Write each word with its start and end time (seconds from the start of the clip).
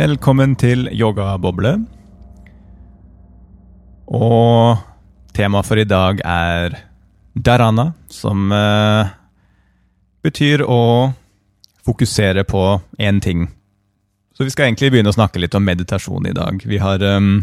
Velkommen 0.00 0.54
til 0.56 0.86
yogaboble. 0.96 1.74
Og 4.08 4.78
temaet 5.36 5.66
for 5.68 5.80
i 5.82 5.84
dag 5.84 6.22
er 6.24 6.76
dharana, 7.36 7.90
som 8.08 8.48
eh, 8.54 9.10
betyr 10.24 10.64
å 10.64 10.80
fokusere 11.84 12.46
på 12.48 12.62
én 12.96 13.20
ting. 13.20 13.50
Så 14.32 14.46
vi 14.46 14.54
skal 14.54 14.70
egentlig 14.70 14.94
begynne 14.94 15.12
å 15.12 15.18
snakke 15.18 15.42
litt 15.42 15.58
om 15.58 15.68
meditasjon 15.68 16.30
i 16.30 16.34
dag. 16.38 16.64
Vi 16.64 16.80
har 16.80 17.04
um, 17.04 17.42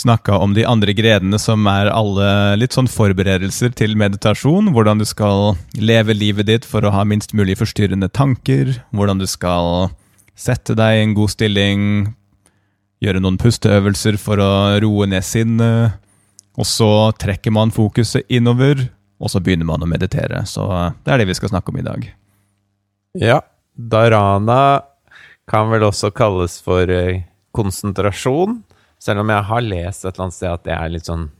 snakka 0.00 0.40
om 0.42 0.58
de 0.58 0.66
andre 0.66 0.96
gredene 0.96 1.38
som 1.38 1.70
er 1.70 1.92
alle 1.94 2.58
litt 2.58 2.74
sånn 2.74 2.90
forberedelser 2.90 3.78
til 3.78 3.94
meditasjon. 4.00 4.74
Hvordan 4.74 4.98
du 4.98 5.06
skal 5.06 5.54
leve 5.78 6.18
livet 6.18 6.50
ditt 6.50 6.66
for 6.66 6.82
å 6.82 6.94
ha 6.98 7.06
minst 7.06 7.36
mulig 7.36 7.60
forstyrrende 7.62 8.10
tanker. 8.10 8.80
Hvordan 8.90 9.22
du 9.22 9.30
skal 9.30 9.92
sette 10.40 10.76
deg 10.78 10.96
i 10.96 11.02
en 11.04 11.16
god 11.16 11.32
stilling. 11.32 11.82
Gjøre 13.00 13.22
noen 13.22 13.38
pusteøvelser 13.40 14.18
for 14.20 14.40
å 14.40 14.50
roe 14.82 15.08
ned 15.08 15.24
sinnet. 15.26 16.00
Og 16.60 16.66
så 16.68 16.90
trekker 17.20 17.54
man 17.54 17.72
fokuset 17.72 18.26
innover, 18.32 18.82
og 19.20 19.30
så 19.32 19.40
begynner 19.40 19.68
man 19.68 19.84
å 19.84 19.88
meditere. 19.88 20.42
Så 20.48 20.66
det 21.04 21.12
er 21.12 21.22
det 21.22 21.30
vi 21.30 21.36
skal 21.38 21.52
snakke 21.52 21.72
om 21.72 21.80
i 21.80 21.86
dag. 21.86 22.08
Ja. 23.20 23.40
Dharana 23.80 24.82
kan 25.50 25.70
vel 25.72 25.86
også 25.86 26.10
kalles 26.14 26.58
for 26.62 26.90
eh, 26.92 27.22
konsentrasjon. 27.56 28.60
Selv 29.00 29.22
om 29.22 29.32
jeg 29.32 29.48
har 29.48 29.64
lest 29.64 30.04
et 30.04 30.12
eller 30.12 30.26
annet 30.26 30.36
sted 30.36 30.52
at 30.52 30.66
det 30.66 30.74
er 30.76 30.90
litt 30.92 31.08
sånn 31.08 31.30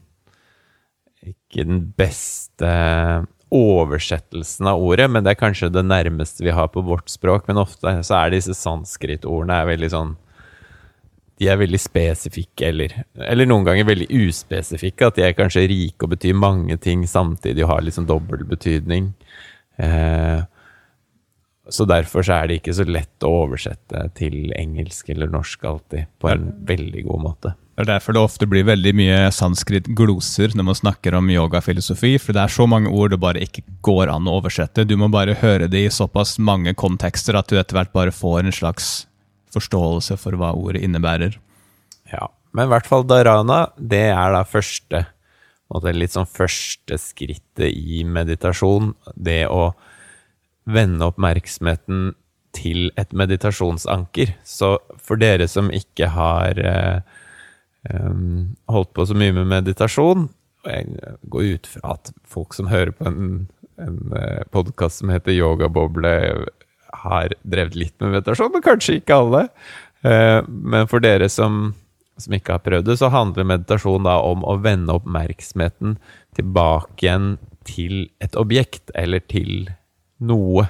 Ikke 1.28 1.66
den 1.68 1.82
beste 1.98 2.70
oversettelsen 3.50 4.68
av 4.70 4.82
ordet, 4.82 5.08
men 5.10 5.24
det 5.24 5.34
er 5.34 5.40
kanskje 5.40 5.72
det 5.74 5.82
nærmeste 5.86 6.44
vi 6.46 6.54
har 6.54 6.70
på 6.70 6.84
vårt 6.86 7.10
språk. 7.10 7.48
Men 7.48 7.62
ofte 7.64 7.96
så 8.06 8.20
er 8.20 8.34
disse 8.34 8.54
sanskrit-ordene 8.56 9.62
veldig 9.72 9.90
sånn 9.94 10.16
De 11.40 11.48
er 11.48 11.56
veldig 11.56 11.78
spesifikke, 11.80 12.68
eller, 12.68 12.94
eller 13.24 13.48
noen 13.48 13.64
ganger 13.64 13.86
veldig 13.88 14.10
uspesifikke. 14.12 15.08
At 15.08 15.16
de 15.16 15.24
er 15.24 15.36
kanskje 15.38 15.64
rike 15.70 16.04
og 16.04 16.12
betyr 16.12 16.36
mange 16.36 16.76
ting 16.76 17.06
samtidig 17.08 17.64
og 17.64 17.72
har 17.72 17.86
liksom 17.86 18.06
dobbel 18.10 18.44
betydning. 18.44 19.14
Eh, 19.80 20.42
så 21.70 21.86
derfor 21.88 22.26
så 22.26 22.36
er 22.36 22.50
det 22.50 22.60
ikke 22.60 22.74
så 22.76 22.84
lett 22.84 23.24
å 23.24 23.32
oversette 23.44 24.04
til 24.18 24.52
engelsk 24.58 25.08
eller 25.14 25.30
norsk 25.32 25.64
alltid, 25.64 26.10
på 26.20 26.28
en 26.28 26.50
veldig 26.68 27.06
god 27.08 27.24
måte. 27.24 27.54
Det 27.80 27.86
er 27.86 27.94
derfor 27.94 28.12
det 28.12 28.20
ofte 28.20 28.44
blir 28.44 28.66
veldig 28.68 28.90
mye 28.92 29.18
sanskrit-gloser 29.32 30.52
når 30.52 30.66
man 30.68 30.76
snakker 30.76 31.14
om 31.16 31.30
yogafilosofi, 31.32 32.10
for 32.20 32.36
det 32.36 32.42
er 32.42 32.52
så 32.52 32.66
mange 32.68 32.90
ord 32.92 33.14
det 33.14 33.18
bare 33.22 33.40
ikke 33.40 33.62
går 33.80 34.10
an 34.12 34.26
å 34.28 34.34
oversette. 34.36 34.84
Du 34.84 34.98
må 35.00 35.06
bare 35.08 35.32
høre 35.40 35.64
det 35.72 35.80
i 35.86 35.92
såpass 35.94 36.34
mange 36.36 36.74
kontekster 36.76 37.38
at 37.40 37.48
du 37.48 37.56
etter 37.56 37.78
hvert 37.78 37.94
bare 37.94 38.12
får 38.12 38.42
en 38.42 38.52
slags 38.52 38.90
forståelse 39.56 40.18
for 40.20 40.36
hva 40.36 40.50
ordet 40.52 40.82
innebærer. 40.84 41.38
Ja, 42.12 42.28
men 42.52 42.68
i 42.68 42.72
hvert 42.74 42.90
fall 42.90 43.06
dharana, 43.08 43.62
det 43.80 44.10
er 44.10 44.36
da 44.36 44.42
første 44.44 45.06
måte, 45.72 45.94
litt 45.96 46.12
sånn 46.12 46.28
første 46.28 47.00
skrittet 47.00 47.72
i 47.72 48.02
meditasjon. 48.04 48.92
Det 49.16 49.46
å 49.48 49.70
vende 50.68 51.08
oppmerksomheten 51.08 52.12
til 52.52 52.90
et 53.00 53.16
meditasjonsanker. 53.16 54.36
Så 54.44 54.74
for 55.00 55.16
dere 55.16 55.48
som 55.48 55.72
ikke 55.72 56.12
har 56.12 56.60
eh, 56.60 57.16
um, 57.88 58.56
holdt 58.70 58.92
på 58.96 59.06
så 59.06 59.16
mye 59.16 59.34
med 59.36 59.48
meditasjon, 59.50 60.28
og 60.60 60.70
jeg 60.70 61.16
går 61.32 61.52
ut 61.56 61.68
fra 61.74 61.94
at 61.96 62.12
folk 62.28 62.56
som 62.56 62.68
hører 62.70 62.92
på 62.96 63.06
en, 63.08 63.44
en 63.80 64.00
uh, 64.12 64.42
podkast 64.52 65.00
som 65.00 65.12
heter 65.12 65.36
Yogaboble, 65.36 66.14
har 67.04 67.36
drevet 67.46 67.78
litt 67.78 67.94
med 68.02 68.16
meditasjon, 68.16 68.50
men 68.52 68.64
kanskje 68.64 68.98
ikke 68.98 69.20
alle. 69.22 69.44
Uh, 70.04 70.42
men 70.48 70.90
for 70.90 71.02
dere 71.04 71.30
som, 71.32 71.70
som, 72.20 72.34
ikke 72.36 72.58
har 72.58 72.64
prøvd 72.64 72.90
det, 72.90 72.98
så 73.00 73.12
handler 73.12 73.48
meditasjon 73.48 74.08
da 74.08 74.18
om 74.26 74.44
å 74.44 74.58
vende 74.60 74.98
oppmerksomheten 74.98 75.96
tilbake 76.36 77.06
igjen 77.06 77.32
til 77.68 78.10
et 78.24 78.36
objekt, 78.40 78.92
eller 78.98 79.22
til 79.30 79.70
noe, 80.20 80.66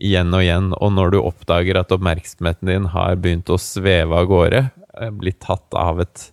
igjen 0.00 0.32
og 0.32 0.42
igjen. 0.42 0.68
Og 0.80 0.94
når 0.96 1.14
du 1.14 1.20
oppdager 1.20 1.78
at 1.78 1.92
oppmerksomheten 1.94 2.70
din 2.70 2.90
har 2.94 3.18
begynt 3.20 3.50
å 3.52 3.60
sveve 3.60 4.22
av 4.22 4.30
gårde, 4.30 4.62
blitt 5.20 5.42
tatt 5.44 5.76
av 5.76 6.00
et 6.02 6.30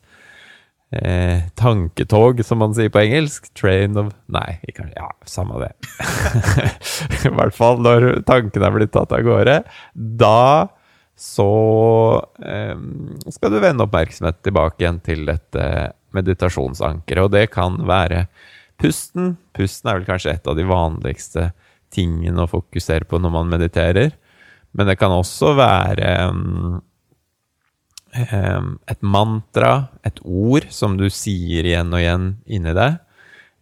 eh, 0.91 1.47
tanketog, 1.59 2.43
som 2.45 2.61
man 2.63 2.75
sier 2.77 2.91
på 2.93 3.01
engelsk. 3.03 3.49
Train 3.57 3.97
of 3.99 4.13
Nei, 4.31 4.59
ikke, 4.67 4.89
ja, 4.95 5.09
samme 5.27 5.61
det. 5.63 5.73
I 7.27 7.33
hvert 7.33 7.55
fall 7.55 7.81
når 7.83 8.09
tankene 8.27 8.69
er 8.69 8.75
blitt 8.75 8.93
tatt 8.95 9.15
av 9.15 9.23
gårde. 9.27 9.61
Da 9.93 10.69
så 11.17 11.49
eh, 12.45 12.77
skal 13.33 13.53
du 13.53 13.61
vende 13.63 13.87
oppmerksomhet 13.87 14.43
tilbake 14.45 14.83
igjen 14.83 14.99
til 15.01 15.25
dette 15.25 15.63
meditasjonsankeret. 16.15 17.25
Og 17.25 17.33
det 17.33 17.47
kan 17.53 17.79
være 17.89 18.27
pusten. 18.81 19.35
Pusten 19.57 19.89
er 19.89 19.99
vel 19.99 20.09
kanskje 20.09 20.35
et 20.35 20.47
av 20.49 20.57
de 20.57 20.67
vanligste 20.69 21.51
tingene 21.93 22.43
å 22.43 22.51
fokusere 22.51 23.07
på 23.09 23.19
når 23.21 23.33
man 23.33 23.49
mediterer. 23.49 24.13
Men 24.77 24.91
det 24.91 24.97
kan 25.01 25.13
også 25.15 25.55
være 25.57 26.11
um, 26.29 26.77
et 28.15 29.01
mantra, 29.01 29.89
et 30.07 30.19
ord 30.23 30.65
som 30.73 30.95
du 30.97 31.07
sier 31.13 31.67
igjen 31.67 31.93
og 31.93 32.01
igjen 32.01 32.29
inni 32.45 32.73
deg. 32.77 32.97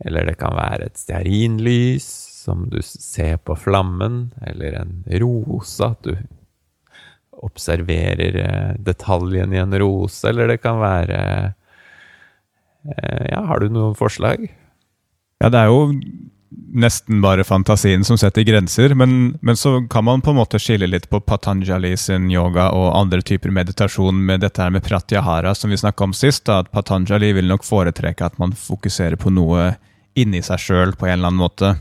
Eller 0.05 0.27
det 0.27 0.37
kan 0.39 0.55
være 0.55 0.89
et 0.89 0.99
stearinlys 0.99 2.07
som 2.45 2.67
du 2.69 2.77
ser 2.85 3.39
på 3.41 3.55
flammen, 3.57 4.29
eller 4.45 4.77
en 4.83 4.97
rose, 5.21 5.81
at 5.81 6.05
du 6.05 6.13
observerer 7.45 8.37
eh, 8.41 8.73
detaljen 8.85 9.53
i 9.53 9.61
en 9.61 9.73
rose, 9.81 10.23
eller 10.29 10.53
det 10.53 10.61
kan 10.63 10.79
være 10.81 11.19
eh, 12.85 13.25
Ja, 13.31 13.41
har 13.49 13.59
du 13.59 13.73
noen 13.73 13.97
forslag? 13.97 14.45
Ja, 15.41 15.49
det 15.51 15.59
er 15.59 15.71
jo 15.71 15.79
nesten 16.75 17.21
bare 17.21 17.43
fantasien 17.43 18.03
som 18.03 18.17
setter 18.17 18.43
grenser, 18.43 18.93
men, 18.95 19.37
men, 19.41 19.57
så 19.57 19.87
kan 19.89 20.05
man 20.05 20.21
på 20.21 20.33
en 20.33 20.39
måte 20.39 20.59
skille 20.59 20.87
litt 20.87 21.09
på 21.09 21.19
Patanjali 21.21 21.95
sin 21.97 22.29
yoga 22.31 22.69
og 22.75 22.93
andre 22.97 23.21
typer 23.21 23.53
meditasjon 23.55 24.19
med 24.25 24.43
dette 24.43 24.61
her 24.61 24.73
med 24.73 24.83
pratyahara 24.85 25.55
som 25.55 25.71
vi 25.73 25.79
snakka 25.79 26.03
om 26.03 26.13
sist. 26.13 26.45
Da, 26.45 26.61
at 26.63 26.71
Patanjali 26.71 27.33
vil 27.37 27.49
nok 27.51 27.65
foretrekke 27.65 28.27
at 28.27 28.39
man 28.41 28.55
fokuserer 28.57 29.19
på 29.19 29.33
noe 29.33 29.73
inni 30.15 30.41
seg 30.43 30.61
sjøl 30.61 30.95
på 30.95 31.07
en 31.07 31.17
eller 31.17 31.31
annen 31.31 31.43
måte. 31.43 31.75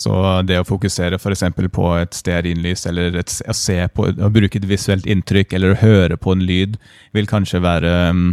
Så 0.00 0.12
det 0.48 0.56
å 0.56 0.64
fokusere 0.64 1.18
f.eks. 1.20 1.42
på 1.72 1.88
et 2.00 2.14
stearinlys, 2.16 2.86
eller 2.88 3.18
et, 3.20 3.32
å 3.44 3.56
på, 3.92 4.06
å 4.08 4.30
bruke 4.32 4.56
et 4.56 4.68
visuelt 4.68 5.04
inntrykk, 5.04 5.52
eller 5.52 5.74
å 5.74 5.80
høre 5.82 6.16
på 6.16 6.32
en 6.32 6.44
lyd, 6.46 6.78
vil 7.12 7.28
kanskje 7.28 7.60
være 7.60 7.92
um, 8.08 8.30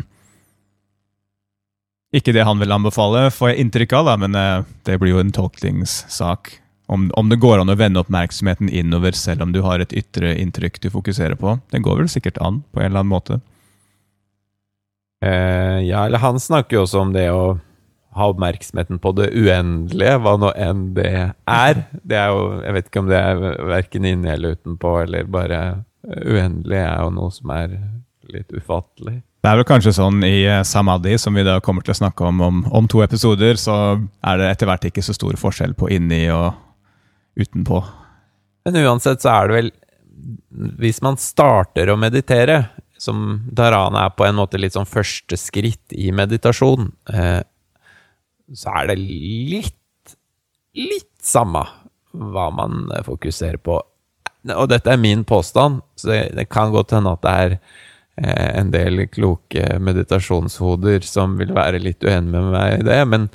ikke 2.16 2.34
det 2.36 2.46
han 2.48 2.62
vil 2.62 2.72
anbefale, 2.72 3.28
får 3.34 3.52
jeg 3.52 3.66
inntrykk 3.66 3.98
av, 4.00 4.08
da, 4.08 4.16
men 4.22 4.38
uh, 4.38 4.64
det 4.88 4.96
blir 5.02 5.16
jo 5.16 5.22
en 5.24 5.34
tolkningssak. 5.36 6.54
Om, 6.88 7.10
om, 7.20 7.28
det 7.28 7.42
går 7.44 7.60
an 7.60 7.74
å 7.74 7.76
vende 7.76 8.00
oppmerksomheten 8.00 8.70
innover 8.72 9.16
selv 9.18 9.44
om 9.44 9.52
du 9.52 9.60
har 9.66 9.84
et 9.84 9.92
ytre 9.92 10.32
inntrykk 10.40 10.80
du 10.86 10.90
fokuserer 10.94 11.36
på. 11.40 11.58
Det 11.74 11.84
går 11.84 12.00
vel 12.00 12.12
sikkert 12.12 12.40
an, 12.40 12.62
på 12.72 12.80
en 12.80 12.88
eller 12.88 13.04
annen 13.04 13.12
måte. 13.12 13.40
Eh, 15.26 15.84
ja, 15.84 16.06
eller 16.06 16.24
han 16.24 16.40
snakker 16.40 16.78
jo 16.78 16.86
også 16.86 17.02
om 17.04 17.12
det 17.12 17.26
å 17.34 17.58
ha 18.18 18.30
oppmerksomheten 18.32 19.02
på 19.04 19.12
det 19.18 19.28
uendelige, 19.36 20.16
hva 20.24 20.38
nå 20.40 20.54
enn 20.56 20.88
det 20.96 21.12
er. 21.12 21.84
Det 22.08 22.18
er 22.18 22.32
jo, 22.32 22.48
Jeg 22.64 22.78
vet 22.78 22.90
ikke 22.90 23.04
om 23.04 23.12
det 23.12 23.20
er 23.20 23.44
verken 23.68 24.08
inni 24.08 24.32
eller 24.32 24.56
utenpå, 24.58 24.94
eller 25.04 25.28
bare 25.30 25.62
uendelig 26.08 26.80
er 26.82 27.04
jo 27.04 27.12
noe 27.14 27.34
som 27.36 27.52
er 27.54 27.76
litt 28.32 28.54
ufattelig. 28.56 29.20
Det 29.48 29.54
er 29.54 29.62
vel 29.62 29.68
kanskje 29.70 29.94
sånn 29.96 30.18
i 30.28 30.42
eh, 30.44 30.66
Samadhi, 30.68 31.14
som 31.16 31.38
vi 31.40 31.44
da 31.48 31.62
kommer 31.64 31.86
til 31.86 31.94
å 31.94 32.02
snakke 32.02 32.26
om, 32.28 32.42
om 32.44 32.58
om, 32.68 32.88
to 32.92 33.00
episoder, 33.00 33.56
så 33.56 33.96
er 33.96 34.42
det 34.42 34.50
etter 34.52 34.68
hvert 34.68 34.88
ikke 34.90 35.04
så 35.06 35.16
stor 35.16 35.38
forskjell 35.40 35.72
på 35.80 35.88
inni 35.96 36.26
og 36.36 36.50
utenpå. 37.40 37.80
Men 38.68 38.82
uansett 38.82 39.24
så 39.24 39.32
er 39.38 39.48
det 39.48 39.56
vel 39.56 39.72
Hvis 40.82 41.00
man 41.06 41.16
starter 41.22 41.94
å 41.94 41.96
meditere, 41.96 42.58
som 43.00 43.48
dharana 43.48 44.10
er 44.10 44.18
på 44.20 44.28
en 44.28 44.36
måte 44.36 44.60
litt 44.60 44.76
sånn 44.76 44.90
første 44.90 45.40
skritt 45.40 45.96
i 45.96 46.12
meditasjon, 46.12 46.92
eh, 47.14 47.40
så 48.52 48.78
er 48.82 48.92
det 48.92 49.00
litt 49.00 50.16
litt 50.76 51.14
samme 51.24 51.64
hva 52.12 52.50
man 52.52 52.90
fokuserer 53.08 53.64
på. 53.64 53.80
Og 54.60 54.68
dette 54.76 54.92
er 54.92 55.00
min 55.00 55.24
påstand, 55.24 55.86
så 55.96 56.18
det, 56.36 56.50
kan 56.52 56.76
godt 56.76 56.98
hende 57.00 57.16
at 57.16 57.24
det 57.24 57.38
er 57.46 57.62
en 58.18 58.72
del 58.74 59.04
kloke 59.14 59.78
meditasjonshoder 59.84 61.06
som 61.06 61.36
vil 61.38 61.54
være 61.54 61.82
litt 61.84 62.02
uenig 62.06 62.34
med 62.34 62.50
meg 62.54 62.80
i 62.80 62.88
det. 62.88 62.98
Men, 63.10 63.28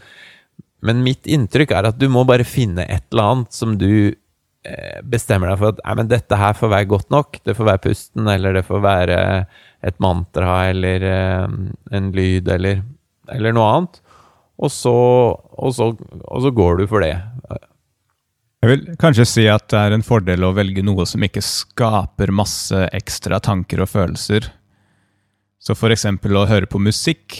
men, 0.82 1.04
mitt 1.06 1.28
inntrykk 1.30 1.74
er 1.76 1.90
at 1.92 2.00
du 2.00 2.08
må 2.10 2.24
bare 2.28 2.46
finne 2.48 2.86
et 2.90 3.06
eller 3.12 3.34
annet 3.34 3.54
som 3.54 3.76
du 3.78 3.92
eh, 4.10 4.98
bestemmer 5.06 5.52
deg 5.52 5.60
for 5.60 5.74
at 5.76 5.98
men 5.98 6.10
dette 6.10 6.38
her 6.38 6.56
får 6.58 6.72
være 6.74 6.90
godt 6.90 7.12
nok. 7.14 7.38
Det 7.46 7.54
får 7.58 7.68
være 7.70 7.84
pusten, 7.86 8.30
eller 8.34 8.58
det 8.58 8.66
får 8.66 8.82
være 8.82 9.18
et 9.82 10.00
mantra, 10.02 10.64
eller 10.70 11.06
eh, 11.06 11.58
en 11.94 12.14
lyd, 12.14 12.50
eller, 12.50 12.82
eller 13.30 13.54
noe 13.54 13.68
annet. 13.76 14.00
Og 14.62 14.70
så, 14.70 14.94
og, 15.34 15.70
så, 15.74 15.92
og 16.22 16.42
så, 16.44 16.50
går 16.54 16.82
du 16.82 16.88
for 16.90 17.02
det. 17.02 17.14
Jeg 18.62 18.70
vil 18.70 18.82
kanskje 19.00 19.26
si 19.26 19.46
at 19.50 19.64
det 19.72 19.78
er 19.78 19.94
en 19.96 20.04
fordel 20.06 20.44
å 20.46 20.52
velge 20.54 20.84
noe 20.86 21.06
som 21.08 21.22
ikke 21.26 21.42
skaper 21.42 22.30
masse 22.30 22.84
ekstra 22.94 23.40
tanker 23.42 23.82
og 23.82 23.90
følelser. 23.90 24.46
Så 25.62 25.76
eksempel 25.94 26.34
å 26.36 26.46
høre 26.50 26.66
på 26.66 26.80
musikk 26.82 27.38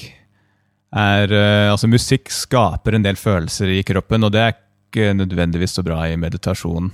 er 0.93 1.33
eh, 1.33 1.71
Altså, 1.73 1.89
musikk 1.91 2.31
skaper 2.31 2.95
en 2.95 3.07
del 3.07 3.19
følelser 3.19 3.73
i 3.73 3.83
kroppen, 3.87 4.27
og 4.27 4.35
det 4.35 4.45
er 4.45 4.55
ikke 4.55 5.11
nødvendigvis 5.17 5.75
så 5.79 5.85
bra 5.87 6.05
i 6.07 6.19
meditasjon. 6.21 6.93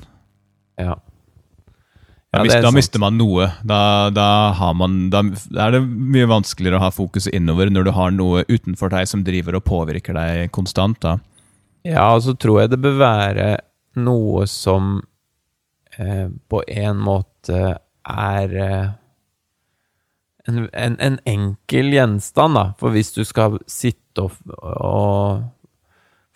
Ja. 0.78 0.94
Ja, 2.28 2.42
da, 2.42 2.44
det 2.44 2.58
er 2.58 2.66
da 2.66 2.72
mister 2.76 3.00
man 3.00 3.16
noe. 3.16 3.48
Da, 3.66 3.80
da, 4.12 4.28
har 4.58 4.74
man, 4.76 5.08
da 5.12 5.22
er 5.64 5.74
det 5.74 5.80
mye 5.82 6.28
vanskeligere 6.28 6.76
å 6.76 6.84
ha 6.84 6.90
fokuset 6.92 7.32
innover 7.34 7.72
når 7.72 7.88
du 7.88 7.92
har 7.96 8.12
noe 8.12 8.44
utenfor 8.50 8.92
deg 8.92 9.08
som 9.08 9.24
driver 9.24 9.56
og 9.56 9.64
påvirker 9.66 10.16
deg 10.16 10.52
konstant. 10.54 11.08
Ja, 11.88 12.04
og 12.12 12.22
så 12.26 12.36
tror 12.36 12.62
jeg 12.62 12.74
det 12.74 12.82
bør 12.84 13.00
være 13.00 13.48
noe 14.04 14.44
som 14.50 14.98
eh, 15.96 16.28
på 16.28 16.62
en 16.68 17.00
måte 17.02 17.62
er 18.08 18.54
eh, 18.60 18.92
en, 20.48 20.64
en, 20.72 20.96
en 21.00 21.20
enkel 21.28 21.92
gjenstand, 21.94 22.56
da. 22.58 22.64
For 22.80 22.94
hvis 22.94 23.12
du 23.16 23.22
skal 23.28 23.58
sitte 23.70 24.24
og, 24.24 24.34
og 24.56 25.44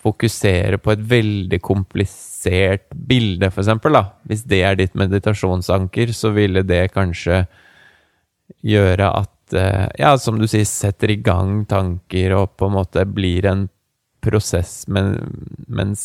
fokusere 0.02 0.80
på 0.82 0.94
et 0.94 1.04
veldig 1.12 1.60
komplisert 1.62 2.88
bilde, 2.92 3.50
for 3.50 3.64
eksempel, 3.64 3.96
da. 3.98 4.04
Hvis 4.28 4.46
det 4.50 4.62
er 4.66 4.78
ditt 4.78 4.96
meditasjonsanker, 4.98 6.12
så 6.16 6.32
ville 6.36 6.64
det 6.66 6.88
kanskje 6.94 7.44
gjøre 8.66 9.12
at 9.22 9.56
eh, 9.56 9.86
Ja, 10.00 10.16
som 10.20 10.38
du 10.40 10.48
sier, 10.50 10.66
setter 10.68 11.14
i 11.14 11.20
gang 11.24 11.62
tanker 11.70 12.36
og 12.36 12.56
på 12.58 12.68
en 12.68 12.76
måte 12.76 13.06
blir 13.08 13.46
en 13.48 13.68
prosess, 14.22 14.84
men, 14.92 15.16
mens 15.66 16.02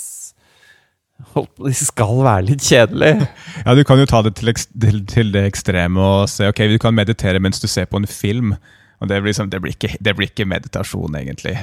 det 1.66 1.76
skal 1.78 2.22
være 2.26 2.48
litt 2.52 2.66
kjedelig. 2.66 3.14
Ja, 3.66 3.76
Du 3.76 3.84
kan 3.88 4.00
jo 4.00 4.08
ta 4.10 4.22
det 4.26 4.36
til, 4.40 4.54
til, 4.54 5.02
til 5.10 5.34
det 5.34 5.46
ekstreme 5.50 6.02
og 6.02 6.30
se 6.32 6.50
ok, 6.50 6.66
du 6.72 6.78
kan 6.82 6.96
meditere 6.96 7.42
mens 7.44 7.62
du 7.64 7.68
ser 7.68 7.90
på 7.90 8.02
en 8.02 8.08
film. 8.08 8.56
og 9.00 9.10
Det 9.10 9.22
blir, 9.22 9.32
liksom, 9.32 9.50
det 9.50 9.62
blir, 9.62 9.76
ikke, 9.76 9.98
det 10.00 10.16
blir 10.16 10.32
ikke 10.32 10.48
meditasjon, 10.48 11.18
egentlig. 11.20 11.58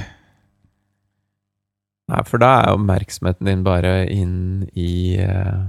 Nei, 2.13 2.21
for 2.29 2.43
da 2.43 2.51
er 2.61 2.75
oppmerksomheten 2.77 3.49
din 3.49 3.65
bare 3.65 4.05
inn 4.13 4.67
i 4.77 5.17
uh... 5.25 5.65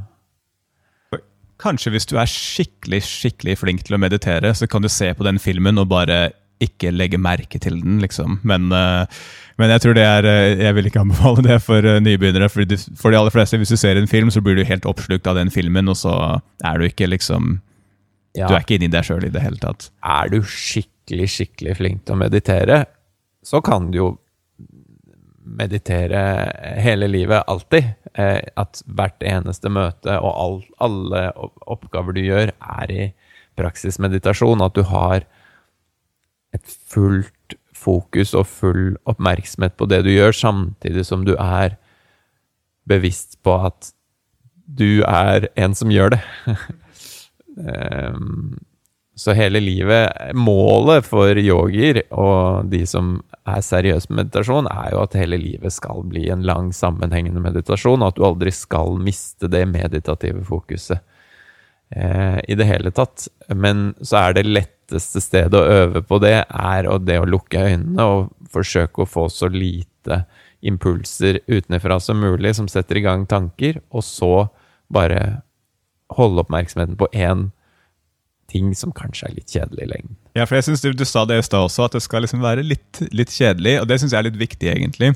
Kanskje 1.63 1.93
hvis 1.93 2.07
du 2.09 2.17
er 2.19 2.27
skikkelig 2.27 2.99
skikkelig 3.07 3.53
flink 3.61 3.85
til 3.87 3.95
å 3.95 4.01
meditere, 4.01 4.51
så 4.51 4.67
kan 4.67 4.83
du 4.83 4.89
se 4.91 5.13
på 5.15 5.23
den 5.23 5.39
filmen 5.39 5.79
og 5.79 5.87
bare 5.93 6.33
ikke 6.63 6.91
legge 6.91 7.19
merke 7.19 7.59
til 7.63 7.79
den, 7.79 8.01
liksom. 8.03 8.41
Men, 8.43 8.67
eh, 8.75 9.07
men 9.61 9.71
jeg 9.71 9.83
tror 9.85 9.95
det 9.95 10.03
er 10.03 10.27
eh, 10.27 10.63
Jeg 10.65 10.75
vil 10.75 10.89
ikke 10.89 11.03
anbefale 11.05 11.45
det 11.45 11.59
for 11.63 11.87
eh, 11.87 12.01
nybegynnere. 12.03 12.49
For, 12.51 12.67
de, 12.67 12.77
for 12.99 13.13
de 13.13 13.19
aller 13.19 13.33
fleste, 13.33 13.59
hvis 13.61 13.71
du 13.71 13.79
ser 13.79 13.99
en 13.99 14.09
film, 14.11 14.31
så 14.33 14.43
blir 14.43 14.57
du 14.59 14.65
helt 14.67 14.87
oppslukt 14.89 15.27
av 15.31 15.39
den 15.39 15.53
filmen, 15.53 15.91
og 15.91 15.97
så 15.99 16.15
er 16.65 16.81
du 16.81 16.89
ikke 16.89 17.07
liksom 17.11 17.59
ja, 18.35 18.49
Du 18.49 18.55
er 18.57 18.65
ikke 18.65 18.75
inni 18.79 18.91
deg 18.91 19.07
sjøl 19.07 19.23
i 19.23 19.31
det 19.31 19.43
hele 19.45 19.61
tatt. 19.61 19.89
Er 20.03 20.31
du 20.33 20.41
skikkelig, 20.43 21.29
skikkelig 21.31 21.77
flink 21.79 22.03
til 22.03 22.17
å 22.17 22.19
meditere, 22.19 22.83
så 23.45 23.61
kan 23.63 23.91
du 23.93 23.99
jo 24.01 24.09
meditere 25.45 26.19
hele 26.81 27.07
livet, 27.07 27.45
alltid. 27.47 27.93
Eh, 28.15 28.41
at 28.59 28.81
hvert 28.97 29.23
eneste 29.23 29.71
møte 29.71 30.17
og 30.19 30.31
all, 30.31 30.57
alle 30.83 31.23
oppgaver 31.63 32.15
du 32.17 32.23
gjør, 32.25 32.51
er 32.81 32.91
i 32.91 33.05
praksismeditasjon. 33.59 34.63
At 34.65 34.75
du 34.75 34.83
har 34.89 35.23
et 36.55 36.75
fullt 36.91 37.55
fokus 37.85 38.33
og 38.37 38.47
full 38.49 38.95
oppmerksomhet 39.09 39.75
på 39.77 39.87
det 39.89 40.03
du 40.05 40.11
gjør, 40.13 40.35
samtidig 40.35 41.05
som 41.07 41.25
du 41.27 41.35
er 41.37 41.77
bevisst 42.89 43.39
på 43.45 43.55
at 43.69 43.91
du 44.65 45.03
er 45.05 45.49
en 45.59 45.75
som 45.77 45.93
gjør 45.93 46.17
det. 46.17 46.23
Ehm, 47.55 48.57
så 49.15 49.31
hele 49.31 49.61
livet 49.63 50.11
Målet 50.35 51.05
for 51.07 51.39
yogier 51.39 52.01
og 52.11 52.67
de 52.67 52.81
som 52.83 53.13
er 53.47 53.61
seriøse 53.63 54.09
med 54.09 54.25
meditasjon, 54.25 54.67
er 54.67 54.89
jo 54.91 54.99
at 55.05 55.15
hele 55.15 55.39
livet 55.39 55.71
skal 55.71 56.03
bli 56.03 56.25
en 56.33 56.43
lang, 56.43 56.73
sammenhengende 56.75 57.39
meditasjon, 57.39 58.03
og 58.03 58.11
at 58.11 58.19
du 58.19 58.25
aldri 58.27 58.51
skal 58.51 58.99
miste 58.99 59.47
det 59.47 59.63
meditative 59.71 60.43
fokuset 60.43 60.99
eh, 61.89 62.39
i 62.47 62.57
det 62.57 62.67
hele 62.69 62.91
tatt. 62.95 63.27
Men 63.53 63.93
så 64.01 64.21
er 64.23 64.37
det 64.37 64.47
letteste 64.47 65.21
stedet 65.23 65.57
å 65.57 65.81
øve 65.83 66.03
på 66.05 66.19
det, 66.23 66.37
er 66.45 66.89
det 67.03 67.19
å 67.21 67.29
lukke 67.29 67.65
øynene 67.67 68.05
og 68.05 68.31
forsøke 68.51 69.03
å 69.03 69.09
få 69.09 69.27
så 69.33 69.49
lite 69.51 70.23
impulser 70.65 71.41
utenfra 71.47 71.99
som 72.01 72.21
mulig 72.21 72.55
som 72.57 72.69
setter 72.71 72.97
i 72.97 73.05
gang 73.05 73.25
tanker, 73.29 73.81
og 73.93 74.05
så 74.05 74.47
bare 74.93 75.41
holde 76.15 76.41
oppmerksomheten 76.45 76.97
på 76.97 77.09
én 77.13 77.49
ting 78.51 78.73
som 78.77 78.93
kanskje 78.93 79.29
er 79.29 79.37
litt 79.39 79.53
kjedelig 79.53 79.85
i 79.85 79.89
lengden. 79.89 80.17
Ja, 80.37 80.45
for 80.45 80.57
jeg 80.57 80.67
synes 80.67 80.83
du, 80.83 80.91
du 80.93 81.05
sa 81.07 81.25
det 81.25 81.39
i 81.39 81.45
stad 81.45 81.65
også, 81.65 81.87
at 81.87 81.97
det 81.97 82.03
skal 82.05 82.25
liksom 82.25 82.43
være 82.45 82.65
litt, 82.65 83.01
litt 83.15 83.33
kjedelig, 83.33 83.79
og 83.81 83.89
det 83.89 83.99
syns 84.01 84.13
jeg 84.13 84.21
er 84.21 84.27
litt 84.29 84.41
viktig, 84.41 84.69
egentlig. 84.69 85.15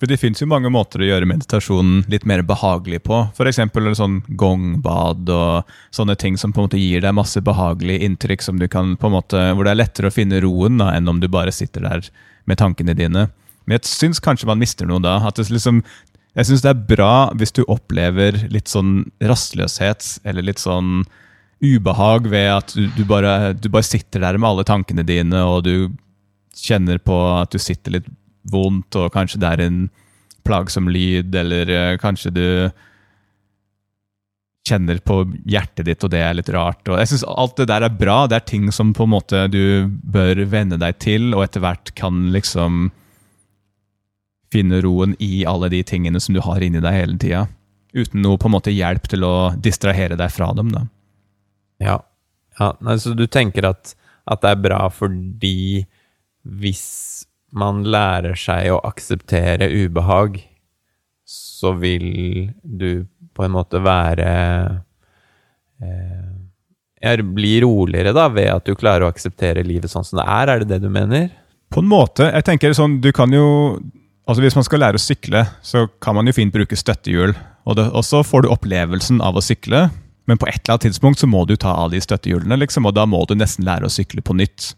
For 0.00 0.08
det 0.08 0.16
fins 0.16 0.40
mange 0.48 0.70
måter 0.72 1.02
å 1.02 1.08
gjøre 1.10 1.28
meditasjonen 1.28 2.06
litt 2.08 2.24
mer 2.24 2.40
behagelig 2.48 3.02
på. 3.04 3.18
F.eks. 3.36 3.58
sånn 3.98 4.22
gongbad 4.40 5.28
og 5.28 5.74
sånne 5.92 6.16
ting 6.16 6.38
som 6.40 6.54
på 6.56 6.62
en 6.62 6.70
måte 6.70 6.80
gir 6.80 7.04
deg 7.04 7.12
masse 7.18 7.42
behagelige 7.44 8.06
inntrykk 8.08 8.46
som 8.46 8.56
du 8.56 8.64
kan 8.72 8.94
på 8.96 9.10
en 9.10 9.16
måte, 9.18 9.42
hvor 9.52 9.68
det 9.68 9.74
er 9.74 9.82
lettere 9.82 10.08
å 10.08 10.14
finne 10.14 10.40
roen 10.40 10.80
da, 10.80 10.94
enn 10.96 11.10
om 11.12 11.20
du 11.20 11.28
bare 11.28 11.52
sitter 11.52 11.84
der 11.84 12.08
med 12.48 12.62
tankene 12.62 12.96
dine. 12.96 13.26
Men 13.68 13.76
jeg 13.76 13.90
syns 13.92 14.24
kanskje 14.24 14.48
man 14.48 14.62
mister 14.62 14.88
noe 14.88 15.04
da. 15.04 15.18
at 15.28 15.36
det 15.36 15.50
liksom 15.52 15.84
jeg 16.38 16.46
syns 16.46 16.62
det 16.64 16.70
er 16.70 16.84
bra 16.94 17.14
hvis 17.36 17.52
du 17.52 17.64
opplever 17.66 18.38
litt 18.54 18.70
sånn 18.70 19.02
rastløshet, 19.20 20.22
eller 20.24 20.46
litt 20.46 20.62
sånn 20.62 21.02
ubehag 21.60 22.30
ved 22.30 22.48
at 22.54 22.72
du, 22.72 22.86
du, 22.96 23.02
bare, 23.04 23.52
du 23.52 23.68
bare 23.68 23.84
sitter 23.84 24.22
der 24.24 24.38
med 24.38 24.48
alle 24.48 24.64
tankene 24.64 25.04
dine, 25.04 25.42
og 25.44 25.66
du 25.66 25.90
kjenner 26.56 27.00
på 27.02 27.16
at 27.34 27.52
du 27.52 27.60
sitter 27.60 27.98
litt 27.98 28.08
vondt, 28.42 28.96
og 28.96 29.12
kanskje 29.14 29.40
det 29.42 29.50
er 29.50 29.64
en 29.66 29.80
plagsom 30.46 30.88
lyd, 30.88 31.34
eller 31.36 31.70
eh, 31.70 31.96
kanskje 32.00 32.32
du 32.34 32.46
kjenner 34.70 35.00
på 35.02 35.22
hjertet 35.48 35.86
ditt, 35.88 36.04
og 36.04 36.12
det 36.12 36.20
er 36.22 36.36
litt 36.36 36.50
rart. 36.54 36.82
Og 36.88 37.00
jeg 37.00 37.10
synes 37.10 37.26
Alt 37.28 37.56
det 37.60 37.70
der 37.70 37.86
er 37.86 37.96
bra. 37.96 38.22
Det 38.28 38.38
er 38.38 38.48
ting 38.48 38.68
som 38.74 38.92
på 38.96 39.06
en 39.06 39.14
måte 39.14 39.46
du 39.52 39.88
bør 39.88 40.44
venne 40.50 40.78
deg 40.80 40.98
til, 41.02 41.32
og 41.34 41.44
etter 41.46 41.64
hvert 41.64 41.94
kan 41.98 42.28
liksom 42.34 42.90
finne 44.50 44.80
roen 44.82 45.14
i 45.22 45.44
alle 45.46 45.70
de 45.70 45.82
tingene 45.86 46.20
som 46.20 46.34
du 46.34 46.42
har 46.42 46.62
inni 46.62 46.82
deg 46.82 46.96
hele 46.96 47.18
tida. 47.22 47.46
Uten 47.94 48.22
noe 48.22 48.38
på 48.38 48.50
en 48.50 48.56
måte 48.56 48.74
hjelp 48.74 49.06
til 49.10 49.26
å 49.26 49.34
distrahere 49.58 50.18
deg 50.18 50.30
fra 50.34 50.50
dem. 50.58 50.70
da. 50.74 50.84
Ja. 51.82 51.98
ja 52.58 52.72
Så 52.74 52.90
altså, 52.94 53.14
du 53.14 53.26
tenker 53.26 53.70
at, 53.70 53.94
at 54.26 54.42
det 54.42 54.54
er 54.54 54.64
bra 54.68 54.84
fordi 54.92 55.86
hvis 56.42 57.26
man 57.50 57.82
lærer 57.88 58.38
seg 58.38 58.70
å 58.74 58.80
akseptere 58.86 59.68
ubehag, 59.70 60.40
så 61.26 61.74
vil 61.78 62.50
du 62.62 63.06
på 63.36 63.44
en 63.46 63.54
måte 63.54 63.82
være 63.82 64.30
eh, 65.82 66.28
Bli 67.00 67.54
roligere, 67.64 68.12
da, 68.12 68.26
ved 68.28 68.50
at 68.52 68.66
du 68.66 68.74
klarer 68.76 69.06
å 69.06 69.08
akseptere 69.08 69.62
livet 69.64 69.88
sånn 69.88 70.04
som 70.04 70.18
det 70.18 70.26
er? 70.28 70.50
Er 70.52 70.60
det 70.60 70.74
det 70.74 70.82
du 70.82 70.90
mener? 70.92 71.30
På 71.72 71.80
en 71.80 71.88
måte. 71.88 72.26
Jeg 72.28 72.44
tenker 72.44 72.74
sånn, 72.76 72.98
du 73.00 73.08
kan 73.16 73.32
jo 73.32 73.78
Altså 74.28 74.44
Hvis 74.44 74.54
man 74.54 74.66
skal 74.66 74.78
lære 74.84 74.98
å 74.98 75.02
sykle, 75.02 75.40
så 75.64 75.88
kan 75.98 76.14
man 76.14 76.28
jo 76.28 76.34
fint 76.36 76.52
bruke 76.54 76.76
støttehjul. 76.78 77.32
Og, 77.66 77.72
det, 77.74 77.88
og 77.90 78.04
så 78.06 78.20
får 78.22 78.44
du 78.44 78.50
opplevelsen 78.52 79.18
av 79.26 79.34
å 79.34 79.42
sykle, 79.42 79.88
men 80.30 80.38
på 80.38 80.46
et 80.46 80.60
eller 80.60 80.76
annet 80.76 80.84
tidspunkt 80.86 81.18
så 81.18 81.26
må 81.26 81.40
du 81.48 81.56
ta 81.58 81.72
av 81.74 81.90
de 81.90 81.98
støttehjulene, 81.98 82.60
liksom, 82.60 82.86
og 82.86 82.94
da 82.94 83.08
må 83.10 83.24
du 83.26 83.34
nesten 83.34 83.66
lære 83.66 83.88
å 83.88 83.90
sykle 83.90 84.22
på 84.22 84.36
nytt. 84.38 84.68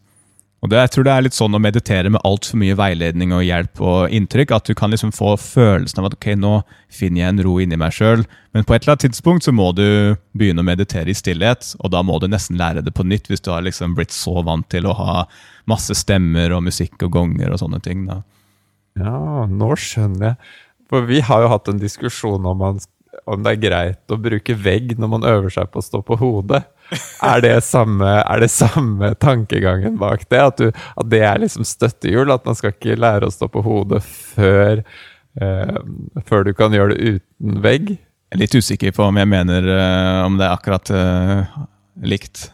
Og 0.62 0.70
det, 0.70 0.78
Jeg 0.78 0.90
tror 0.94 1.04
det 1.06 1.12
er 1.12 1.24
litt 1.26 1.34
sånn 1.34 1.56
å 1.58 1.60
meditere 1.62 2.10
med 2.14 2.22
altfor 2.22 2.60
mye 2.60 2.76
veiledning 2.78 3.32
og 3.34 3.42
hjelp 3.42 3.80
og 3.82 4.12
inntrykk, 4.14 4.52
at 4.54 4.68
du 4.70 4.76
kan 4.78 4.94
liksom 4.94 5.10
få 5.14 5.34
følelsen 5.40 5.98
av 5.98 6.06
at 6.06 6.14
ok, 6.14 6.28
nå 6.38 6.52
finner 6.86 7.24
jeg 7.24 7.32
en 7.32 7.42
ro 7.42 7.56
inni 7.58 7.78
meg 7.80 7.96
sjøl, 7.96 8.22
men 8.54 8.66
på 8.68 8.76
et 8.76 8.84
eller 8.84 8.94
annet 8.94 9.06
tidspunkt 9.08 9.48
så 9.48 9.54
må 9.54 9.72
du 9.74 10.14
begynne 10.38 10.62
å 10.62 10.68
meditere 10.68 11.10
i 11.10 11.18
stillhet, 11.18 11.72
og 11.82 11.90
da 11.90 12.04
må 12.06 12.20
du 12.22 12.28
nesten 12.30 12.60
lære 12.60 12.84
det 12.86 12.94
på 12.94 13.02
nytt, 13.02 13.26
hvis 13.26 13.42
du 13.42 13.50
har 13.50 13.66
liksom 13.66 13.96
blitt 13.98 14.14
så 14.14 14.36
vant 14.46 14.68
til 14.70 14.86
å 14.86 14.94
ha 15.00 15.24
masse 15.70 15.96
stemmer 15.98 16.54
og 16.54 16.62
musikk 16.68 16.94
og 17.08 17.10
gonger 17.18 17.50
og 17.50 17.58
sånne 17.64 17.82
ting. 17.82 18.06
da. 18.06 18.20
Ja, 19.02 19.48
nå 19.50 19.74
skjønner 19.74 20.30
jeg. 20.30 20.52
For 20.92 21.08
vi 21.08 21.22
har 21.24 21.42
jo 21.42 21.50
hatt 21.50 21.72
en 21.72 21.82
diskusjon 21.82 22.46
om, 22.46 22.62
man, 22.62 22.78
om 23.26 23.42
det 23.42 23.56
er 23.56 23.62
greit 23.66 24.14
å 24.14 24.20
bruke 24.20 24.54
vegg 24.54 24.94
når 25.00 25.10
man 25.16 25.26
øver 25.26 25.50
seg 25.50 25.72
på 25.72 25.82
å 25.82 25.86
stå 25.90 26.02
på 26.06 26.20
hodet. 26.20 26.62
Er 27.22 27.42
det 27.44 27.56
samme, 27.64 28.08
er 28.20 28.42
det 28.42 28.50
samme 28.52 29.12
tankegangen 29.22 29.98
bak 30.00 30.26
det? 30.28 30.40
At, 30.42 30.60
du, 30.60 30.70
at 30.72 31.10
det 31.12 31.22
er 31.24 31.42
liksom 31.42 31.66
støttehjul? 31.66 32.32
At 32.34 32.46
man 32.48 32.58
skal 32.58 32.74
ikke 32.74 32.98
lære 33.00 33.28
å 33.28 33.34
stå 33.34 33.48
på 33.52 33.62
hodet 33.64 34.02
før, 34.04 34.82
eh, 35.40 35.76
før 36.28 36.48
du 36.48 36.52
kan 36.58 36.74
gjøre 36.74 36.96
det 36.96 37.18
uten 37.18 37.60
vegg? 37.64 37.94
Jeg 37.96 38.38
er 38.38 38.42
litt 38.46 38.56
usikker 38.56 38.96
på 38.96 39.04
om 39.04 39.20
jeg 39.20 39.28
mener 39.28 39.66
uh, 39.68 40.24
om 40.24 40.38
det 40.40 40.46
er 40.46 40.54
akkurat 40.54 40.88
uh, 40.96 41.56
likt. 42.00 42.46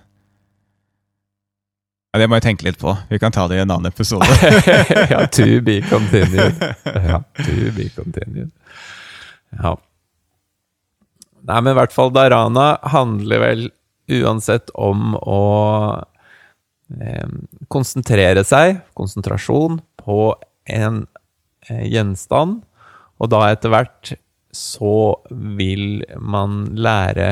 Ja, 2.10 2.18
det 2.18 2.26
må 2.26 2.40
jeg 2.40 2.48
tenke 2.48 2.66
litt 2.66 2.80
på. 2.80 2.96
Vi 3.06 3.20
kan 3.22 3.30
ta 3.30 3.44
det 3.46 3.60
i 3.60 3.62
en 3.62 3.70
annen 3.70 3.86
episode. 3.86 4.26
ja, 5.12 5.20
to 5.30 5.60
be 5.62 5.78
continued. 5.86 6.58
Ja, 6.82 7.20
to 7.38 7.70
be 7.76 7.86
continued. 7.94 8.50
Ja. 9.54 9.76
Nei, 11.46 11.60
men 11.60 11.70
i 11.70 11.76
hvert 11.78 11.94
fall 11.94 12.10
Darana 12.12 12.72
handler 12.90 13.44
vel 13.44 13.68
uansett 14.08 14.70
om 14.74 15.14
å 15.18 15.42
eh, 17.00 17.28
konsentrere 17.68 18.44
seg, 18.46 18.80
konsentrasjon, 18.98 19.80
på 20.00 20.32
en 20.68 21.04
eh, 21.68 21.84
gjenstand, 21.92 22.62
og 23.18 23.32
da 23.32 23.44
etter 23.50 23.72
hvert 23.72 24.14
så 24.54 25.18
vil 25.30 26.04
man 26.16 26.62
lære 26.78 27.28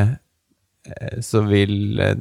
eh, 0.84 1.20
Så 1.24 1.40
vil 1.48 2.00
eh, 2.02 2.18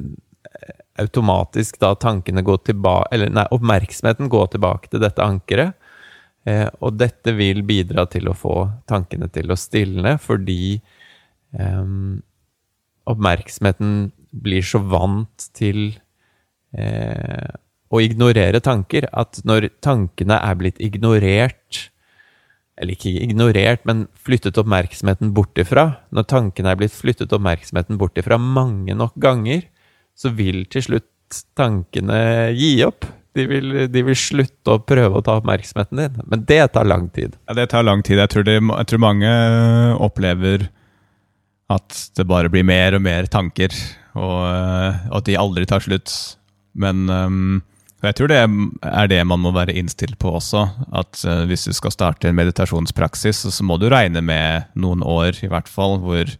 automatisk 1.02 1.80
da 1.82 1.92
tankene 2.00 2.42
gå 2.42 2.56
tilbake 2.64 3.10
Eller 3.12 3.30
nei, 3.30 3.44
oppmerksomheten 3.52 4.30
gå 4.32 4.46
tilbake 4.54 4.88
til 4.90 5.02
dette 5.02 5.22
ankeret. 5.22 5.76
Eh, 6.46 6.68
og 6.80 6.96
dette 6.96 7.34
vil 7.36 7.62
bidra 7.66 8.06
til 8.08 8.30
å 8.30 8.36
få 8.38 8.54
tankene 8.88 9.28
til 9.34 9.50
å 9.50 9.58
stilne, 9.58 10.14
fordi 10.22 10.78
eh, 11.58 11.88
oppmerksomheten 13.06 13.96
blir 14.42 14.64
så 14.66 14.80
vant 14.82 15.48
til 15.56 15.96
eh, 16.76 17.52
å 17.86 18.02
ignorere 18.02 18.60
tanker 18.64 19.08
at 19.12 19.40
når 19.46 19.70
tankene 19.84 20.38
er 20.42 20.58
blitt 20.58 20.80
ignorert 20.82 21.86
eller 22.76 22.92
ikke 22.92 23.12
ignorert, 23.24 23.84
men 23.88 24.04
flyttet 24.20 24.58
oppmerksomheten 24.60 25.32
bort 25.36 25.56
ifra. 25.60 25.88
Når 26.12 26.26
tankene 26.28 26.72
er 26.72 26.80
blitt 26.80 26.92
flyttet 26.92 27.32
oppmerksomheten 27.32 27.96
bort 28.00 28.18
ifra 28.20 28.36
mange 28.36 28.92
nok 28.96 29.14
ganger, 29.22 29.64
så 30.16 30.32
vil 30.36 30.64
til 30.72 30.84
slutt 30.84 31.40
tankene 31.56 32.52
gi 32.56 32.74
opp. 32.84 33.08
De 33.36 33.44
vil, 33.48 33.72
de 33.92 34.02
vil, 34.04 34.16
slutte 34.16 34.72
å 34.72 34.80
prøve 34.80 35.18
å 35.18 35.24
ta 35.24 35.38
oppmerksomheten 35.40 36.00
din. 36.00 36.20
Men 36.28 36.44
det 36.48 36.62
tar 36.76 36.88
lang 36.88 37.08
tid. 37.12 37.36
Ja, 37.48 37.56
det 37.56 37.68
tar 37.72 37.84
lang 37.84 38.04
tid. 38.04 38.20
Jeg 38.22 38.32
tror, 38.32 38.46
det, 38.48 38.56
jeg 38.60 38.88
tror 38.92 39.02
mange 39.02 39.32
opplever 40.04 40.68
at 41.72 42.00
det 42.16 42.28
bare 42.28 42.52
blir 42.52 42.64
mer 42.64 42.96
og 42.96 43.04
mer 43.04 43.28
tanker, 43.28 43.72
og, 44.16 44.42
og 45.10 45.16
at 45.20 45.28
de 45.28 45.38
aldri 45.38 45.66
tar 45.68 45.84
slutt. 45.84 46.12
Men 46.76 47.06
um, 47.08 47.62
jeg 48.04 48.18
tror 48.18 48.30
det 48.30 48.40
er 48.40 49.10
det 49.10 49.22
man 49.28 49.42
må 49.44 49.52
være 49.56 49.76
innstilt 49.76 50.18
på 50.22 50.34
også. 50.38 50.66
At 50.96 51.22
uh, 51.28 51.44
hvis 51.48 51.68
du 51.68 51.74
skal 51.76 51.94
starte 51.94 52.30
en 52.30 52.38
meditasjonspraksis, 52.38 53.44
så 53.52 53.66
må 53.66 53.78
du 53.80 53.88
regne 53.92 54.24
med 54.24 54.68
noen 54.78 55.04
år, 55.04 55.38
i 55.44 55.50
hvert 55.52 55.70
fall, 55.70 55.98
hvor, 56.02 56.32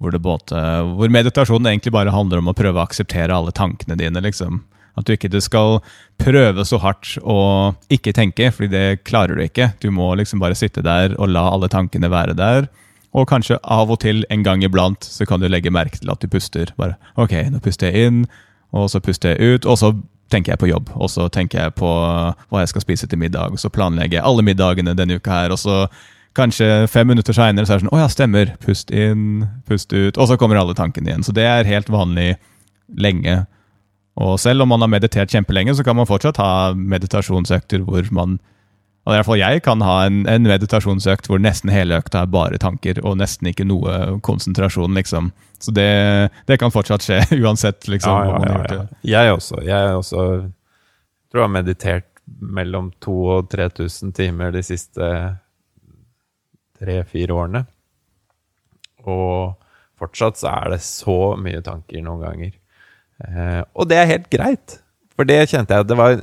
hvor, 0.00 0.18
både, 0.18 0.64
hvor 0.96 1.12
meditasjonen 1.12 1.72
egentlig 1.72 1.94
bare 1.96 2.14
handler 2.14 2.42
om 2.42 2.52
å 2.52 2.56
prøve 2.56 2.80
å 2.80 2.84
akseptere 2.84 3.36
alle 3.36 3.54
tankene 3.56 3.98
dine. 4.00 4.24
liksom. 4.24 4.62
At 4.98 5.06
du 5.06 5.14
ikke 5.14 5.40
skal 5.40 5.78
prøve 6.20 6.64
så 6.68 6.80
hardt 6.82 7.14
å 7.22 7.72
ikke 7.92 8.14
tenke, 8.16 8.50
fordi 8.52 8.72
det 8.72 9.02
klarer 9.08 9.38
du 9.38 9.44
ikke. 9.46 9.72
Du 9.80 9.88
må 9.94 10.12
liksom 10.18 10.42
bare 10.42 10.58
sitte 10.58 10.84
der 10.84 11.14
og 11.16 11.30
la 11.32 11.46
alle 11.54 11.70
tankene 11.72 12.10
være 12.12 12.36
der. 12.36 12.68
Og 13.14 13.26
kanskje 13.26 13.58
av 13.62 13.90
og 13.90 14.00
til, 14.04 14.22
en 14.30 14.44
gang 14.46 14.62
iblant, 14.62 15.04
så 15.04 15.26
kan 15.26 15.42
du 15.42 15.48
legge 15.50 15.72
merke 15.74 15.98
til 15.98 16.12
at 16.12 16.22
du 16.22 16.28
puster. 16.30 16.70
Bare 16.78 16.94
OK, 17.18 17.34
nå 17.50 17.58
puster 17.62 17.90
jeg 17.90 18.06
inn, 18.06 18.22
og 18.70 18.90
så 18.92 19.00
puster 19.02 19.34
jeg 19.34 19.56
ut, 19.56 19.66
og 19.66 19.78
så 19.80 19.92
tenker 20.30 20.52
jeg 20.52 20.62
på 20.62 20.70
jobb, 20.70 20.92
og 20.94 21.10
så 21.10 21.26
tenker 21.28 21.64
jeg 21.64 21.74
på 21.74 21.90
hva 21.90 22.62
jeg 22.62 22.70
skal 22.70 22.84
spise 22.84 23.08
til 23.10 23.18
middag, 23.18 23.50
og 23.50 23.58
så 23.58 23.70
planlegger 23.72 24.20
jeg 24.20 24.26
alle 24.26 24.46
middagene 24.46 24.94
denne 24.94 25.18
uka 25.18 25.42
her, 25.42 25.54
og 25.54 25.58
så 25.58 25.88
kanskje 26.38 26.86
fem 26.86 27.08
minutter 27.10 27.34
seinere 27.34 27.66
så 27.66 27.74
er 27.74 27.80
det 27.80 27.86
sånn 27.86 27.96
Å 27.96 28.02
ja, 28.04 28.10
stemmer. 28.12 28.52
Pust 28.62 28.92
inn, 28.94 29.46
pust 29.66 29.90
ut. 29.90 30.14
Og 30.14 30.28
så 30.30 30.36
kommer 30.38 30.60
alle 30.60 30.76
tankene 30.78 31.10
igjen. 31.10 31.26
Så 31.26 31.34
det 31.34 31.46
er 31.48 31.68
helt 31.68 31.90
vanlig 31.90 32.36
lenge. 32.94 33.42
Og 34.20 34.36
selv 34.42 34.62
om 34.62 34.70
man 34.70 34.84
har 34.84 34.92
meditert 34.92 35.32
kjempelenge, 35.32 35.74
så 35.74 35.86
kan 35.86 35.98
man 35.98 36.08
fortsatt 36.08 36.38
ha 36.38 36.70
meditasjonsøkter 36.76 37.82
hvor 37.86 38.06
man 38.14 38.38
og 39.06 39.14
i 39.14 39.16
hvert 39.16 39.26
fall 39.26 39.40
jeg 39.40 39.62
kan 39.64 39.80
ha 39.84 39.94
en, 40.06 40.22
en, 40.28 40.44
meditasjonsøkt 40.48 41.30
hvor 41.30 41.40
nesten 41.40 41.72
hele 41.72 41.96
økta 42.02 42.24
er 42.24 42.32
bare 42.32 42.60
tanker, 42.60 43.00
og 43.00 43.16
nesten 43.20 43.48
ikke 43.50 43.64
noe 43.68 44.20
konsentrasjon, 44.26 44.92
liksom. 44.98 45.32
Så 45.60 45.72
det, 45.76 45.88
det 46.48 46.58
kan 46.60 46.72
fortsatt 46.72 47.04
skje, 47.06 47.20
uansett 47.42 47.88
liksom, 47.88 48.12
ja, 48.12 48.24
ja, 48.24 48.30
hva 48.30 48.38
man 48.38 48.48
har 48.48 48.60
gjort. 48.60 48.96
Ja. 49.02 49.10
Jeg 49.14 49.36
også. 49.38 49.62
Jeg 49.64 49.96
også 49.96 50.24
tror 51.30 51.42
jeg 51.42 51.46
har 51.46 51.56
meditert 51.56 52.06
mellom 52.40 52.92
2000 53.02 53.30
og 53.30 53.50
3000 53.50 54.12
timer 54.14 54.52
de 54.54 54.62
siste 54.62 55.06
tre-fire 56.80 57.36
årene. 57.36 57.64
Og 59.08 59.56
fortsatt 60.00 60.38
så 60.40 60.52
er 60.52 60.74
det 60.74 60.82
så 60.84 61.18
mye 61.40 61.62
tanker 61.64 62.04
noen 62.04 62.24
ganger. 62.24 62.54
Eh, 63.26 63.60
og 63.74 63.88
det 63.90 63.98
er 64.00 64.12
helt 64.14 64.30
greit. 64.32 64.78
For 65.16 65.28
det 65.28 65.42
kjente 65.50 65.76
jeg. 65.76 65.88
Det 65.88 65.98
var 65.98 66.16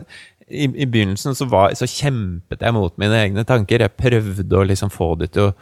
i, 0.47 0.63
i, 0.63 0.85
begynnelsen 0.85 1.35
så, 1.35 1.45
var, 1.45 1.73
så, 1.75 1.87
kjempet 1.87 2.63
jeg 2.63 2.75
mot 2.75 2.95
mine 2.99 3.19
egne 3.19 3.43
tanker. 3.47 3.83
Jeg 3.83 3.99
prøvde 3.99 4.57
å 4.57 4.65
liksom 4.67 4.91
få 4.93 5.13
det 5.19 5.33
til 5.35 5.49
å, 5.49 5.53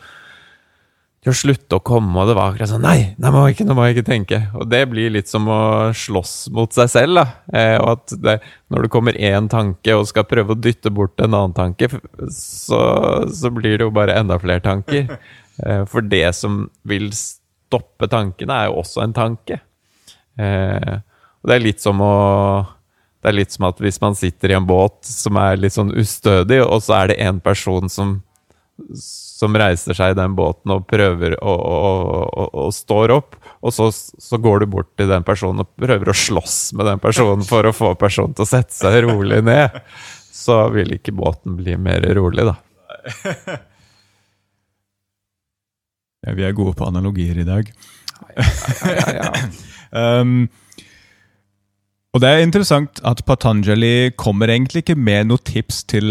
til 1.25 1.31
å 1.31 1.37
slutte 1.37 1.79
å 1.79 1.83
komme, 1.85 2.13
og 2.21 2.29
det 2.29 2.35
var 2.37 2.51
akkurat 2.51 2.69
sånn 2.69 2.85
Nei, 2.85 2.99
nei 3.21 3.31
må 3.33 3.47
ikke, 3.49 3.65
nå 3.65 3.77
må 3.77 3.87
jeg 3.87 3.97
ikke 3.97 4.09
tenke. 4.11 4.41
Og 4.59 4.67
det 4.69 4.83
blir 4.91 5.13
litt 5.15 5.31
som 5.31 5.49
å 5.49 5.61
slåss 5.97 6.35
mot 6.53 6.75
seg 6.75 6.91
selv. 6.93 7.17
da. 7.17 7.25
Eh, 7.49 7.77
og 7.79 7.95
at 7.95 8.17
det, 8.27 8.37
når 8.73 8.85
det 8.85 8.91
kommer 8.93 9.17
én 9.17 9.49
tanke 9.51 9.97
og 9.97 10.05
skal 10.11 10.27
prøve 10.29 10.53
å 10.53 10.59
dytte 10.59 10.93
bort 10.93 11.17
en 11.17 11.33
annen 11.33 11.57
tanke, 11.57 11.89
så, 12.29 12.83
så 13.25 13.53
blir 13.53 13.79
det 13.79 13.87
jo 13.87 13.95
bare 13.95 14.19
enda 14.21 14.39
flere 14.41 14.63
tanker. 14.65 15.09
Eh, 15.55 15.85
for 15.87 16.03
det 16.03 16.33
som 16.35 16.65
vil 16.83 17.05
stoppe 17.15 18.09
tankene, 18.11 18.57
er 18.57 18.65
jo 18.67 18.81
også 18.81 19.05
en 19.05 19.13
tanke. 19.15 19.61
Eh, 20.35 20.97
og 20.99 21.47
det 21.47 21.55
er 21.55 21.63
litt 21.63 21.79
som 21.79 22.01
å 22.03 22.09
det 23.25 23.31
er 23.31 23.39
litt 23.39 23.55
som 23.55 23.65
at 23.65 23.79
hvis 23.81 23.97
man 24.03 24.13
sitter 24.13 24.51
i 24.51 24.53
en 24.53 24.67
båt 24.69 24.99
som 25.09 25.39
er 25.41 25.57
litt 25.57 25.73
sånn 25.73 25.89
ustødig, 25.97 26.59
og 26.61 26.83
så 26.85 26.99
er 26.99 27.09
det 27.09 27.15
en 27.25 27.39
person 27.41 27.89
som, 27.89 28.11
som 28.93 29.57
reiser 29.57 29.97
seg 29.97 30.13
i 30.13 30.17
den 30.19 30.35
båten 30.37 30.75
og 30.75 30.83
prøver 30.85 31.33
å, 31.41 31.53
og 32.45 32.67
står 32.75 33.15
opp, 33.15 33.33
og 33.65 33.73
så, 33.73 33.87
så, 33.89 34.37
går 34.37 34.61
du 34.61 34.67
bort 34.75 34.91
til 34.93 35.09
den 35.09 35.25
personen 35.25 35.63
og 35.63 35.71
prøver 35.81 36.11
å 36.11 36.17
slåss 36.21 36.75
med 36.77 36.85
den 36.85 37.01
personen 37.01 37.41
for 37.49 37.65
å 37.65 37.73
få 37.73 37.95
personen 37.97 38.37
til 38.37 38.45
å 38.45 38.51
sette 38.51 38.77
seg 38.77 38.99
rolig 39.07 39.41
ned, 39.47 39.79
så 40.29 40.67
vil 40.75 40.93
ikke 40.99 41.15
båten 41.17 41.57
bli 41.57 41.79
mer 41.81 42.05
rolig, 42.13 42.45
da. 42.45 42.59
Ja, 46.25 46.37
vi 46.37 46.45
er 46.45 46.53
gode 46.57 46.77
på 46.77 46.85
analogier 46.85 47.41
i 47.41 47.47
dag. 47.47 47.73
Ja, 48.37 48.45
ja, 48.85 49.09
ja, 49.17 50.21
um, 50.21 50.45
og 52.15 52.21
det 52.23 52.29
er 52.31 52.45
interessant 52.45 53.01
at 53.03 53.25
Patanjali 53.27 54.13
kommer 54.15 54.47
egentlig 54.47 54.85
ikke 54.85 54.95
med 54.95 55.27
noe 55.27 55.41
tips 55.43 55.81
til 55.91 56.07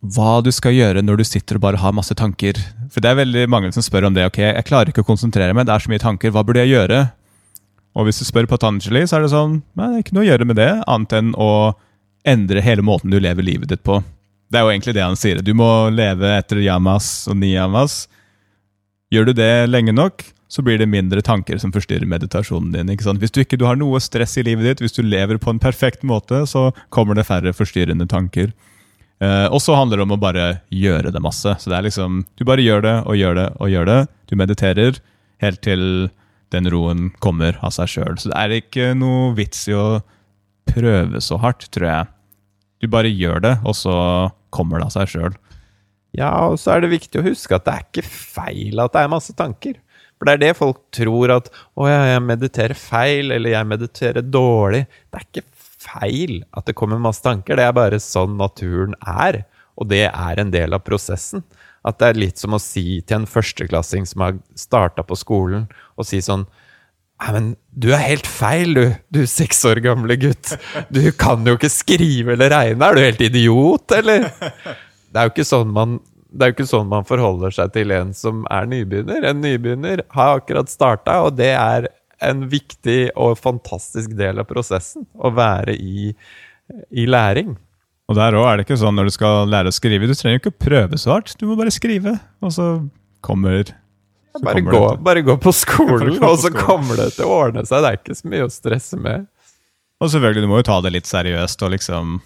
hva 0.00 0.40
du 0.44 0.50
skal 0.52 0.74
gjøre 0.76 1.00
når 1.04 1.20
du 1.20 1.24
sitter 1.24 1.56
og 1.56 1.64
bare 1.64 1.80
har 1.80 1.94
masse 1.96 2.12
tanker. 2.16 2.60
For 2.92 3.00
det 3.00 3.08
er 3.08 3.22
veldig 3.22 3.46
mange 3.52 3.70
som 3.72 3.84
spør 3.84 4.08
om 4.08 4.16
det. 4.16 4.26
ok, 4.28 4.38
Jeg 4.38 4.66
klarer 4.68 4.92
ikke 4.92 5.04
å 5.04 5.08
konsentrere 5.08 5.56
meg, 5.56 5.64
det 5.64 5.74
er 5.74 5.84
så 5.84 5.92
mye 5.92 6.02
tanker, 6.02 6.32
hva 6.32 6.44
burde 6.44 6.60
jeg 6.64 6.74
gjøre? 6.74 7.00
Og 7.96 8.06
hvis 8.06 8.20
du 8.20 8.26
spør 8.28 8.48
Patanjali, 8.50 9.06
så 9.08 9.16
er 9.18 9.24
det 9.24 9.32
sånn 9.32 9.62
Nei, 9.74 9.88
det 9.88 9.96
er 9.96 10.04
ikke 10.04 10.16
noe 10.16 10.26
å 10.26 10.30
gjøre 10.30 10.48
med 10.48 10.60
det, 10.60 10.70
annet 10.84 11.16
enn 11.18 11.32
å 11.40 11.50
endre 12.28 12.64
hele 12.64 12.84
måten 12.84 13.12
du 13.12 13.16
lever 13.16 13.46
livet 13.46 13.72
ditt 13.72 13.84
på. 13.86 14.02
Det 14.50 14.58
er 14.58 14.66
jo 14.66 14.72
egentlig 14.74 14.96
det 14.96 15.06
han 15.06 15.16
sier. 15.18 15.40
Du 15.40 15.54
må 15.56 15.88
leve 15.94 16.34
etter 16.36 16.60
yamas 16.60 17.28
og 17.30 17.38
niyamas. 17.40 18.02
Gjør 19.14 19.30
du 19.30 19.38
det 19.40 19.70
lenge 19.70 19.94
nok, 19.96 20.24
så 20.50 20.64
blir 20.66 20.80
det 20.80 20.88
mindre 20.90 21.22
tanker 21.22 21.60
som 21.62 21.70
forstyrrer 21.70 22.08
meditasjonen 22.10 22.72
din. 22.74 22.90
ikke 22.90 23.06
sant? 23.06 23.20
Hvis 23.22 23.30
du 23.30 23.38
ikke 23.44 23.58
du 23.60 23.68
har 23.68 23.78
noe 23.78 24.00
stress 24.02 24.34
i 24.40 24.44
livet 24.46 24.66
ditt, 24.66 24.82
hvis 24.82 24.96
du 24.96 25.04
lever 25.06 25.38
på 25.38 25.52
en 25.52 25.62
perfekt 25.62 26.02
måte, 26.02 26.42
så 26.50 26.70
kommer 26.90 27.14
det 27.14 27.28
færre 27.28 27.54
forstyrrende 27.54 28.08
tanker. 28.10 28.50
Eh, 29.22 29.46
og 29.46 29.60
så 29.62 29.76
handler 29.78 30.00
det 30.00 30.06
om 30.08 30.16
å 30.16 30.20
bare 30.20 30.46
gjøre 30.74 31.12
det 31.14 31.22
masse. 31.22 31.54
Så 31.60 31.70
det 31.70 31.76
er 31.78 31.86
liksom, 31.86 32.24
Du 32.34 32.44
bare 32.48 32.64
gjør 32.64 32.82
det 32.82 32.96
og 33.04 33.16
gjør 33.16 33.36
det 33.38 33.48
og 33.60 33.70
gjør 33.70 33.86
det. 33.86 34.00
Du 34.26 34.34
mediterer 34.36 34.98
helt 35.44 35.60
til 35.62 36.10
den 36.50 36.66
roen 36.66 37.10
kommer 37.22 37.58
av 37.62 37.70
seg 37.76 37.92
sjøl. 37.92 38.18
Så 38.18 38.32
det 38.32 38.40
er 38.40 38.56
ikke 38.58 38.90
noe 38.98 39.30
vits 39.38 39.68
i 39.70 39.76
å 39.76 40.00
prøve 40.70 41.22
så 41.22 41.38
hardt, 41.38 41.68
tror 41.70 41.86
jeg. 41.86 42.10
Du 42.82 42.88
bare 42.90 43.12
gjør 43.12 43.44
det, 43.44 43.54
og 43.62 43.76
så 43.76 43.94
kommer 44.50 44.80
det 44.80 44.88
av 44.88 44.96
seg 44.96 45.14
sjøl. 45.14 45.38
Ja, 46.16 46.32
og 46.48 46.58
så 46.58 46.74
er 46.74 46.82
det 46.82 46.94
viktig 46.96 47.20
å 47.20 47.26
huske 47.28 47.54
at 47.54 47.68
det 47.68 47.74
er 47.76 47.86
ikke 47.86 48.08
feil 48.10 48.82
at 48.82 48.96
det 48.96 49.04
er 49.04 49.12
masse 49.12 49.34
tanker. 49.38 49.76
For 50.20 50.28
det 50.28 50.34
er 50.34 50.42
det 50.42 50.56
folk 50.58 50.82
tror 50.92 51.32
at 51.32 51.48
'Å 51.48 51.88
jeg 51.88 52.22
mediterer 52.22 52.76
feil', 52.76 53.32
eller 53.32 53.50
'jeg 53.50 53.66
mediterer 53.66 54.22
dårlig'. 54.22 54.86
Det 55.08 55.16
er 55.16 55.24
ikke 55.24 55.46
feil 55.80 56.44
at 56.52 56.66
det 56.66 56.76
kommer 56.76 57.00
masse 57.00 57.24
tanker, 57.24 57.56
det 57.56 57.64
er 57.64 57.72
bare 57.72 57.96
sånn 57.96 58.36
naturen 58.36 58.94
er. 59.00 59.46
Og 59.80 59.88
det 59.88 60.10
er 60.12 60.40
en 60.40 60.50
del 60.52 60.76
av 60.76 60.84
prosessen. 60.84 61.42
At 61.82 61.98
det 61.98 62.08
er 62.10 62.20
litt 62.20 62.36
som 62.36 62.52
å 62.52 62.60
si 62.60 63.00
til 63.00 63.22
en 63.22 63.26
førsteklassing 63.26 64.04
som 64.04 64.20
har 64.20 64.34
starta 64.54 65.02
på 65.02 65.16
skolen, 65.16 65.68
og 65.96 66.04
si 66.04 66.20
sånn 66.20 66.46
Nei, 67.20 67.32
men 67.36 67.48
du 67.76 67.90
er 67.92 68.00
helt 68.00 68.24
feil, 68.24 68.70
du, 68.72 68.94
du 69.12 69.26
seks 69.28 69.58
år 69.68 69.82
gamle 69.84 70.16
gutt. 70.16 70.54
Du 70.88 71.02
kan 71.12 71.44
jo 71.44 71.52
ikke 71.58 71.68
skrive 71.68 72.32
eller 72.32 72.48
regne. 72.48 72.80
Er 72.80 72.96
du 72.96 73.00
helt 73.04 73.20
idiot, 73.20 73.92
eller? 73.92 74.24
Det 75.12 75.20
er 75.20 75.28
jo 75.28 75.32
ikke 75.34 75.44
sånn 75.44 75.68
man 75.68 75.98
det 76.30 76.44
er 76.46 76.50
jo 76.52 76.56
ikke 76.58 76.68
sånn 76.70 76.90
man 76.90 77.06
forholder 77.08 77.54
seg 77.54 77.72
til 77.74 77.90
en 77.94 78.12
som 78.16 78.44
er 78.52 78.68
nybegynner. 78.70 79.24
En 79.30 79.40
nybegynner 79.42 80.04
har 80.14 80.38
akkurat 80.40 80.70
starta, 80.70 81.20
og 81.26 81.34
det 81.40 81.50
er 81.56 81.88
en 82.22 82.44
viktig 82.52 83.10
og 83.18 83.38
fantastisk 83.40 84.12
del 84.18 84.38
av 84.42 84.46
prosessen. 84.50 85.06
Å 85.18 85.32
være 85.34 85.74
i, 85.74 86.12
i 86.92 87.06
læring. 87.08 87.56
Og 88.10 88.16
der 88.18 88.34
òg 88.38 88.46
er 88.50 88.58
det 88.58 88.66
ikke 88.66 88.78
sånn 88.80 88.96
når 88.98 89.10
du 89.10 89.14
skal 89.14 89.50
lære 89.50 89.70
å 89.70 89.74
skrive. 89.74 90.08
Du 90.10 90.14
trenger 90.18 90.40
ikke 90.42 90.52
å 90.54 90.60
prøve 90.66 90.98
så 90.98 91.14
hardt, 91.16 91.36
du 91.38 91.46
må 91.48 91.56
bare 91.58 91.72
skrive. 91.74 92.16
Og 92.42 92.54
så 92.56 92.70
kommer 93.26 93.70
Bare 94.40 94.60
kommer 94.62 94.74
gå, 94.76 94.82
bare 95.02 95.22
gå 95.26 95.34
på 95.42 95.52
skolen, 95.64 96.12
og 96.22 96.36
så 96.38 96.50
skolen. 96.50 96.58
kommer 96.62 97.00
det 97.00 97.08
til 97.16 97.26
å 97.26 97.36
ordne 97.48 97.64
seg. 97.66 97.82
Det 97.82 97.88
er 97.90 97.98
ikke 97.98 98.18
så 98.18 98.30
mye 98.30 98.46
å 98.46 98.52
stresse 98.54 98.98
med. 99.00 99.26
Og 100.00 100.10
selvfølgelig, 100.12 100.44
du 100.46 100.50
må 100.52 100.60
jo 100.62 100.66
ta 100.70 100.78
det 100.84 100.92
litt 100.94 101.08
seriøst 101.10 101.64
og 101.66 101.72
liksom 101.74 102.20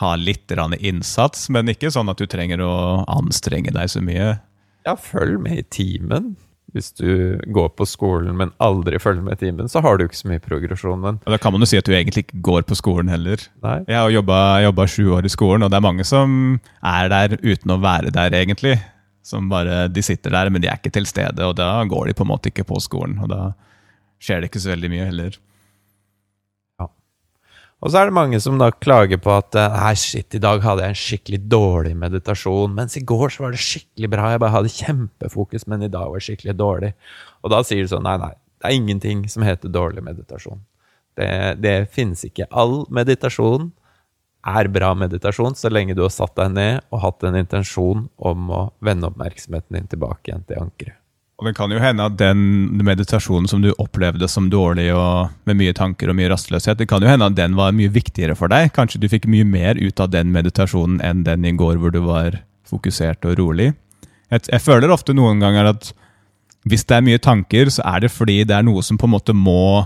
ha 0.00 0.14
litt 0.18 0.50
innsats, 0.80 1.48
men 1.50 1.70
ikke 1.70 1.92
sånn 1.94 2.10
at 2.10 2.18
du 2.18 2.26
trenger 2.26 2.62
å 2.64 3.04
anstrenge 3.10 3.72
deg 3.74 3.90
så 3.90 4.02
mye. 4.04 4.38
Ja, 4.84 4.96
følg 5.00 5.38
med 5.40 5.58
i 5.58 5.62
timen. 5.62 6.34
Hvis 6.74 6.90
du 6.98 7.38
går 7.54 7.68
på 7.78 7.86
skolen, 7.86 8.34
men 8.34 8.50
aldri 8.58 8.98
følger 8.98 9.22
med 9.22 9.36
i 9.38 9.44
timen, 9.46 9.68
så 9.70 9.78
har 9.84 9.94
du 9.96 10.08
ikke 10.08 10.18
så 10.18 10.30
mye 10.32 10.42
progresjon. 10.42 10.98
Men 11.04 11.20
da 11.22 11.38
kan 11.38 11.54
man 11.54 11.62
jo 11.62 11.68
si 11.70 11.78
at 11.78 11.86
du 11.86 11.92
egentlig 11.94 12.24
ikke 12.24 12.40
går 12.48 12.66
på 12.66 12.74
skolen 12.80 13.12
heller. 13.12 13.38
nei. 13.62 13.76
Jeg 13.86 13.94
har 13.94 14.10
jobba, 14.10 14.86
sju 14.90 15.12
år 15.14 15.28
i 15.28 15.30
skolen, 15.30 15.62
og 15.62 15.70
det 15.70 15.78
er 15.78 15.86
mange 15.86 16.06
som 16.08 16.58
er 16.82 17.12
der 17.12 17.36
uten 17.44 17.70
å 17.70 17.78
være 17.78 18.10
der, 18.10 18.34
egentlig. 18.34 18.80
Som 19.22 19.46
bare, 19.48 19.86
De 19.88 20.02
sitter 20.02 20.34
der, 20.34 20.50
men 20.50 20.60
de 20.60 20.68
er 20.68 20.82
ikke 20.82 20.92
til 20.98 21.06
stede, 21.06 21.46
og 21.46 21.54
da 21.56 21.78
går 21.86 22.10
de 22.10 22.18
på 22.18 22.26
en 22.26 22.32
måte 22.34 22.50
ikke 22.50 22.66
på 22.66 22.82
skolen. 22.82 23.20
Og 23.22 23.30
da 23.30 23.52
skjer 24.18 24.42
det 24.42 24.50
ikke 24.50 24.64
så 24.66 24.74
veldig 24.74 24.90
mye 24.90 25.06
heller. 25.12 25.38
Og 27.84 27.92
så 27.92 28.00
er 28.00 28.08
det 28.08 28.16
mange 28.16 28.38
som 28.40 28.56
da 28.56 28.70
klager 28.72 29.20
på 29.20 29.28
at 29.34 29.56
eh, 29.60 29.74
Nei, 29.76 29.92
shit, 30.00 30.32
i 30.32 30.40
dag 30.40 30.62
hadde 30.64 30.86
jeg 30.86 30.94
en 30.94 31.02
skikkelig 31.02 31.40
dårlig 31.52 31.92
meditasjon. 32.00 32.72
Mens 32.72 32.96
i 32.96 33.04
går 33.04 33.34
så 33.34 33.44
var 33.44 33.52
det 33.52 33.60
skikkelig 33.60 34.10
bra. 34.14 34.30
Jeg 34.32 34.40
bare 34.40 34.56
hadde 34.56 34.72
kjempefokus, 34.72 35.66
men 35.68 35.84
i 35.84 35.92
dag 35.92 36.08
var 36.08 36.22
det 36.22 36.24
skikkelig 36.30 36.56
dårlig. 36.56 36.92
Og 37.44 37.52
da 37.52 37.60
sier 37.66 37.84
du 37.84 37.92
sånn 37.92 38.06
Nei, 38.08 38.16
nei. 38.22 38.32
Det 38.56 38.70
er 38.70 38.78
ingenting 38.78 39.26
som 39.28 39.44
heter 39.44 39.68
dårlig 39.68 40.00
meditasjon. 40.06 40.62
Det, 41.20 41.28
det 41.60 41.74
finnes 41.92 42.24
ikke. 42.24 42.48
All 42.48 42.86
meditasjon 42.88 43.68
er 44.48 44.72
bra 44.72 44.94
meditasjon 44.96 45.56
så 45.56 45.68
lenge 45.68 45.96
du 45.96 46.02
har 46.06 46.12
satt 46.12 46.32
deg 46.40 46.56
ned 46.56 46.80
og 46.88 47.04
hatt 47.04 47.28
en 47.28 47.36
intensjon 47.36 48.08
om 48.16 48.48
å 48.48 48.66
vende 48.84 49.12
oppmerksomheten 49.12 49.76
din 49.76 49.92
tilbake 49.92 50.30
igjen 50.30 50.48
til 50.48 50.64
ankeret. 50.64 51.03
Og 51.44 51.50
det 51.50 51.58
kan 51.58 51.72
jo 51.74 51.76
hende 51.76 52.06
at 52.08 52.14
den 52.16 52.38
meditasjonen 52.80 53.44
som 53.50 53.60
du 53.60 53.66
opplevde 53.76 54.24
som 54.32 54.46
dårlig 54.48 54.86
og 54.96 55.34
med 55.44 55.58
mye 55.58 55.74
tanker 55.76 56.08
og 56.08 56.16
mye 56.16 56.30
rastløshet, 56.32 56.78
det 56.80 56.86
kan 56.88 57.04
jo 57.04 57.10
hende 57.10 57.26
at 57.28 57.36
den 57.36 57.52
var 57.58 57.74
mye 57.76 57.92
viktigere 57.92 58.32
for 58.38 58.48
deg. 58.48 58.70
Kanskje 58.72 59.02
du 59.02 59.10
fikk 59.12 59.26
mye 59.28 59.44
mer 59.44 59.76
ut 59.76 60.00
av 60.00 60.08
den 60.14 60.30
meditasjonen 60.32 61.02
enn 61.04 61.20
den 61.26 61.44
i 61.44 61.52
går 61.52 61.76
hvor 61.82 61.92
du 61.92 62.00
var 62.06 62.38
fokusert 62.64 63.28
og 63.28 63.36
rolig. 63.42 63.74
Jeg, 64.32 64.46
jeg 64.48 64.64
føler 64.64 64.94
ofte 64.94 65.12
noen 65.12 65.44
ganger 65.44 65.68
at 65.74 65.90
hvis 66.64 66.86
det 66.88 66.96
er 66.96 67.04
mye 67.10 67.20
tanker, 67.20 67.68
så 67.68 67.84
er 67.92 68.06
det 68.06 68.14
fordi 68.14 68.38
det 68.48 68.56
er 68.56 68.64
noe 68.64 68.80
som 68.80 68.96
på 68.96 69.04
en 69.04 69.12
måte 69.18 69.36
må 69.36 69.84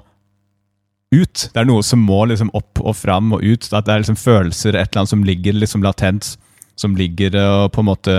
ut. 1.10 1.42
Det 1.42 1.58
er 1.58 1.66
noe 1.66 1.82
som 1.82 2.06
må 2.06 2.20
liksom 2.30 2.54
opp 2.54 2.84
og 2.84 2.94
fram 3.00 3.34
og 3.34 3.42
ut. 3.42 3.66
At 3.72 3.90
det 3.90 3.96
er 3.96 4.06
liksom 4.06 4.22
følelser, 4.22 4.78
et 4.78 4.92
eller 4.92 5.02
annet 5.02 5.16
som 5.16 5.26
ligger 5.26 5.58
liksom 5.58 5.82
latent, 5.82 6.36
som 6.78 6.94
ligger 6.94 7.34
og 7.42 7.72
på 7.74 7.82
en 7.82 7.90
måte 7.90 8.16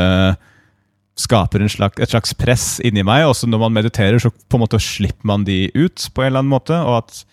skaper 1.19 1.65
slags, 1.71 1.99
et 1.99 2.13
slags 2.13 2.35
press 2.38 2.67
inni 2.85 3.03
meg. 3.05 3.27
Også 3.27 3.49
når 3.49 3.63
man 3.65 3.77
mediterer, 3.79 4.19
så 4.21 4.31
på 4.31 4.57
en 4.57 4.63
måte 4.63 4.81
slipper 4.83 5.27
man 5.27 5.45
de 5.47 5.67
ut 5.75 6.09
på 6.13 6.23
en 6.23 6.31
eller 6.31 6.43
annen 6.43 6.53
måte. 6.53 6.75
og 6.77 7.03
at 7.03 7.23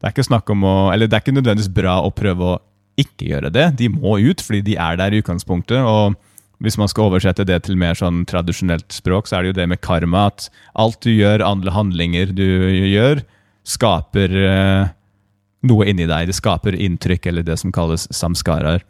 Det 0.00 0.08
er 0.08 0.14
ikke 0.14 0.30
snakk 0.30 0.50
om 0.52 0.64
å, 0.64 0.76
eller 0.92 1.08
det 1.08 1.16
er 1.16 1.24
ikke 1.24 1.36
nødvendigvis 1.36 1.74
bra 1.74 1.98
å 2.02 2.12
prøve 2.14 2.54
å 2.54 2.60
ikke 3.00 3.28
gjøre 3.32 3.50
det. 3.52 3.70
De 3.80 3.90
må 3.90 4.18
ut, 4.22 4.40
fordi 4.40 4.62
de 4.70 4.78
er 4.80 4.96
der 5.00 5.14
i 5.14 5.20
utgangspunktet. 5.22 5.80
og 5.80 6.14
hvis 6.62 6.78
man 6.78 6.88
skal 6.88 7.10
oversette 7.10 7.44
det 7.44 7.58
til 7.66 7.76
mer 7.76 7.96
sånn 7.98 8.22
tradisjonelt 8.30 8.94
språk, 8.94 9.26
så 9.26 9.36
er 9.36 9.42
det 9.42 9.52
jo 9.52 9.58
det 9.58 9.68
med 9.72 9.82
karma. 9.84 10.28
At 10.30 10.48
alt 10.78 11.00
du 11.04 11.10
gjør, 11.10 11.44
andre 11.44 11.74
handlinger 11.74 12.32
du 12.32 12.46
gjør, 12.88 13.24
skaper 13.68 14.36
eh, 14.38 14.92
noe 15.68 15.88
inni 15.90 16.06
deg. 16.08 16.30
Det 16.30 16.36
skaper 16.38 16.78
inntrykk, 16.78 17.26
eller 17.30 17.46
det 17.46 17.58
som 17.60 17.74
kalles 17.74 18.06
samskaraer. 18.14 18.84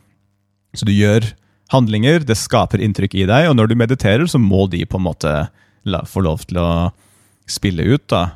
Så 0.76 0.86
du 0.86 0.92
gjør 0.94 1.32
handlinger, 1.72 2.24
det 2.26 2.36
skaper 2.38 2.82
inntrykk 2.82 3.14
i 3.16 3.28
deg, 3.30 3.48
og 3.48 3.56
når 3.58 3.70
du 3.70 3.78
mediterer, 3.78 4.26
så 4.28 4.40
må 4.40 4.66
de 4.72 4.84
på 4.86 5.00
en 5.00 5.06
måte 5.06 5.32
la, 5.88 6.02
få 6.08 6.24
lov 6.24 6.44
til 6.48 6.60
å 6.60 6.68
spille 7.50 7.86
ut. 7.94 8.04
da. 8.12 8.26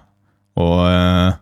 Og 0.58 0.80
eh, 0.88 1.36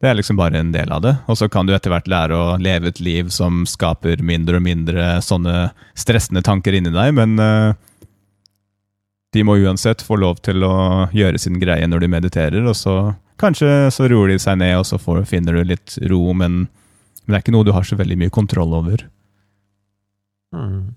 det 0.00 0.08
er 0.08 0.16
liksom 0.16 0.38
bare 0.40 0.60
en 0.60 0.72
del 0.72 0.92
av 0.92 1.04
det. 1.04 1.14
Og 1.28 1.36
så 1.36 1.48
kan 1.52 1.68
du 1.68 1.74
etter 1.76 1.92
hvert 1.92 2.08
lære 2.08 2.36
å 2.36 2.56
leve 2.60 2.88
et 2.88 3.02
liv 3.04 3.28
som 3.34 3.64
skaper 3.68 4.22
mindre 4.24 4.60
og 4.60 4.64
mindre 4.64 5.12
sånne 5.24 5.70
stressende 5.98 6.42
tanker 6.46 6.76
inni 6.76 6.92
deg, 6.94 7.14
men 7.18 7.36
eh, 7.44 7.72
de 9.36 9.44
må 9.46 9.58
uansett 9.60 10.02
få 10.02 10.18
lov 10.18 10.40
til 10.42 10.64
å 10.66 11.08
gjøre 11.14 11.38
sin 11.38 11.60
greie 11.60 11.86
når 11.86 12.02
de 12.02 12.14
mediterer, 12.16 12.64
og 12.66 12.74
så 12.74 12.96
kanskje 13.40 13.90
så 13.94 14.08
roer 14.10 14.32
de 14.32 14.40
seg 14.42 14.58
ned, 14.60 14.78
og 14.80 14.88
så 14.88 14.98
får, 15.00 15.22
finner 15.28 15.56
du 15.56 15.68
litt 15.68 15.96
ro, 16.10 16.24
men, 16.32 16.64
men 16.66 17.30
det 17.30 17.38
er 17.38 17.44
ikke 17.44 17.54
noe 17.54 17.68
du 17.68 17.74
har 17.76 17.86
så 17.86 17.96
veldig 18.00 18.18
mye 18.20 18.34
kontroll 18.34 18.74
over. 18.80 19.06
Mm. 20.56 20.96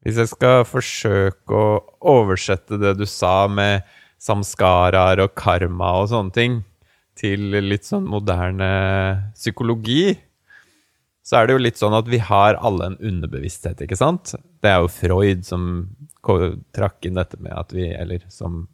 Hvis 0.00 0.16
jeg 0.16 0.30
skal 0.30 0.62
forsøke 0.64 1.56
å 1.56 1.80
oversette 2.08 2.78
det 2.80 2.94
du 2.96 3.04
sa 3.08 3.44
med 3.52 3.84
samskaraer 4.20 5.20
og 5.24 5.34
karma 5.36 5.92
og 6.00 6.10
sånne 6.12 6.36
ting, 6.36 6.58
til 7.20 7.52
litt 7.52 7.84
sånn 7.84 8.06
moderne 8.08 8.70
psykologi, 9.36 10.14
så 11.20 11.36
er 11.36 11.46
det 11.46 11.56
jo 11.56 11.62
litt 11.66 11.80
sånn 11.80 11.94
at 11.98 12.08
vi 12.08 12.20
har 12.24 12.56
alle 12.64 12.90
en 12.90 13.00
underbevissthet, 13.10 13.82
ikke 13.84 13.98
sant? 13.98 14.32
Det 14.64 14.70
er 14.70 14.80
jo 14.80 14.92
Freud 14.92 15.44
som 15.46 15.66
trakk 16.74 17.04
inn 17.06 17.20
dette 17.20 17.36
med 17.42 17.52
at 17.52 17.74
vi, 17.76 17.90
eller 17.92 18.24
som 18.32 18.64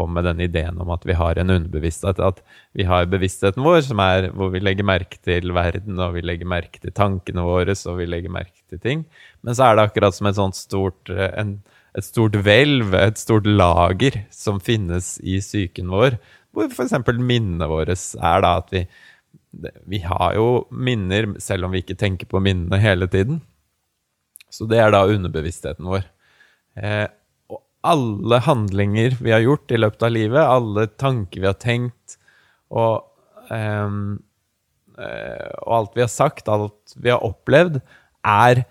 kom 0.00 0.14
med 0.16 0.24
den 0.24 0.40
ideen 0.46 0.80
om 0.80 0.92
at 0.94 1.04
vi 1.04 1.16
har 1.18 1.36
en 1.38 1.52
underbevissthet, 1.52 2.22
at 2.24 2.40
vi 2.76 2.86
har 2.88 3.10
bevisstheten 3.12 3.64
vår, 3.66 3.82
som 3.90 4.00
er 4.00 4.30
hvor 4.32 4.52
vi 4.54 4.62
legger 4.64 4.88
merke 4.88 5.20
til 5.20 5.52
verden, 5.56 6.00
og 6.00 6.16
vi 6.16 6.24
legger 6.24 6.48
merke 6.48 6.80
til 6.80 6.94
tankene 6.96 7.44
våre, 7.44 7.76
og 7.76 8.00
vi 8.00 8.08
legger 8.08 8.32
merke 8.32 8.64
til 8.72 8.80
ting. 8.80 9.04
Men 9.44 9.58
så 9.58 9.68
er 9.68 9.76
det 9.76 9.86
akkurat 9.90 10.16
som 10.16 10.30
et 10.30 10.40
sånt 10.40 10.58
stort, 10.58 11.12
eh, 11.12 11.28
en, 11.40 11.58
et 11.98 12.06
stort 12.06 12.40
hvelv, 12.40 12.96
et 12.96 13.20
stort 13.20 13.46
lager, 13.48 14.22
som 14.32 14.62
finnes 14.64 15.18
i 15.20 15.38
psyken 15.44 15.92
vår, 15.92 16.16
hvor 16.50 16.72
f.eks. 16.72 16.96
minnene 17.20 17.68
våre 17.70 17.94
er 17.94 18.42
da 18.42 18.56
at 18.58 18.74
vi 18.74 18.84
vi 19.50 19.98
har 20.04 20.34
jo 20.36 20.66
minner, 20.70 21.34
selv 21.42 21.66
om 21.66 21.74
vi 21.74 21.82
ikke 21.82 21.98
tenker 21.98 22.28
på 22.30 22.40
minnene 22.42 22.78
hele 22.78 23.08
tiden. 23.10 23.40
Så 24.50 24.66
det 24.70 24.78
er 24.82 24.92
da 24.94 25.04
underbevisstheten 25.10 25.86
vår. 25.90 26.06
Eh, 26.78 27.06
alle 27.86 28.40
handlinger 28.44 29.16
vi 29.20 29.32
har 29.32 29.44
gjort 29.44 29.72
i 29.72 29.78
løpet 29.80 30.02
av 30.06 30.12
livet, 30.14 30.40
alle 30.40 30.86
tanker 31.00 31.40
vi 31.40 31.48
har 31.48 31.56
tenkt, 31.60 32.18
og, 32.70 33.06
um, 33.48 34.18
og 35.00 35.70
alt 35.78 35.96
vi 35.96 36.04
har 36.04 36.12
sagt, 36.12 36.50
alt 36.52 36.94
vi 37.00 37.12
har 37.12 37.24
opplevd, 37.24 37.80
er 38.26 38.64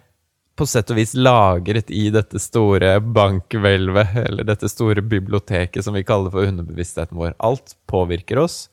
på 0.60 0.68
sett 0.68 0.92
og 0.92 1.00
vis 1.00 1.14
lagret 1.16 1.92
i 1.96 2.10
dette 2.14 2.40
store 2.42 2.98
bankhvelvet, 3.00 4.16
eller 4.26 4.48
dette 4.48 4.70
store 4.72 5.04
biblioteket 5.06 5.86
som 5.86 5.96
vi 5.96 6.04
kaller 6.08 6.34
for 6.34 6.50
underbevisstheten 6.50 7.18
vår. 7.20 7.38
Alt 7.40 7.78
påvirker 7.90 8.42
oss. 8.44 8.66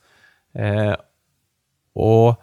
Eh, 0.59 0.95
og 1.97 2.35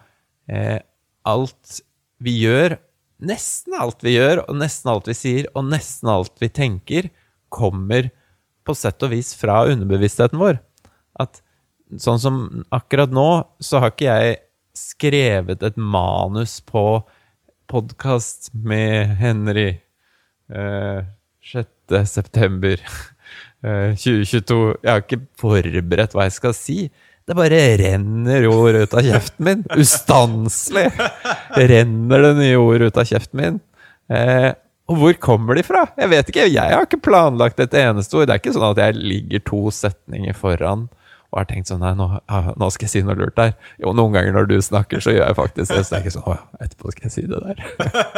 eh, 0.47 0.79
alt 1.27 1.81
vi 2.23 2.37
gjør, 2.45 2.77
nesten 3.23 3.75
alt 3.79 4.05
vi 4.05 4.15
gjør, 4.15 4.45
og 4.47 4.57
nesten 4.61 4.93
alt 4.93 5.11
vi 5.11 5.17
sier, 5.17 5.51
og 5.53 5.67
nesten 5.73 6.11
alt 6.13 6.39
vi 6.39 6.49
tenker, 6.53 7.11
kommer 7.53 8.09
på 8.63 8.75
sett 8.77 9.03
og 9.05 9.13
vis 9.13 9.33
fra 9.37 9.63
underbevisstheten 9.69 10.39
vår. 10.41 10.59
At 11.19 11.41
sånn 12.01 12.21
som 12.21 12.39
akkurat 12.73 13.13
nå, 13.13 13.27
så 13.61 13.83
har 13.83 13.93
ikke 13.93 14.09
jeg 14.09 14.39
skrevet 14.77 15.63
et 15.65 15.77
manus 15.77 16.57
på 16.65 17.03
podkast 17.69 18.49
med 18.53 19.15
Henry 19.19 19.69
eh, 20.49 21.05
6. 21.43 21.67
september 22.09 22.79
eh, 23.65 23.93
2022. 23.93 24.59
Jeg 24.81 24.91
har 24.91 25.03
ikke 25.03 25.23
forberedt 25.39 26.15
hva 26.17 26.27
jeg 26.27 26.37
skal 26.39 26.55
si. 26.57 26.77
Det 27.23 27.37
bare 27.37 27.61
renner 27.79 28.49
ord 28.49 28.75
ut 28.75 28.95
av 28.97 29.05
kjeften 29.05 29.47
min. 29.47 29.61
Ustanselig 29.79 30.89
renner 31.55 32.27
det 32.27 32.33
nye 32.41 32.59
ord 32.59 32.83
ut 32.89 32.99
av 32.99 33.07
kjeften 33.07 33.39
min. 33.39 33.61
Eh, 34.11 34.49
og 34.93 34.99
hvor 35.01 35.15
kommer 35.21 35.57
de 35.57 35.63
fra? 35.65 35.87
Jeg 35.97 36.11
vet 36.11 36.27
ikke. 36.29 36.49
Jeg 36.51 36.75
har 36.75 36.85
ikke 36.85 37.01
planlagt 37.01 37.61
et 37.63 37.73
eneste 37.77 38.19
ord. 38.19 38.27
Det 38.29 38.35
er 38.35 38.41
ikke 38.43 38.53
sånn 38.53 38.69
at 38.69 38.81
jeg 38.83 38.99
ligger 38.99 39.41
to 39.49 39.63
setninger 39.73 40.37
foran 40.37 40.87
og 41.33 41.39
har 41.39 41.47
tenkt 41.49 41.71
sånn 41.71 41.81
Nei, 41.81 41.95
nå, 41.97 42.05
nå 42.61 42.67
skal 42.69 42.85
jeg 42.85 42.91
si 42.91 43.01
noe 43.05 43.15
lurt 43.17 43.33
der. 43.39 43.55
Jo, 43.81 43.95
noen 43.97 44.13
ganger 44.13 44.35
når 44.35 44.51
du 44.51 44.55
snakker, 44.61 45.01
så 45.01 45.15
gjør 45.15 45.25
jeg 45.25 45.37
faktisk 45.39 45.73
det. 45.73 45.81
Så 45.81 45.95
det 45.95 45.97
er 45.97 46.03
ikke 46.03 46.13
sånn 46.13 46.29
Å, 46.29 46.35
etterpå 46.61 46.93
skal 46.93 47.07
jeg 47.07 47.15
si 47.15 47.23
det 47.31 47.41
der. 47.41 47.63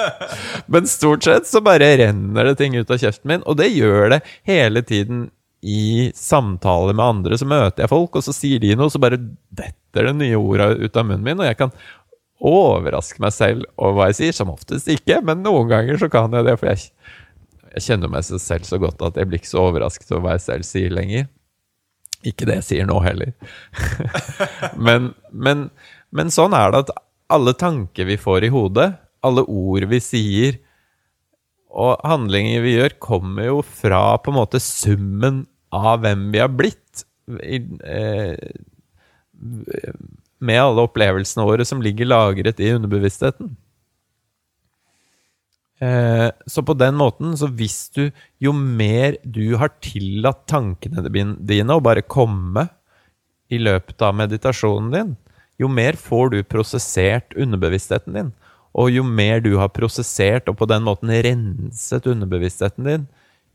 Men 0.75 0.91
stort 0.91 1.23
sett 1.23 1.47
så 1.47 1.63
bare 1.63 1.93
renner 2.01 2.51
det 2.51 2.57
ting 2.59 2.75
ut 2.75 2.91
av 2.91 2.99
kjeften 2.99 3.31
min, 3.31 3.45
og 3.47 3.55
det 3.61 3.71
gjør 3.71 4.17
det 4.17 4.21
hele 4.51 4.83
tiden 4.83 5.29
i 5.65 6.11
samtaler 6.13 6.93
med 6.93 7.05
andre. 7.05 7.39
Så 7.39 7.47
møter 7.47 7.85
jeg 7.85 7.93
folk, 7.93 8.19
og 8.19 8.27
så 8.27 8.35
sier 8.35 8.59
de 8.61 8.75
noe, 8.75 8.91
så 8.91 8.99
bare 9.01 9.21
detter 9.55 10.11
det 10.11 10.17
nye 10.19 10.35
orda 10.37 10.73
ut 10.75 10.99
av 10.99 11.07
munnen 11.07 11.23
min, 11.25 11.39
og 11.39 11.47
jeg 11.47 11.57
kan 11.61 11.71
overraske 12.45 13.21
meg 13.23 13.33
selv 13.35 13.65
over 13.75 13.99
hva 13.99 14.09
jeg 14.11 14.19
sier. 14.19 14.35
Som 14.37 14.53
oftest 14.53 14.89
ikke, 14.91 15.21
men 15.25 15.43
noen 15.45 15.69
ganger 15.71 16.01
så 16.01 16.09
kan 16.11 16.33
jeg 16.35 16.47
det. 16.47 16.57
For 16.61 16.71
jeg, 16.71 16.91
jeg 17.75 17.85
kjenner 17.87 18.11
meg 18.11 18.27
selv 18.27 18.67
så 18.67 18.81
godt 18.81 19.03
at 19.05 19.17
jeg 19.19 19.29
blir 19.29 19.41
ikke 19.41 19.53
så 19.53 19.65
overrasket 19.69 20.13
over 20.13 20.27
hva 20.27 20.37
jeg 20.37 20.45
selv 20.47 20.67
sier 20.67 20.93
lenger. 20.93 21.29
Ikke 22.25 22.47
det 22.49 22.59
jeg 22.61 22.67
sier 22.69 22.89
nå 22.89 22.99
heller. 23.05 23.33
men, 24.87 25.11
men, 25.31 25.67
men 26.15 26.33
sånn 26.33 26.55
er 26.57 26.73
det 26.73 26.85
at 26.87 26.95
alle 27.33 27.55
tanker 27.57 28.07
vi 28.09 28.17
får 28.21 28.47
i 28.47 28.53
hodet, 28.53 28.91
alle 29.25 29.45
ord 29.49 29.87
vi 29.89 30.01
sier, 30.03 30.61
Og 31.75 31.99
handlinger 32.07 32.61
vi 32.63 32.77
gjør, 32.77 32.93
kommer 33.03 33.49
jo 33.49 33.55
fra 33.67 34.15
på 34.23 34.31
en 34.31 34.37
måte 34.37 34.61
summen 34.63 35.41
av 35.75 36.05
hvem 36.05 36.29
vi 36.31 36.39
har 36.39 36.53
blitt. 36.55 37.01
I, 37.27 37.57
eh, 37.83 38.37
med 40.45 40.61
alle 40.61 40.85
opplevelsene 40.87 41.45
våre 41.47 41.65
som 41.67 41.81
ligger 41.83 42.09
lagret 42.09 42.61
i 42.61 42.71
underbevisstheten. 42.75 43.55
Eh, 45.79 46.29
så 46.47 46.63
på 46.63 46.73
den 46.79 46.95
måten, 46.95 47.33
så 47.37 47.49
hvis 47.51 47.89
du 47.91 48.11
Jo 48.39 48.53
mer 48.55 49.17
du 49.23 49.57
har 49.59 49.73
tillatt 49.83 50.45
tankene 50.47 51.03
dine 51.35 51.75
å 51.75 51.83
bare 51.83 52.01
komme 52.01 52.69
i 53.51 53.59
løpet 53.59 54.01
av 54.01 54.15
meditasjonen 54.15 54.91
din, 54.93 55.11
jo 55.59 55.67
mer 55.67 55.95
får 55.99 56.31
du 56.31 56.39
prosessert 56.43 57.35
underbevisstheten 57.35 58.15
din. 58.15 58.31
Og 58.75 58.91
jo 58.91 59.03
mer 59.03 59.39
du 59.39 59.55
har 59.59 59.71
prosessert 59.71 60.49
og 60.51 60.57
på 60.59 60.67
den 60.67 60.83
måten 60.83 61.11
renset 61.11 62.07
underbevisstheten 62.07 62.87
din, 62.87 63.05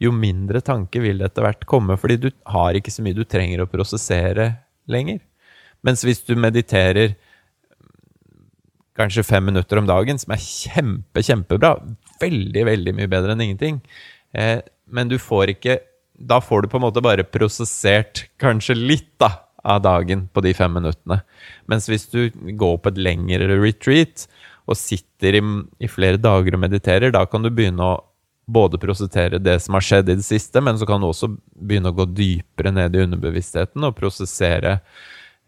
jo 0.00 0.12
mindre 0.16 0.62
tanke 0.64 1.02
vil 1.02 1.20
det 1.20 1.28
etter 1.28 1.44
hvert 1.44 1.66
komme, 1.68 1.96
fordi 2.00 2.16
du 2.16 2.30
har 2.48 2.76
ikke 2.76 2.92
så 2.92 3.04
mye 3.04 3.16
du 3.16 3.26
trenger 3.28 3.60
å 3.60 3.68
prosessere 3.68 4.54
lenger. 4.88 5.20
Mens 5.86 6.04
hvis 6.04 6.22
du 6.26 6.34
mediterer 6.38 7.16
kanskje 9.00 9.24
fem 9.24 9.46
minutter 9.48 9.80
om 9.80 9.88
dagen, 9.88 10.18
som 10.20 10.34
er 10.34 10.42
kjempe, 10.42 11.22
kjempebra, 11.24 11.74
veldig, 12.20 12.64
veldig 12.68 12.96
mye 12.98 13.10
bedre 13.10 13.34
enn 13.34 13.44
ingenting, 13.46 13.80
eh, 14.36 14.58
men 14.90 15.08
du 15.08 15.18
får 15.18 15.56
ikke 15.56 15.80
Da 16.20 16.36
får 16.36 16.62
du 16.62 16.66
på 16.68 16.76
en 16.76 16.82
måte 16.84 17.00
bare 17.00 17.24
prosessert 17.24 18.26
kanskje 18.36 18.74
litt 18.76 19.14
da, 19.16 19.30
av 19.64 19.78
dagen 19.80 20.26
på 20.28 20.42
de 20.44 20.52
fem 20.52 20.74
minuttene. 20.76 21.22
Mens 21.64 21.88
hvis 21.88 22.04
du 22.12 22.28
går 22.60 22.76
på 22.76 22.90
et 22.92 23.00
lengre 23.00 23.48
retreat 23.48 24.26
og 24.68 24.76
sitter 24.76 25.38
i, 25.38 25.42
i 25.80 25.88
flere 25.88 26.20
dager 26.20 26.58
og 26.58 26.60
mediterer, 26.60 27.08
da 27.14 27.24
kan 27.24 27.40
du 27.40 27.48
begynne 27.48 27.80
å 27.80 28.02
både 28.52 28.76
prosessere 28.82 29.40
det 29.40 29.56
som 29.64 29.78
har 29.78 29.86
skjedd 29.86 30.10
i 30.10 30.18
det 30.18 30.26
siste, 30.26 30.60
men 30.60 30.76
så 30.76 30.84
kan 30.84 31.00
du 31.00 31.08
også 31.08 31.30
begynne 31.54 31.88
å 31.88 31.96
gå 31.96 32.08
dypere 32.12 32.74
ned 32.74 32.96
i 32.96 33.04
underbevisstheten 33.06 33.88
og 33.88 33.96
prosessere 33.96 34.80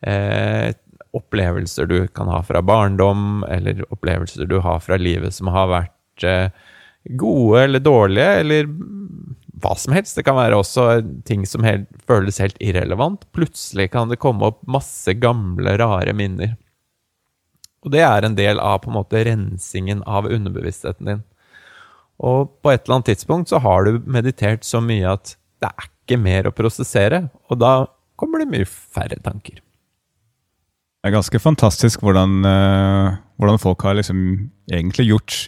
eh, 0.03 0.73
opplevelser 1.13 1.87
du 1.87 2.07
kan 2.09 2.31
ha 2.33 2.43
fra 2.43 2.63
barndom, 2.63 3.45
eller 3.49 3.85
opplevelser 3.93 4.49
du 4.49 4.59
har 4.65 4.81
fra 4.81 4.97
livet 4.97 5.35
som 5.35 5.51
har 5.53 5.69
vært 5.71 6.27
eh, 6.29 6.49
gode 7.19 7.65
eller 7.67 7.83
dårlige, 7.85 8.35
eller 8.43 8.69
hva 9.63 9.75
som 9.79 9.95
helst. 9.95 10.17
Det 10.17 10.25
kan 10.27 10.39
være 10.39 10.59
også 10.59 10.87
ting 11.29 11.45
som 11.47 11.67
helt, 11.67 11.89
føles 12.09 12.41
helt 12.43 12.59
irrelevant. 12.63 13.27
Plutselig 13.37 13.91
kan 13.93 14.11
det 14.11 14.21
komme 14.23 14.49
opp 14.51 14.63
masse 14.67 15.15
gamle, 15.21 15.77
rare 15.81 16.15
minner. 16.17 16.57
Og 17.83 17.93
det 17.95 18.03
er 18.07 18.25
en 18.25 18.39
del 18.39 18.63
av 18.63 18.83
på 18.83 18.91
en 18.91 18.99
måte 19.01 19.25
rensingen 19.27 20.03
av 20.07 20.31
underbevisstheten 20.31 21.11
din. 21.11 21.23
Og 22.23 22.53
på 22.63 22.71
et 22.71 22.85
eller 22.85 23.01
annet 23.01 23.13
tidspunkt 23.13 23.51
så 23.51 23.59
har 23.63 23.85
du 23.87 23.99
meditert 24.07 24.65
så 24.67 24.81
mye 24.85 25.17
at 25.17 25.35
det 25.63 25.71
er 25.71 25.89
ikke 25.89 26.19
mer 26.23 26.47
å 26.47 26.55
prosessere, 26.55 27.27
og 27.51 27.59
da 27.63 27.73
kommer 28.19 28.43
det 28.43 28.51
mye 28.51 28.69
færre 28.69 29.19
tanker. 29.23 29.59
Det 31.03 31.11
er 31.11 31.17
ganske 31.17 31.39
fantastisk 31.43 32.03
hvordan, 32.07 32.45
uh, 32.47 33.17
hvordan 33.43 33.59
folk 33.59 33.83
har 33.83 33.97
liksom 33.99 34.21
egentlig 34.71 35.09
gjort 35.09 35.39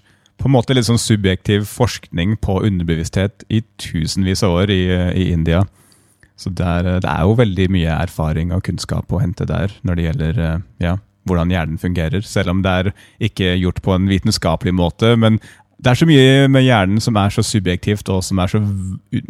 på 0.43 0.49
en 0.49 0.55
måte 0.57 0.75
litt 0.75 0.89
sånn 0.89 0.99
subjektiv 0.99 1.69
forskning 1.71 2.35
på 2.43 2.57
underbevissthet 2.67 3.47
i 3.55 3.61
tusenvis 3.79 4.43
av 4.43 4.57
år 4.59 4.73
i, 4.75 4.83
i 5.15 5.29
India. 5.31 5.63
Så 6.35 6.51
det 6.51 6.67
er, 6.67 6.89
det 6.99 7.07
er, 7.07 7.23
jo 7.23 7.39
veldig 7.39 7.69
mye 7.71 8.01
erfaring 8.03 8.51
og 8.51 8.65
kunnskap 8.67 9.15
å 9.15 9.23
hente 9.23 9.47
der 9.47 9.71
når 9.87 9.95
det 9.95 10.09
gjelder 10.09 10.41
ja, 10.83 10.97
hvordan 11.31 11.55
hjernen 11.55 11.79
fungerer. 11.79 12.27
Selv 12.27 12.51
om 12.51 12.65
det 12.67 12.73
er 12.75 12.91
ikke 13.23 13.55
gjort 13.55 13.79
på 13.87 13.95
en 13.95 14.11
vitenskapelig 14.11 14.75
måte. 14.75 15.15
Men 15.15 15.39
det 15.79 15.93
er 15.93 16.01
så 16.03 16.09
mye 16.11 16.49
med 16.51 16.67
hjernen 16.67 16.99
som 17.03 17.15
er 17.21 17.31
så 17.31 17.47
subjektivt 17.47 18.11
og 18.11 18.25
som 18.27 18.43
er 18.43 18.51
så 18.51 18.59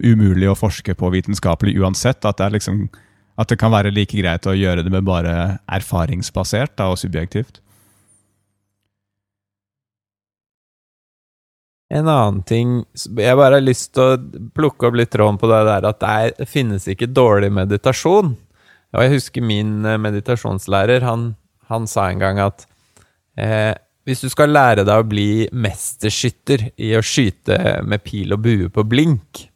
umulig 0.00 0.48
å 0.48 0.56
forske 0.56 0.96
på 0.96 1.12
vitenskapelig 1.12 1.76
uansett, 1.84 2.24
at 2.24 2.40
det 2.40 2.48
er 2.48 2.56
liksom 2.56 2.87
at 3.35 3.51
det 3.51 3.59
kan 3.59 3.73
være 3.75 3.92
like 3.94 4.16
greit 4.16 4.47
å 4.47 4.55
gjøre 4.55 4.85
det 4.87 4.92
med 4.94 5.07
bare 5.07 5.59
erfaringsbasert 5.66 6.77
da, 6.79 6.90
og 6.92 7.01
subjektivt. 7.01 7.61
En 11.94 12.09
annen 12.09 12.40
ting 12.49 12.70
Jeg 12.97 13.37
bare 13.38 13.59
har 13.59 13.62
lyst 13.62 13.92
til 13.94 14.03
å 14.03 14.42
plukke 14.57 14.88
opp 14.88 14.97
litt 14.99 15.12
tråden 15.14 15.38
på 15.38 15.51
det 15.51 15.61
der 15.68 15.87
at 15.90 16.01
det, 16.03 16.49
finnes 16.51 16.88
ikke 16.90 17.11
dårlig 17.12 17.53
meditasjon. 17.55 18.35
Og 18.94 19.03
jeg 19.03 19.16
husker 19.16 19.44
min 19.44 19.85
eh, 19.87 19.99
meditasjonslærer, 20.01 21.05
han, 21.07 21.35
han 21.70 21.88
sa 21.90 22.09
en 22.11 22.23
gang 22.23 22.40
at 22.42 22.66
eh, 23.38 23.75
hvis 24.07 24.23
du 24.25 24.29
skal 24.31 24.53
lære 24.53 24.85
deg 24.87 25.01
å 25.01 25.09
bli 25.09 25.47
mesterskytter 25.51 26.68
i 26.77 26.92
å 26.97 27.03
skyte 27.05 27.59
med 27.87 28.05
pil 28.07 28.37
og 28.37 28.42
bue 28.44 28.70
på 28.73 28.85
blink, 28.87 29.47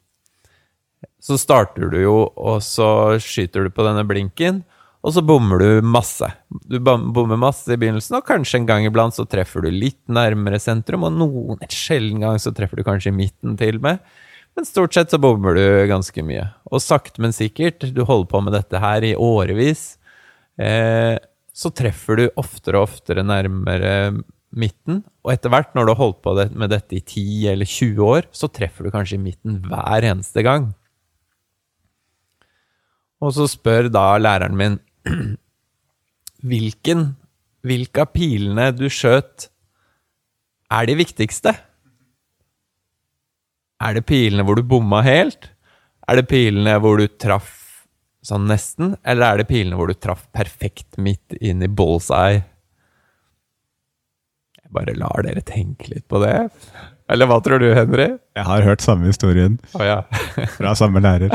så 1.22 1.38
starter 1.40 1.90
du 1.92 2.00
jo, 2.00 2.16
og 2.38 2.60
så 2.62 3.18
skyter 3.22 3.66
du 3.66 3.74
på 3.74 3.86
denne 3.86 4.04
blinken, 4.06 4.62
og 5.02 5.14
så 5.14 5.22
bommer 5.22 5.62
du 5.62 5.86
masse. 5.86 6.26
Du 6.66 6.78
bommer 6.82 7.38
masse 7.38 7.70
i 7.70 7.78
begynnelsen, 7.78 8.18
og 8.18 8.26
kanskje 8.26 8.60
en 8.60 8.68
gang 8.68 8.86
iblant 8.86 9.14
så 9.14 9.26
treffer 9.30 9.64
du 9.64 9.70
litt 9.72 10.00
nærmere 10.10 10.58
sentrum, 10.62 11.06
og 11.06 11.14
noen 11.14 11.62
et 11.64 11.74
sjelden 11.74 12.24
gang 12.24 12.40
så 12.42 12.52
treffer 12.54 12.80
du 12.80 12.86
kanskje 12.86 13.12
i 13.12 13.18
midten 13.18 13.58
til 13.60 13.78
og 13.78 13.86
med. 13.86 14.02
Men 14.58 14.66
stort 14.66 14.96
sett 14.96 15.12
så 15.14 15.20
bommer 15.22 15.54
du 15.54 15.64
ganske 15.86 16.22
mye. 16.26 16.48
Og 16.66 16.82
sakte, 16.82 17.22
men 17.22 17.34
sikkert, 17.34 17.86
du 17.94 18.02
holder 18.02 18.30
på 18.32 18.42
med 18.42 18.56
dette 18.58 18.82
her 18.82 19.06
i 19.06 19.14
årevis, 19.14 19.92
eh, 20.58 21.14
så 21.54 21.70
treffer 21.74 22.18
du 22.18 22.24
oftere 22.38 22.80
og 22.80 22.90
oftere 22.90 23.22
nærmere 23.26 23.92
midten. 24.50 25.04
Og 25.22 25.32
etter 25.34 25.52
hvert, 25.52 25.70
når 25.76 25.86
du 25.86 25.92
har 25.92 26.00
holdt 26.02 26.20
på 26.26 26.34
med 26.34 26.72
dette 26.72 26.98
i 26.98 27.02
10 27.04 27.52
eller 27.52 27.68
20 27.68 28.02
år, 28.02 28.28
så 28.34 28.50
treffer 28.50 28.86
du 28.86 28.92
kanskje 28.94 29.18
i 29.18 29.22
midten 29.22 29.60
hver 29.66 30.06
eneste 30.10 30.42
gang. 30.46 30.72
Og 33.24 33.34
så 33.34 33.48
spør 33.50 33.88
da 33.90 34.12
læreren 34.20 34.56
min 34.58 34.78
hvilken, 36.48 37.12
hvilke 37.66 38.04
av 38.04 38.12
pilene 38.14 38.70
du 38.76 38.86
skjøt, 38.92 39.48
er 40.70 40.88
de 40.88 40.98
viktigste? 40.98 41.54
Er 43.78 43.94
det 43.94 44.06
pilene 44.08 44.44
hvor 44.46 44.58
du 44.58 44.66
bomma 44.66 45.00
helt? 45.06 45.50
Er 46.08 46.18
det 46.18 46.28
pilene 46.30 46.76
hvor 46.82 46.98
du 47.00 47.06
traff 47.20 47.54
sånn 48.26 48.46
nesten? 48.50 48.94
Eller 49.06 49.32
er 49.32 49.42
det 49.42 49.48
pilene 49.50 49.78
hvor 49.78 49.90
du 49.90 49.96
traff 49.98 50.26
perfekt 50.34 50.98
midt 51.00 51.36
inn 51.40 51.62
i 51.64 51.70
bullseye? 51.70 52.42
Jeg 54.58 54.74
bare 54.76 54.96
lar 55.00 55.24
dere 55.24 55.42
tenke 55.46 55.94
litt 55.94 56.06
på 56.10 56.20
det. 56.22 56.36
Eller 57.08 57.28
hva 57.28 57.38
tror 57.44 57.62
du, 57.62 57.70
Henry? 57.72 58.10
Jeg 58.36 58.44
har 58.44 58.64
hørt 58.66 58.84
samme 58.84 59.08
historien 59.08 59.56
oh, 59.72 59.84
ja. 59.84 60.02
fra 60.58 60.74
samme 60.76 61.00
lærer. 61.00 61.32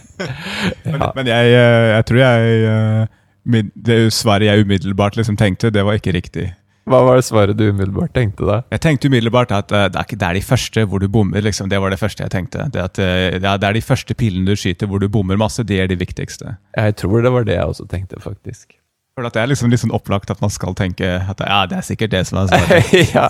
men, 0.84 1.00
ja. 1.00 1.10
men 1.16 1.30
jeg, 1.30 1.52
eh, 1.56 1.88
jeg, 1.94 2.06
tror 2.10 2.20
jeg 2.20 2.64
eh, 2.68 3.68
Det 3.88 4.00
svaret 4.12 4.50
jeg 4.50 4.66
umiddelbart 4.66 5.16
liksom 5.16 5.38
tenkte, 5.40 5.72
det 5.72 5.86
var 5.86 5.96
ikke 5.96 6.12
riktig. 6.16 6.50
Hva 6.90 7.04
var 7.06 7.20
det 7.20 7.26
svaret 7.26 7.58
du 7.58 7.68
umiddelbart 7.68 8.12
tenkte 8.16 8.46
da? 8.48 8.58
Jeg 8.74 8.82
tenkte 8.82 9.10
umiddelbart 9.10 9.52
at 9.54 9.70
uh, 9.70 9.86
det, 9.92 10.00
er, 10.00 10.16
det, 10.16 10.26
er, 10.26 10.38
de 10.40 10.42
første 10.42 10.84
hvor 10.88 10.98
du 10.98 11.06
bommer. 11.12 11.44
liksom, 11.44 11.68
Det 11.70 11.78
var 11.80 11.92
det 11.92 12.00
første 12.00 12.24
jeg 12.24 12.32
tenkte. 12.32 12.66
Det, 12.72 12.82
at, 12.82 12.98
uh, 12.98 13.36
det 13.38 13.68
er 13.68 13.76
de 13.76 13.84
første 13.84 14.16
pilene 14.18 14.48
du 14.48 14.58
skyter 14.58 14.90
hvor 14.90 14.98
du 14.98 15.06
bommer 15.08 15.38
masse, 15.38 15.62
det 15.62 15.78
er 15.80 15.86
de 15.86 15.98
viktigste. 16.00 16.56
Jeg 16.76 16.96
tror 16.96 17.22
det 17.22 17.32
var 17.32 17.46
det 17.46 17.60
jeg 17.60 17.64
også 17.64 17.86
tenkte, 17.86 18.18
faktisk. 18.20 18.74
For 19.14 19.28
Det 19.28 19.42
er 19.42 19.50
liksom 19.50 19.70
litt 19.70 19.82
sånn 19.82 19.94
opplagt 19.94 20.30
at 20.32 20.40
man 20.40 20.50
skal 20.50 20.74
tenke 20.78 21.04
at 21.04 21.42
ja, 21.44 21.64
det 21.68 21.78
er 21.78 21.86
sikkert 21.86 22.14
det 22.14 22.24
som 22.26 22.40
er 22.40 22.50
svaret. 22.50 22.92
ja. 23.16 23.28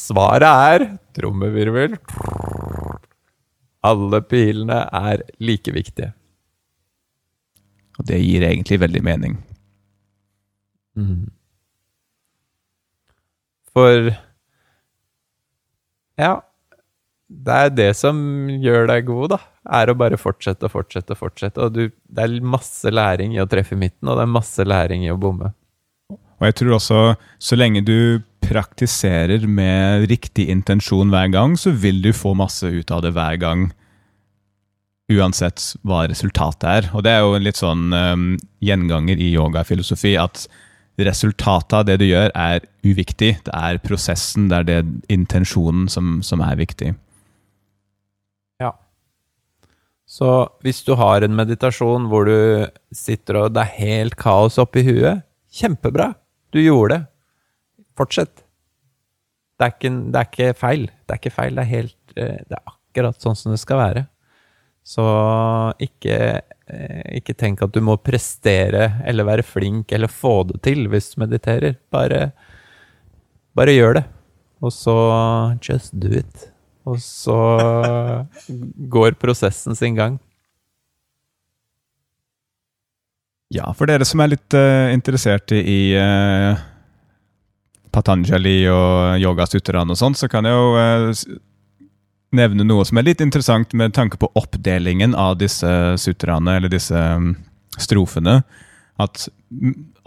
Svaret 0.00 0.46
er 0.48 0.86
trommevirvel. 1.16 1.98
Alle 3.86 4.20
pilene 4.28 4.82
er 4.96 5.24
like 5.42 5.72
viktige. 5.74 6.12
Og 8.00 8.06
det 8.08 8.20
gir 8.22 8.44
egentlig 8.48 8.80
veldig 8.80 9.02
mening. 9.04 9.38
Mm. 10.96 11.28
For 13.70 14.10
Ja, 16.20 16.40
det 17.30 17.56
er 17.64 17.70
det 17.72 17.90
som 17.96 18.18
gjør 18.60 18.88
deg 18.90 19.06
god, 19.08 19.36
da. 19.36 19.38
Er 19.80 19.92
å 19.92 19.96
bare 19.96 20.18
fortsette 20.20 20.66
og 20.66 20.74
fortsette 20.74 21.14
og 21.14 21.20
fortsette. 21.20 21.62
Og 21.62 21.76
du, 21.76 21.84
det 22.10 22.24
er 22.24 22.40
masse 22.42 22.90
læring 22.90 23.36
i 23.36 23.40
å 23.40 23.48
treffe 23.48 23.78
midten, 23.78 24.08
og 24.08 24.18
det 24.18 24.26
er 24.26 24.32
masse 24.34 24.66
læring 24.66 25.06
i 25.06 25.12
å 25.12 25.20
bomme. 25.20 25.52
Og 26.10 26.48
jeg 26.48 26.56
tror 26.58 26.76
også, 26.78 27.00
så 27.38 27.58
lenge 27.58 27.84
du 27.86 28.20
praktiserer 28.40 29.46
med 29.46 30.08
riktig 30.10 30.48
intensjon 30.52 31.12
hver 31.12 31.30
gang, 31.32 31.56
så 31.58 31.72
vil 31.72 32.00
du 32.02 32.12
få 32.16 32.34
masse 32.38 32.66
ut 32.66 32.90
av 32.90 33.04
det 33.04 33.12
hver 33.16 33.38
gang. 33.40 33.68
Uansett 35.10 35.62
hva 35.86 36.04
resultatet 36.10 36.66
er. 36.70 36.90
Og 36.94 37.04
det 37.06 37.14
er 37.14 37.24
jo 37.24 37.36
en 37.36 37.46
litt 37.46 37.60
sånn 37.60 37.90
um, 37.92 38.26
gjenganger 38.62 39.20
i 39.20 39.32
yogafilosofi 39.34 40.14
at 40.20 40.46
resultatet 41.00 41.76
av 41.78 41.86
det 41.88 41.96
du 42.00 42.06
gjør, 42.08 42.32
er 42.34 42.64
uviktig. 42.84 43.36
Det 43.46 43.54
er 43.54 43.80
prosessen, 43.82 44.48
det 44.50 44.58
er 44.60 44.68
det 44.68 44.80
intensjonen 45.12 45.88
som, 45.92 46.18
som 46.26 46.42
er 46.44 46.58
viktig. 46.60 46.92
Ja. 48.60 48.74
Så 50.06 50.30
hvis 50.64 50.82
du 50.86 50.96
har 51.00 51.24
en 51.24 51.36
meditasjon 51.38 52.10
hvor 52.10 52.28
du 52.28 52.66
sitter 52.94 53.44
og 53.44 53.54
det 53.54 53.64
er 53.64 53.78
helt 53.78 54.18
kaos 54.20 54.60
oppi 54.62 54.84
huet, 54.86 55.24
kjempebra! 55.50 56.12
Du 56.50 56.58
gjorde 56.58 56.96
det. 56.96 57.02
Fortsett. 57.98 58.44
Det 59.60 59.66
er, 59.66 59.74
ikke, 59.74 59.90
det 59.90 60.20
er 60.20 60.28
ikke 60.30 60.54
feil. 60.56 60.86
Det 60.88 61.14
er 61.14 61.20
ikke 61.20 61.34
feil, 61.34 61.56
det 61.58 61.64
er 61.66 61.70
helt 61.74 62.14
eh, 62.16 62.38
Det 62.48 62.56
er 62.56 62.70
akkurat 62.72 63.20
sånn 63.20 63.36
som 63.36 63.52
det 63.52 63.60
skal 63.60 63.80
være. 63.80 64.04
Så 64.86 65.04
ikke, 65.84 66.16
eh, 66.72 67.02
ikke 67.20 67.36
tenk 67.36 67.60
at 67.62 67.74
du 67.74 67.82
må 67.84 67.98
prestere 68.00 68.86
eller 69.06 69.28
være 69.28 69.44
flink 69.44 69.92
eller 69.92 70.10
få 70.10 70.40
det 70.48 70.62
til 70.64 70.88
hvis 70.90 71.12
du 71.12 71.20
mediterer. 71.26 71.76
Bare, 71.92 72.30
bare 73.56 73.76
gjør 73.76 74.00
det. 74.00 74.06
Og 74.64 74.72
så 74.72 74.96
just 75.60 75.92
do 75.92 76.12
it. 76.16 76.48
Og 76.88 76.96
så 77.04 77.36
går 78.96 79.20
prosessen 79.20 79.76
sin 79.76 80.00
gang. 80.00 80.18
Ja, 83.50 83.72
for 83.74 83.90
dere 83.90 84.06
som 84.06 84.22
er 84.22 84.30
litt 84.30 84.54
uh, 84.54 84.92
interessert 84.94 85.50
i 85.56 85.90
uh, 85.98 86.54
Patanjali 87.94 88.64
og 88.70 89.20
yogasutraen 89.22 89.92
og 89.92 89.98
sånn, 89.98 90.16
så 90.18 90.28
kan 90.30 90.46
jeg 90.46 90.56
jo 90.56 90.72
uh, 90.78 91.38
nevne 92.36 92.66
noe 92.66 92.86
som 92.86 93.00
er 93.00 93.08
litt 93.08 93.22
interessant 93.24 93.74
med 93.76 93.94
tanke 93.96 94.20
på 94.20 94.30
oppdelingen 94.38 95.16
av 95.18 95.38
disse 95.40 95.70
sutraene, 96.00 96.58
eller 96.58 96.72
disse 96.72 96.94
um, 96.94 97.32
strofene. 97.78 98.40
At 99.00 99.28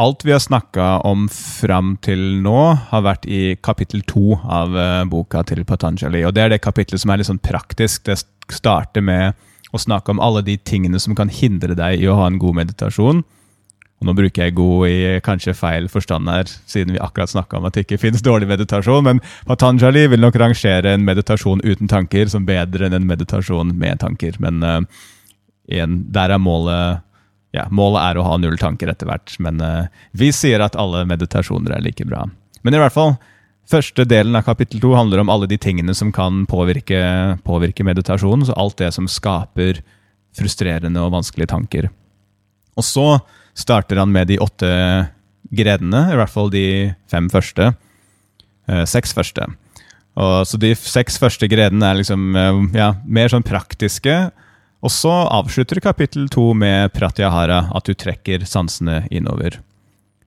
alt 0.01 0.23
vi 0.23 0.31
har 0.35 0.41
snakka 0.43 0.99
om 1.07 1.25
fram 1.33 1.95
til 2.05 2.21
nå, 2.45 2.59
har 2.91 3.05
vært 3.05 3.25
i 3.25 3.55
kapittel 3.65 4.03
to 4.07 4.37
av 4.43 4.75
boka 5.09 5.41
til 5.49 5.63
Patanjali. 5.65 6.21
Og 6.27 6.35
det 6.37 6.43
er 6.43 6.53
det 6.53 6.61
kapittelet 6.61 7.01
som 7.01 7.09
er 7.09 7.19
litt 7.19 7.29
sånn 7.31 7.41
praktisk. 7.41 8.03
Det 8.05 8.19
starter 8.53 9.01
med 9.01 9.33
å 9.73 9.81
snakke 9.81 10.13
om 10.13 10.21
alle 10.21 10.43
de 10.45 10.55
tingene 10.61 11.01
som 11.01 11.17
kan 11.17 11.31
hindre 11.33 11.73
deg 11.77 12.03
i 12.03 12.09
å 12.09 12.17
ha 12.19 12.29
en 12.29 12.37
god 12.41 12.59
meditasjon. 12.61 13.23
Nå 14.03 14.15
bruker 14.17 14.45
jeg 14.45 14.55
god 14.57 14.89
i 14.89 14.97
kanskje 15.25 15.55
feil 15.57 15.87
forstand 15.91 16.29
her, 16.31 16.49
siden 16.69 16.95
vi 16.95 17.01
akkurat 17.03 17.31
snakka 17.31 17.59
om 17.59 17.67
at 17.69 17.77
det 17.77 17.85
ikke 17.85 18.01
finnes 18.01 18.23
dårlig 18.25 18.49
meditasjon, 18.51 19.05
men 19.07 19.23
Patanjali 19.49 20.05
vil 20.11 20.23
nok 20.23 20.37
rangere 20.41 20.93
en 20.93 21.07
meditasjon 21.07 21.63
uten 21.63 21.91
tanker 21.91 22.31
som 22.31 22.47
bedre 22.47 22.87
enn 22.87 22.97
en 22.99 23.09
meditasjon 23.09 23.75
med 23.79 24.01
tanker. 24.03 24.37
Men 24.43 24.63
uh, 24.63 24.79
igjen, 25.71 26.01
der 26.13 26.35
er 26.35 26.41
målet 26.41 27.03
ja, 27.53 27.67
Målet 27.69 28.01
er 28.01 28.17
å 28.17 28.23
ha 28.25 28.37
null 28.41 28.55
tanker 28.57 28.89
etter 28.89 29.05
hvert, 29.05 29.35
men 29.43 29.59
uh, 29.61 29.85
vi 30.17 30.31
sier 30.33 30.63
at 30.65 30.77
alle 30.79 31.03
meditasjoner 31.05 31.75
er 31.75 31.83
like 31.85 32.07
bra. 32.09 32.23
Men 32.65 32.73
i 32.73 32.81
hvert 32.81 32.95
fall, 32.95 33.13
Første 33.69 34.03
delen 34.03 34.35
av 34.35 34.43
kapittel 34.43 34.81
to 34.83 34.91
handler 34.91 35.21
om 35.21 35.29
alle 35.31 35.47
de 35.47 35.57
tingene 35.61 35.93
som 35.95 36.11
kan 36.11 36.43
påvirke, 36.51 36.99
påvirke 37.47 37.85
meditasjonen. 37.87 38.45
Så 38.49 38.55
alt 38.59 38.75
det 38.81 38.91
som 38.95 39.07
skaper 39.07 39.79
frustrerende 40.35 40.99
og 41.03 41.13
vanskelige 41.13 41.53
tanker. 41.53 41.87
Og 42.75 42.83
så 42.85 43.07
starter 43.57 44.01
han 44.01 44.11
med 44.13 44.29
de 44.31 44.39
åtte 44.41 44.69
grenene, 45.53 46.07
i 46.11 46.17
hvert 46.17 46.33
fall 46.33 46.49
de 46.53 46.93
fem 47.11 47.29
første. 47.31 47.73
Eh, 48.69 48.85
seks 48.89 49.13
første. 49.15 49.47
Og, 50.13 50.45
så 50.47 50.59
de 50.61 50.73
seks 50.77 51.17
første 51.21 51.49
grenene 51.51 51.89
er 51.89 51.99
liksom 51.99 52.37
eh, 52.37 52.63
ja, 52.77 52.93
mer 53.05 53.31
sånn 53.33 53.45
praktiske. 53.45 54.15
Og 54.83 54.91
så 54.91 55.11
avslutter 55.31 55.79
kapittel 55.83 56.27
to 56.31 56.51
med 56.57 56.91
pratyahara, 56.95 57.67
at 57.75 57.87
du 57.87 57.95
trekker 57.95 58.43
sansene 58.49 59.03
innover. 59.13 59.61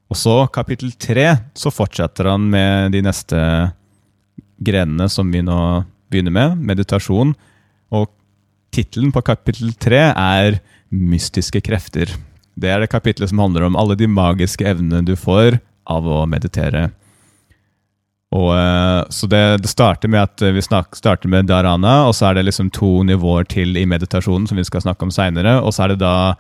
Og 0.06 0.18
så, 0.18 0.36
kapittel 0.54 0.94
tre, 1.02 1.26
så 1.58 1.72
fortsetter 1.74 2.30
han 2.30 2.46
med 2.52 2.94
de 2.94 3.02
neste 3.04 3.40
grenene 4.62 5.10
som 5.12 5.28
vi 5.32 5.42
nå 5.44 5.58
begynner 6.12 6.32
med, 6.32 6.62
meditasjon. 6.70 7.34
Og 7.92 8.08
tittelen 8.74 9.12
på 9.12 9.24
kapittel 9.26 9.74
tre 9.74 10.08
er 10.12 10.60
'Mystiske 10.92 11.60
krefter'. 11.60 12.14
Det 12.56 12.70
er 12.72 12.80
det 12.80 12.92
kapitlet 12.92 13.30
som 13.30 13.42
handler 13.42 13.66
om 13.66 13.76
alle 13.76 13.96
de 13.98 14.08
magiske 14.08 14.64
evnene 14.64 15.04
du 15.04 15.12
får 15.16 15.58
av 15.92 16.08
å 16.08 16.22
meditere. 16.28 16.88
Og, 18.34 18.50
eh, 18.56 19.04
så 19.10 19.28
det, 19.30 19.42
det, 19.62 19.70
starter 19.70 20.10
med 20.10 20.24
at 20.26 20.42
vi 20.42 20.62
snak, 20.64 20.96
starter 20.98 21.30
med 21.30 21.46
dharana, 21.46 22.06
og 22.08 22.14
så 22.16 22.30
er 22.30 22.38
det 22.38 22.48
liksom 22.48 22.72
to 22.74 23.00
nivåer 23.06 23.46
til 23.48 23.76
i 23.78 23.86
meditasjonen 23.86 24.48
som 24.50 24.58
vi 24.58 24.66
skal 24.66 24.82
snakke 24.82 25.06
om 25.06 25.14
seinere. 25.14 25.58
Og 25.62 25.74
så 25.74 25.84
er 25.84 25.94
det 25.94 26.02
da 26.02 26.34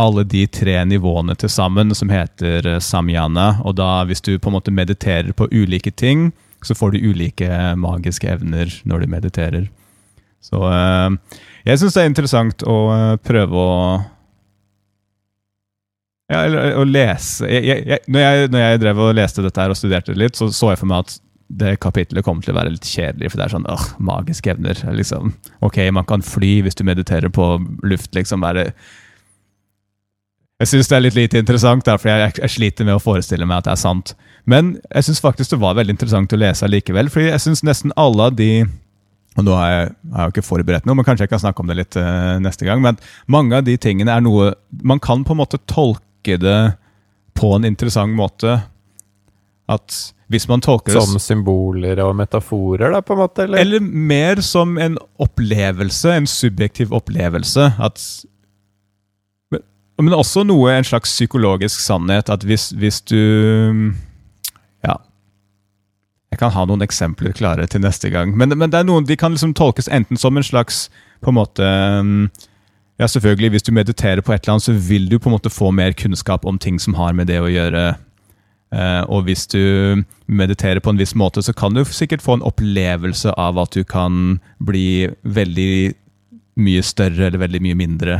alle 0.00 0.26
de 0.28 0.44
tre 0.52 0.76
nivåene 0.84 1.36
til 1.40 1.50
sammen 1.52 1.94
som 1.96 2.12
heter 2.12 2.66
eh, 2.66 2.80
samyana. 2.82 3.60
Og 3.68 3.76
da, 3.78 4.04
hvis 4.08 4.24
du 4.24 4.36
på 4.38 4.50
en 4.50 4.58
måte 4.58 4.74
mediterer 4.74 5.34
på 5.36 5.50
ulike 5.52 5.92
ting, 5.92 6.30
så 6.64 6.74
får 6.74 6.94
du 6.94 7.10
ulike 7.12 7.50
magiske 7.78 8.30
evner 8.32 8.72
når 8.88 9.04
du 9.04 9.12
mediterer. 9.12 9.66
Så 10.46 10.58
jeg 11.66 11.78
syns 11.80 11.94
det 11.96 12.02
er 12.02 12.08
interessant 12.08 12.62
å 12.70 12.76
prøve 13.26 13.58
å 13.58 13.78
ja, 16.26 16.40
eller 16.42 16.74
å 16.80 16.82
lese 16.88 17.46
jeg, 17.46 17.62
jeg, 17.86 18.00
når, 18.10 18.20
jeg, 18.24 18.50
når, 18.50 18.62
jeg, 18.64 18.82
drev 18.82 19.00
og 19.04 19.14
leste 19.14 19.44
dette 19.44 19.62
her 19.62 19.70
og 19.70 19.78
studerte 19.78 20.14
det 20.14 20.24
litt, 20.24 20.38
så 20.38 20.50
så 20.50 20.72
jeg 20.72 20.80
for 20.82 20.90
meg 20.90 21.06
at 21.06 21.16
det 21.46 21.76
kapitlet 21.78 22.26
kommer 22.26 22.42
til 22.42 22.50
å 22.50 22.58
være 22.58 22.72
litt 22.74 22.86
kjedelig, 22.90 23.30
for 23.30 23.38
det 23.38 23.44
er 23.44 23.52
sånn 23.54 23.68
åh, 23.70 23.84
magiske 24.02 24.50
evner. 24.50 24.80
liksom. 24.98 25.36
Ok, 25.62 25.78
man 25.94 26.06
kan 26.08 26.24
fly 26.26 26.56
hvis 26.66 26.74
du 26.74 26.82
mediterer 26.88 27.30
på 27.30 27.52
luft, 27.86 28.10
liksom. 28.18 28.42
Bare 28.42 28.72
jeg 30.56 30.70
syns 30.70 30.88
det 30.88 30.96
er 30.96 31.04
litt 31.04 31.18
lite 31.18 31.38
interessant, 31.38 31.86
for 31.86 32.08
jeg, 32.10 32.32
jeg, 32.40 32.50
sliter 32.50 32.88
med 32.88 32.96
å 32.96 33.02
forestille 33.02 33.46
meg 33.46 33.60
at 33.60 33.68
det 33.68 33.74
er 33.76 33.82
sant. 33.82 34.14
Men 34.48 34.74
jeg 34.88 35.06
syns 35.06 35.22
faktisk 35.22 35.52
det 35.52 35.60
var 35.60 35.76
veldig 35.76 35.94
interessant 35.94 36.32
å 36.32 36.40
lese 36.40 36.70
likevel, 36.70 37.12
fordi 37.12 37.28
jeg 37.28 37.44
syns 37.44 37.62
nesten 37.66 37.94
alle 38.00 38.30
av 38.30 38.38
de 38.38 38.50
og 39.36 39.44
nå 39.44 39.52
har 39.52 39.68
jeg, 39.68 39.88
har 40.14 40.22
jeg 40.22 40.30
jo 40.30 40.32
ikke 40.32 40.46
forberedt 40.46 40.86
noe, 40.88 40.96
men 40.96 41.04
kanskje 41.04 41.26
jeg 41.26 41.32
kan 41.34 41.42
snakke 41.42 41.60
om 41.60 41.68
det 41.68 41.74
litt 41.76 41.96
uh, 42.00 42.38
neste 42.40 42.64
gang. 42.64 42.80
Men 42.80 42.96
mange 43.28 43.58
av 43.58 43.66
de 43.66 43.74
tingene 43.76 44.14
er 44.14 44.22
noe 44.24 44.54
Man 44.80 44.96
kan 45.02 45.26
på 45.28 45.34
en 45.34 45.42
måte 45.42 45.60
tolke 45.68 46.00
det 46.34 46.58
på 47.36 47.54
en 47.54 47.64
interessant 47.68 48.10
måte. 48.16 48.58
At 49.70 49.94
hvis 50.30 50.48
man 50.50 50.62
tolker 50.62 50.94
det 50.94 51.02
Som 51.06 51.20
symboler 51.22 52.00
og 52.02 52.16
metaforer, 52.18 52.90
da, 52.94 53.00
på 53.02 53.14
en 53.14 53.22
måte? 53.22 53.46
Eller, 53.46 53.62
eller 53.62 53.80
mer 53.80 54.42
som 54.42 54.74
en 54.78 54.98
opplevelse, 55.22 56.10
en 56.10 56.26
subjektiv 56.30 56.94
opplevelse. 56.94 57.70
At 57.78 58.02
men 59.96 60.12
også 60.12 60.42
noe, 60.44 60.74
en 60.74 60.84
slags 60.84 61.14
psykologisk 61.14 61.80
sannhet, 61.80 62.28
at 62.28 62.44
hvis, 62.44 62.70
hvis 62.76 63.00
du 63.00 63.92
Ja. 64.84 64.98
Jeg 66.32 66.38
kan 66.42 66.52
ha 66.52 66.66
noen 66.68 66.84
eksempler 66.84 67.32
klare 67.32 67.66
til 67.66 67.80
neste 67.80 68.10
gang. 68.12 68.36
Men, 68.36 68.52
men 68.58 68.70
det 68.70 68.82
er 68.82 68.84
noen, 68.84 69.06
de 69.08 69.16
kan 69.16 69.32
liksom 69.32 69.54
tolkes 69.56 69.88
enten 69.88 70.20
som 70.20 70.36
en 70.36 70.44
slags 70.44 70.90
på 71.24 71.32
en 71.32 71.38
måte 71.38 71.68
Ja, 72.96 73.08
selvfølgelig, 73.08 73.50
hvis 73.52 73.66
du 73.66 73.72
mediterer 73.76 74.22
på 74.24 74.32
et 74.32 74.44
eller 74.44 74.56
annet, 74.56 74.68
så 74.68 74.72
vil 74.72 75.08
du 75.10 75.18
på 75.18 75.28
en 75.28 75.36
måte 75.36 75.52
få 75.52 75.70
mer 75.70 75.92
kunnskap 75.92 76.46
om 76.48 76.58
ting 76.58 76.78
som 76.80 76.96
har 76.96 77.12
med 77.12 77.28
det 77.28 77.38
å 77.42 77.50
gjøre. 77.52 77.90
Uh, 78.74 79.04
og 79.12 79.28
hvis 79.28 79.44
du 79.52 80.02
mediterer 80.26 80.80
på 80.80 80.90
en 80.90 80.98
viss 80.98 81.14
måte, 81.14 81.42
så 81.44 81.52
kan 81.52 81.76
du 81.76 81.84
sikkert 81.84 82.24
få 82.24 82.38
en 82.38 82.46
opplevelse 82.46 83.34
av 83.36 83.60
at 83.60 83.76
du 83.76 83.84
kan 83.84 84.38
bli 84.58 85.10
veldig 85.22 85.92
mye 86.56 86.82
større 86.82 87.28
eller 87.28 87.44
veldig 87.44 87.62
mye 87.68 87.78
mindre. 87.78 88.18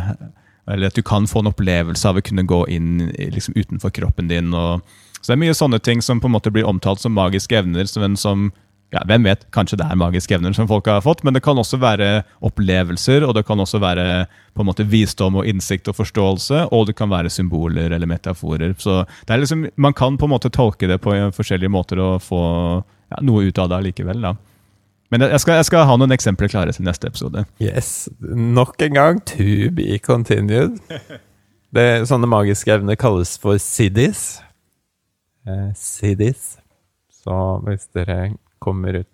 Eller 0.68 0.90
at 0.90 0.98
du 0.98 1.02
kan 1.02 1.26
få 1.26 1.40
en 1.40 1.50
opplevelse 1.50 2.08
av 2.08 2.20
å 2.20 2.24
kunne 2.24 2.44
gå 2.44 2.60
inn 2.68 3.08
liksom, 3.16 3.56
utenfor 3.56 3.94
kroppen 3.96 4.28
din. 4.28 4.52
Og, 4.54 4.84
så 5.22 5.32
det 5.32 5.38
er 5.38 5.44
mye 5.46 5.56
sånne 5.56 5.80
ting 5.80 6.04
som 6.04 6.20
på 6.20 6.28
en 6.28 6.36
måte 6.36 6.52
blir 6.52 6.68
omtalt 6.68 7.00
som 7.00 7.16
magiske 7.16 7.56
evner. 7.56 7.88
men 7.96 8.16
som 8.16 8.50
ja, 8.94 9.02
Hvem 9.02 9.24
vet, 9.26 9.42
kanskje 9.50 9.80
det 9.80 9.86
er 9.90 9.98
magiske 9.98 10.36
evner 10.36 10.54
som 10.54 10.68
folk 10.70 10.86
har 10.86 11.02
fått, 11.02 11.24
men 11.26 11.34
det 11.34 11.42
kan 11.44 11.58
også 11.58 11.78
være 11.82 12.22
opplevelser, 12.46 13.24
og 13.26 13.34
det 13.34 13.42
kan 13.48 13.58
også 13.60 13.80
være 13.82 14.26
på 14.54 14.62
en 14.62 14.68
måte 14.68 14.86
visdom 14.86 15.40
og 15.40 15.48
innsikt 15.50 15.90
og 15.90 15.98
forståelse, 15.98 16.68
og 16.72 16.86
det 16.88 16.94
kan 16.96 17.10
være 17.10 17.32
symboler 17.32 17.90
eller 17.90 18.06
metaforer. 18.06 18.76
Så 18.78 19.02
det 19.26 19.34
er 19.34 19.42
liksom, 19.42 19.66
Man 19.76 19.92
kan 19.92 20.16
på 20.16 20.28
en 20.28 20.34
måte 20.36 20.52
tolke 20.54 20.86
det 20.86 21.00
på 21.02 21.16
forskjellige 21.34 21.72
måter 21.72 21.98
og 21.98 22.22
få 22.22 22.42
ja, 23.10 23.20
noe 23.22 23.48
ut 23.50 23.58
av 23.58 23.72
det 23.72 23.80
allikevel. 23.80 24.22
da. 24.22 24.36
Men 25.10 25.22
jeg 25.22 25.40
skal, 25.42 25.60
jeg 25.60 25.68
skal, 25.68 25.86
ha 25.86 25.98
noen 25.98 26.14
eksempler 26.14 26.50
klare 26.50 26.72
til 26.74 26.86
neste 26.86 27.10
episode. 27.10 27.44
Yes. 27.62 28.08
Nok 28.20 28.80
en 28.82 28.94
gang 28.94 29.22
to 29.26 29.70
be 29.74 29.98
continued. 29.98 30.78
Det, 31.74 32.06
sånne 32.08 32.30
magiske 32.30 32.70
evner 32.72 32.96
kalles 32.96 33.34
for 33.42 33.58
siddis. 33.60 34.38
Eh, 35.46 35.70
siddis. 35.76 36.56
Så 37.10 37.34
hvis 37.66 37.88
dere 37.92 38.36
kommer 38.62 39.02
ut 39.02 39.10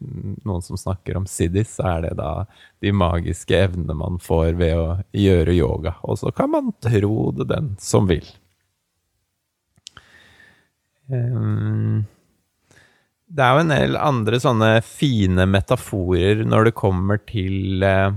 noen 0.46 0.62
som 0.64 0.78
snakker 0.78 1.18
om 1.18 1.26
siddis, 1.28 1.76
så 1.76 1.88
er 1.96 2.06
det 2.06 2.14
da 2.20 2.46
de 2.82 2.92
magiske 2.94 3.56
evnene 3.56 3.96
man 3.98 4.20
får 4.22 4.54
ved 4.60 4.78
å 4.78 4.86
gjøre 5.16 5.56
yoga. 5.56 5.96
Og 6.06 6.20
så 6.22 6.32
kan 6.34 6.52
man 6.54 6.72
tro 6.84 7.32
det 7.36 7.48
den 7.50 7.74
som 7.82 8.08
vil. 8.10 8.26
Um, 11.12 12.04
det 13.32 13.44
er 13.44 13.54
jo 13.56 13.62
en 13.62 13.72
del 13.72 13.96
andre 13.96 14.38
sånne 14.42 14.70
fine 14.84 15.46
metaforer 15.48 16.42
når 16.44 16.68
det 16.68 16.76
kommer 16.76 17.20
til 17.24 17.82
eh, 17.86 18.12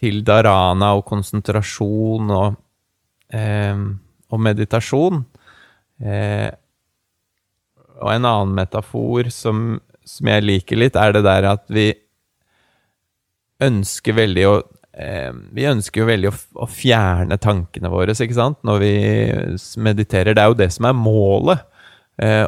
Til 0.00 0.22
dharana 0.24 0.94
og 0.96 1.04
konsentrasjon 1.10 2.30
og, 2.32 2.54
eh, 3.36 3.82
og 4.32 4.40
meditasjon. 4.40 5.20
Eh, 6.00 6.48
og 8.00 8.12
en 8.12 8.28
annen 8.28 8.54
metafor 8.56 9.30
som, 9.34 9.78
som, 10.04 10.30
jeg 10.32 10.46
liker 10.46 10.80
litt, 10.80 10.98
er 10.98 11.14
det 11.16 11.24
der 11.26 11.48
at 11.52 11.66
vi 11.72 11.90
ønsker 13.60 14.16
veldig 14.16 14.46
å 14.48 14.54
eh, 14.96 15.32
Vi 15.56 15.66
ønsker 15.68 16.02
jo 16.02 16.08
veldig 16.08 16.30
å, 16.32 16.68
fjerne 16.70 17.36
tankene 17.40 17.92
våre, 17.92 18.16
ikke 18.16 18.38
sant, 18.38 18.60
når 18.66 18.80
vi 18.82 18.94
mediterer. 19.84 20.34
Det 20.34 20.42
er 20.42 20.52
jo 20.52 20.58
det 20.62 20.70
som 20.74 20.88
er 20.88 20.96
målet. 20.96 21.66
Eh, 22.20 22.46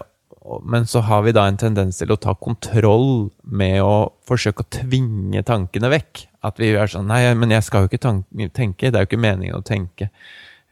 men 0.67 0.87
så 0.91 1.01
har 1.07 1.23
vi 1.23 1.35
da 1.35 1.45
en 1.47 1.59
tendens 1.61 2.01
til 2.01 2.11
å 2.11 2.19
ta 2.19 2.35
kontroll 2.35 3.31
med 3.47 3.79
å 3.85 4.11
forsøke 4.27 4.65
å 4.65 4.71
tvinge 4.75 5.45
tankene 5.47 5.91
vekk. 5.93 6.25
At 6.43 6.59
vi 6.59 6.73
er 6.75 6.91
sånn 6.91 7.07
Nei, 7.11 7.23
men 7.39 7.55
jeg 7.55 7.63
skal 7.67 7.85
jo 7.85 7.93
ikke 7.93 8.03
tenke. 8.03 8.91
Det 8.91 8.97
er 8.97 9.05
jo 9.05 9.11
ikke 9.11 9.23
meningen 9.23 9.61
å 9.61 9.67
tenke 9.67 10.09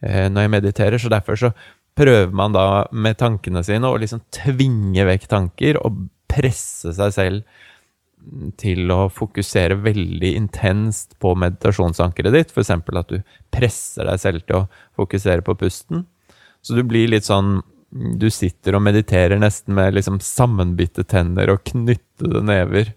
eh, 0.01 0.27
når 0.27 0.47
jeg 0.47 0.53
mediterer. 0.57 0.99
Så 0.99 1.11
derfor 1.11 1.39
så 1.39 1.53
prøver 1.97 2.31
man 2.35 2.55
da 2.55 2.85
med 2.91 3.19
tankene 3.19 3.63
sine 3.65 3.89
å 3.89 3.99
liksom 3.99 4.23
tvinge 4.33 5.05
vekk 5.07 5.27
tanker 5.31 5.79
og 5.81 6.05
presse 6.31 6.93
seg 6.95 7.15
selv 7.15 7.59
til 8.61 8.91
å 8.93 9.07
fokusere 9.11 9.79
veldig 9.81 10.31
intenst 10.37 11.17
på 11.21 11.33
meditasjonsankeret 11.41 12.35
ditt. 12.35 12.53
F.eks. 12.53 12.71
at 12.71 13.11
du 13.11 13.19
presser 13.53 14.07
deg 14.07 14.21
selv 14.21 14.45
til 14.45 14.61
å 14.61 14.67
fokusere 14.99 15.43
på 15.45 15.57
pusten. 15.57 16.05
Så 16.61 16.77
du 16.77 16.83
blir 16.85 17.09
litt 17.09 17.27
sånn 17.27 17.61
Du 17.91 18.29
sitter 18.31 18.77
og 18.77 18.85
mediterer 18.85 19.35
nesten 19.41 19.73
med 19.75 19.97
liksom 19.97 20.21
sammenbitte 20.23 21.03
tenner 21.03 21.49
og 21.51 21.65
knyttede 21.67 22.39
never. 22.39 22.93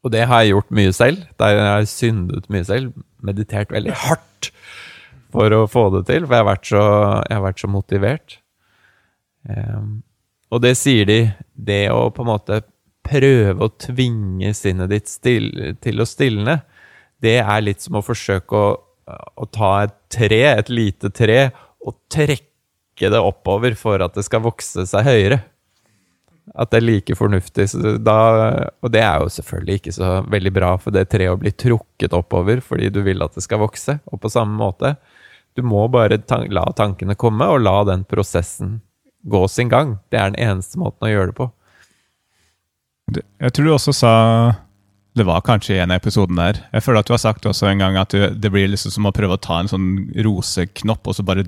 Og 0.00 0.14
det 0.14 0.22
har 0.30 0.40
jeg 0.40 0.54
gjort 0.54 0.72
mye 0.72 0.92
selv. 0.96 1.26
Der 1.36 1.58
jeg 1.58 1.66
har 1.68 1.88
syndet 1.90 2.48
mye 2.48 2.64
selv. 2.64 2.94
Meditert 3.20 3.74
veldig 3.74 3.98
hardt 4.06 4.31
for 5.32 5.56
å 5.56 5.66
få 5.70 5.88
det 5.96 6.06
til, 6.10 6.26
for 6.26 6.36
jeg 6.36 6.44
har 6.44 6.50
vært 6.50 6.68
så, 6.68 6.84
har 7.24 7.44
vært 7.44 7.62
så 7.62 7.70
motivert. 7.70 8.38
Um, 9.48 10.02
og 10.52 10.62
det 10.62 10.76
sier 10.78 11.08
de, 11.08 11.20
det 11.54 11.86
å 11.92 12.10
på 12.12 12.24
en 12.24 12.32
måte 12.34 12.60
prøve 13.02 13.66
å 13.66 13.72
tvinge 13.80 14.52
sinnet 14.54 14.92
ditt 14.92 15.10
still, 15.10 15.50
til 15.82 16.02
å 16.02 16.08
stilne, 16.08 16.60
det 17.22 17.38
er 17.40 17.64
litt 17.64 17.82
som 17.84 17.98
å 17.98 18.04
forsøke 18.04 18.58
å, 18.58 18.72
å, 19.08 19.46
ta 19.50 19.72
et 19.86 19.94
tre, 20.12 20.42
et 20.52 20.72
lite 20.72 21.10
tre, 21.14 21.46
og 21.82 21.96
trekke 22.12 23.10
det 23.10 23.22
oppover 23.22 23.74
for 23.78 24.02
at 24.04 24.14
det 24.18 24.26
skal 24.26 24.44
vokse 24.44 24.84
seg 24.90 25.06
høyere. 25.06 25.40
At 26.58 26.72
det 26.72 26.80
er 26.80 26.84
like 26.84 27.14
fornuftig. 27.14 27.68
Da, 28.02 28.18
og 28.82 28.90
det 28.92 29.02
er 29.06 29.22
jo 29.22 29.30
selvfølgelig 29.30 29.78
ikke 29.78 29.94
så 29.94 30.10
veldig 30.30 30.52
bra 30.54 30.72
for 30.82 30.94
det 30.94 31.06
treet 31.10 31.32
å 31.32 31.38
bli 31.38 31.52
trukket 31.54 32.14
oppover 32.18 32.60
fordi 32.64 32.90
du 32.92 32.98
vil 33.06 33.22
at 33.24 33.38
det 33.38 33.44
skal 33.46 33.62
vokse. 33.62 33.96
Og 34.10 34.20
på 34.22 34.30
samme 34.30 34.58
måte, 34.58 34.96
du 35.56 35.62
må 35.66 35.84
bare 35.92 36.18
tan 36.18 36.46
la 36.54 36.64
tankene 36.76 37.16
komme, 37.18 37.48
og 37.48 37.62
la 37.64 37.82
den 37.88 38.06
prosessen 38.08 38.80
gå 39.22 39.46
sin 39.48 39.70
gang. 39.72 39.98
Det 40.10 40.18
er 40.18 40.32
den 40.32 40.40
eneste 40.40 40.80
måten 40.80 41.06
å 41.06 41.12
gjøre 41.12 41.32
det 41.32 41.38
på. 41.38 41.48
Jeg 43.12 43.52
tror 43.52 43.66
du 43.66 43.72
også 43.74 43.92
sa 43.92 44.12
Det 45.12 45.26
var 45.28 45.42
kanskje 45.44 45.74
i 45.74 45.80
en 45.82 45.90
av 45.92 45.98
episoden 46.00 46.38
der. 46.40 46.62
Jeg 46.72 46.84
føler 46.86 47.02
at 47.02 47.08
du 47.10 47.12
har 47.12 47.20
sagt 47.20 47.44
også 47.44 47.66
en 47.68 47.82
gang 47.82 47.98
at 48.00 48.14
du, 48.14 48.30
det 48.32 48.50
blir 48.52 48.70
liksom 48.72 48.94
som 48.94 49.08
å 49.10 49.12
prøve 49.12 49.36
å 49.36 49.42
ta 49.42 49.58
en 49.60 49.68
sånn 49.68 49.88
roseknopp 50.24 51.10
og 51.10 51.18
så 51.18 51.24
bare 51.26 51.44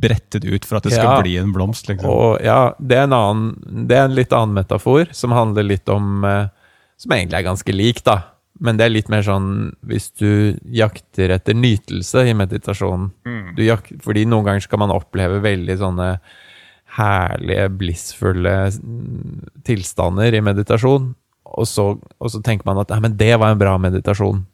brette 0.00 0.38
det 0.42 0.52
ut 0.52 0.66
for 0.68 0.78
at 0.78 0.84
det 0.84 0.92
skal 0.92 1.16
ja, 1.16 1.22
bli 1.24 1.38
en 1.40 1.54
blomst. 1.54 1.88
Liksom. 1.88 2.10
Og, 2.10 2.42
ja, 2.44 2.74
det 2.76 2.98
er, 2.98 3.06
en 3.08 3.16
annen, 3.16 3.86
det 3.88 3.96
er 3.96 4.04
en 4.04 4.18
litt 4.18 4.34
annen 4.36 4.52
metafor 4.60 5.08
som 5.16 5.32
handler 5.32 5.66
litt 5.66 5.88
om 5.90 6.24
eh, 6.28 6.52
Som 7.00 7.14
egentlig 7.16 7.38
er 7.38 7.48
ganske 7.48 7.72
lik, 7.72 8.04
da. 8.04 8.18
Men 8.60 8.76
det 8.76 8.86
er 8.86 8.92
litt 8.92 9.08
mer 9.12 9.24
sånn 9.24 9.50
hvis 9.88 10.10
du 10.20 10.56
jakter 10.76 11.32
etter 11.32 11.56
nytelse 11.56 12.26
i 12.28 12.36
meditasjonen. 12.36 13.08
Mm. 13.24 13.56
Jakter, 13.64 13.98
fordi 14.04 14.26
noen 14.28 14.46
ganger 14.48 14.66
skal 14.66 14.82
man 14.82 14.92
oppleve 14.94 15.40
veldig 15.44 15.78
sånne 15.80 16.10
herlige, 16.98 17.66
blissfulle 17.80 18.54
tilstander 19.66 20.36
i 20.36 20.44
meditasjon. 20.44 21.10
Og 21.50 21.66
så, 21.66 21.92
og 21.96 22.30
så 22.30 22.40
tenker 22.44 22.68
man 22.68 22.82
at 22.82 22.92
Nei, 22.92 23.00
men 23.06 23.18
det 23.18 23.32
var 23.40 23.54
en 23.54 23.60
bra 23.60 23.76
meditasjon. 23.80 24.44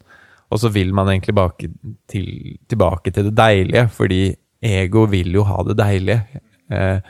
Og 0.47 0.63
så 0.63 0.71
vil 0.71 0.93
man 0.95 1.11
egentlig 1.11 1.35
til, 2.07 2.29
tilbake 2.71 3.11
til 3.11 3.31
det 3.31 3.37
deilige, 3.39 3.89
fordi 3.93 4.21
ego 4.63 5.07
vil 5.11 5.35
jo 5.35 5.47
ha 5.49 5.63
det 5.67 5.77
deilige. 5.81 6.43
Eh, 6.71 7.01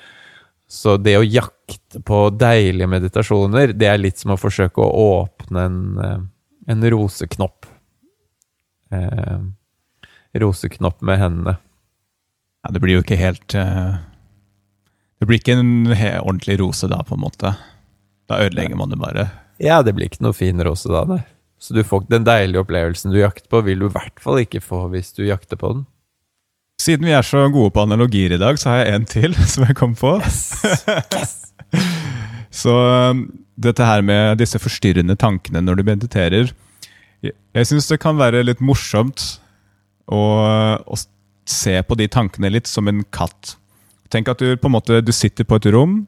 så 0.66 0.96
det 0.98 1.14
å 1.18 1.26
jakte 1.26 2.00
på 2.06 2.22
deilige 2.34 2.88
meditasjoner, 2.90 3.74
det 3.76 3.90
er 3.90 4.00
litt 4.00 4.18
som 4.22 4.34
å 4.34 4.40
forsøke 4.40 4.82
å 4.82 5.04
åpne 5.20 5.66
en, 5.68 5.78
eh, 6.02 6.24
en 6.66 6.90
roseknopp. 6.90 7.66
Eh, 8.92 9.38
roseknopp 10.40 11.00
med 11.06 11.18
hendene. 11.20 11.56
Ja, 12.62 12.74
det 12.74 12.82
blir 12.82 12.98
jo 12.98 13.04
ikke 13.04 13.18
helt 13.20 13.54
eh, 13.54 13.96
det 15.18 15.28
blir 15.28 15.40
ikke 15.40 15.56
en 15.56 15.88
ordentlig 16.20 16.58
rose 16.60 16.88
da, 16.92 17.00
på 17.06 17.16
en 17.16 17.24
måte. 17.24 17.54
Da 18.28 18.40
ødelegger 18.44 18.76
man 18.76 18.92
det 18.92 19.00
bare. 19.00 19.30
Ja, 19.62 19.80
det 19.82 19.94
blir 19.96 20.10
ikke 20.10 20.24
noe 20.26 20.36
fin 20.36 20.60
rose 20.64 20.90
da, 20.92 21.06
nei. 21.08 21.22
Så 21.58 21.72
du 21.72 21.80
får 21.86 22.04
den 22.10 22.26
deilige 22.26 22.60
opplevelsen 22.60 23.14
du 23.14 23.22
jakter 23.22 23.48
på, 23.48 23.62
vil 23.64 23.80
du 23.80 23.86
i 23.88 23.94
hvert 23.94 24.20
fall 24.20 24.42
ikke 24.42 24.60
få 24.60 24.82
hvis 24.92 25.14
du 25.16 25.24
jakter 25.24 25.56
på 25.56 25.72
den. 25.72 25.86
Siden 26.82 27.08
vi 27.08 27.14
er 27.16 27.24
så 27.24 27.46
gode 27.48 27.72
på 27.72 27.86
analogier 27.86 28.34
i 28.36 28.40
dag, 28.40 28.60
så 28.60 28.74
har 28.74 28.82
jeg 28.82 28.98
en 28.98 29.08
til 29.08 29.38
som 29.54 29.64
jeg 29.64 29.78
kom 29.78 29.96
på. 29.96 30.18
Yes. 30.20 30.42
Yes. 31.16 31.35
Så 32.56 32.72
um, 33.12 33.26
dette 33.56 33.84
her 33.84 34.04
med 34.04 34.38
disse 34.40 34.60
forstyrrende 34.60 35.16
tankene 35.20 35.62
når 35.64 35.78
du 35.78 35.82
mediterer 35.86 36.52
Jeg 37.24 37.68
syns 37.68 37.88
det 37.90 38.00
kan 38.02 38.18
være 38.20 38.44
litt 38.44 38.62
morsomt 38.64 39.38
å, 40.06 40.20
å 40.80 40.96
se 41.48 41.78
på 41.82 41.96
de 41.98 42.06
tankene 42.10 42.50
litt 42.52 42.68
som 42.70 42.86
en 42.90 43.00
katt. 43.14 43.56
Tenk 44.12 44.28
at 44.30 44.42
du 44.42 44.54
på 44.60 44.68
en 44.68 44.76
måte 44.76 45.00
du 45.02 45.12
sitter 45.14 45.46
på 45.48 45.58
et 45.58 45.68
rom 45.74 46.04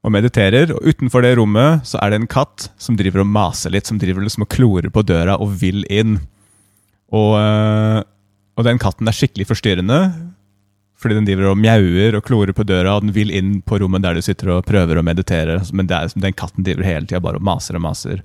og 0.00 0.14
mediterer, 0.14 0.72
og 0.72 0.86
utenfor 0.88 1.24
det 1.24 1.34
rommet 1.36 1.84
så 1.86 2.00
er 2.00 2.12
det 2.12 2.22
en 2.22 2.30
katt 2.30 2.70
som 2.80 2.96
driver 2.98 3.22
og 3.22 3.30
maser 3.30 3.74
litt, 3.74 3.88
som 3.90 4.00
driver 4.00 4.24
liksom 4.24 4.46
og 4.46 4.52
klorer 4.52 4.88
på 4.92 5.04
døra 5.04 5.36
og 5.42 5.52
vil 5.60 5.84
inn. 5.92 6.16
Og, 7.12 7.34
eh, 7.36 8.00
og 8.56 8.66
den 8.66 8.80
katten 8.80 9.10
er 9.10 9.16
skikkelig 9.16 9.50
forstyrrende, 9.50 10.00
fordi 11.00 11.16
den 11.16 11.28
driver 11.28 11.50
og 11.50 11.60
mjauer 11.60 12.18
og 12.18 12.24
klorer 12.26 12.52
på 12.56 12.66
døra, 12.68 12.96
og 12.96 13.06
den 13.06 13.14
vil 13.16 13.32
inn 13.32 13.58
på 13.64 13.78
rommet 13.80 14.04
der 14.04 14.18
du 14.18 14.24
sitter 14.24 14.52
og 14.56 14.66
prøver 14.68 15.00
å 15.00 15.04
meditere, 15.06 15.56
men 15.72 15.88
er, 15.88 16.12
den 16.12 16.36
katten 16.36 16.66
driver 16.66 16.84
hele 16.84 17.08
tida 17.08 17.22
bare 17.24 17.40
og 17.40 17.46
maser 17.46 17.78
og 17.78 17.84
maser. 17.86 18.24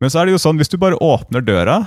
Men 0.00 0.12
så 0.12 0.20
er 0.20 0.28
det 0.28 0.36
jo 0.36 0.42
sånn, 0.42 0.60
hvis 0.60 0.70
du 0.72 0.78
bare 0.80 1.00
åpner 1.02 1.44
døra 1.44 1.80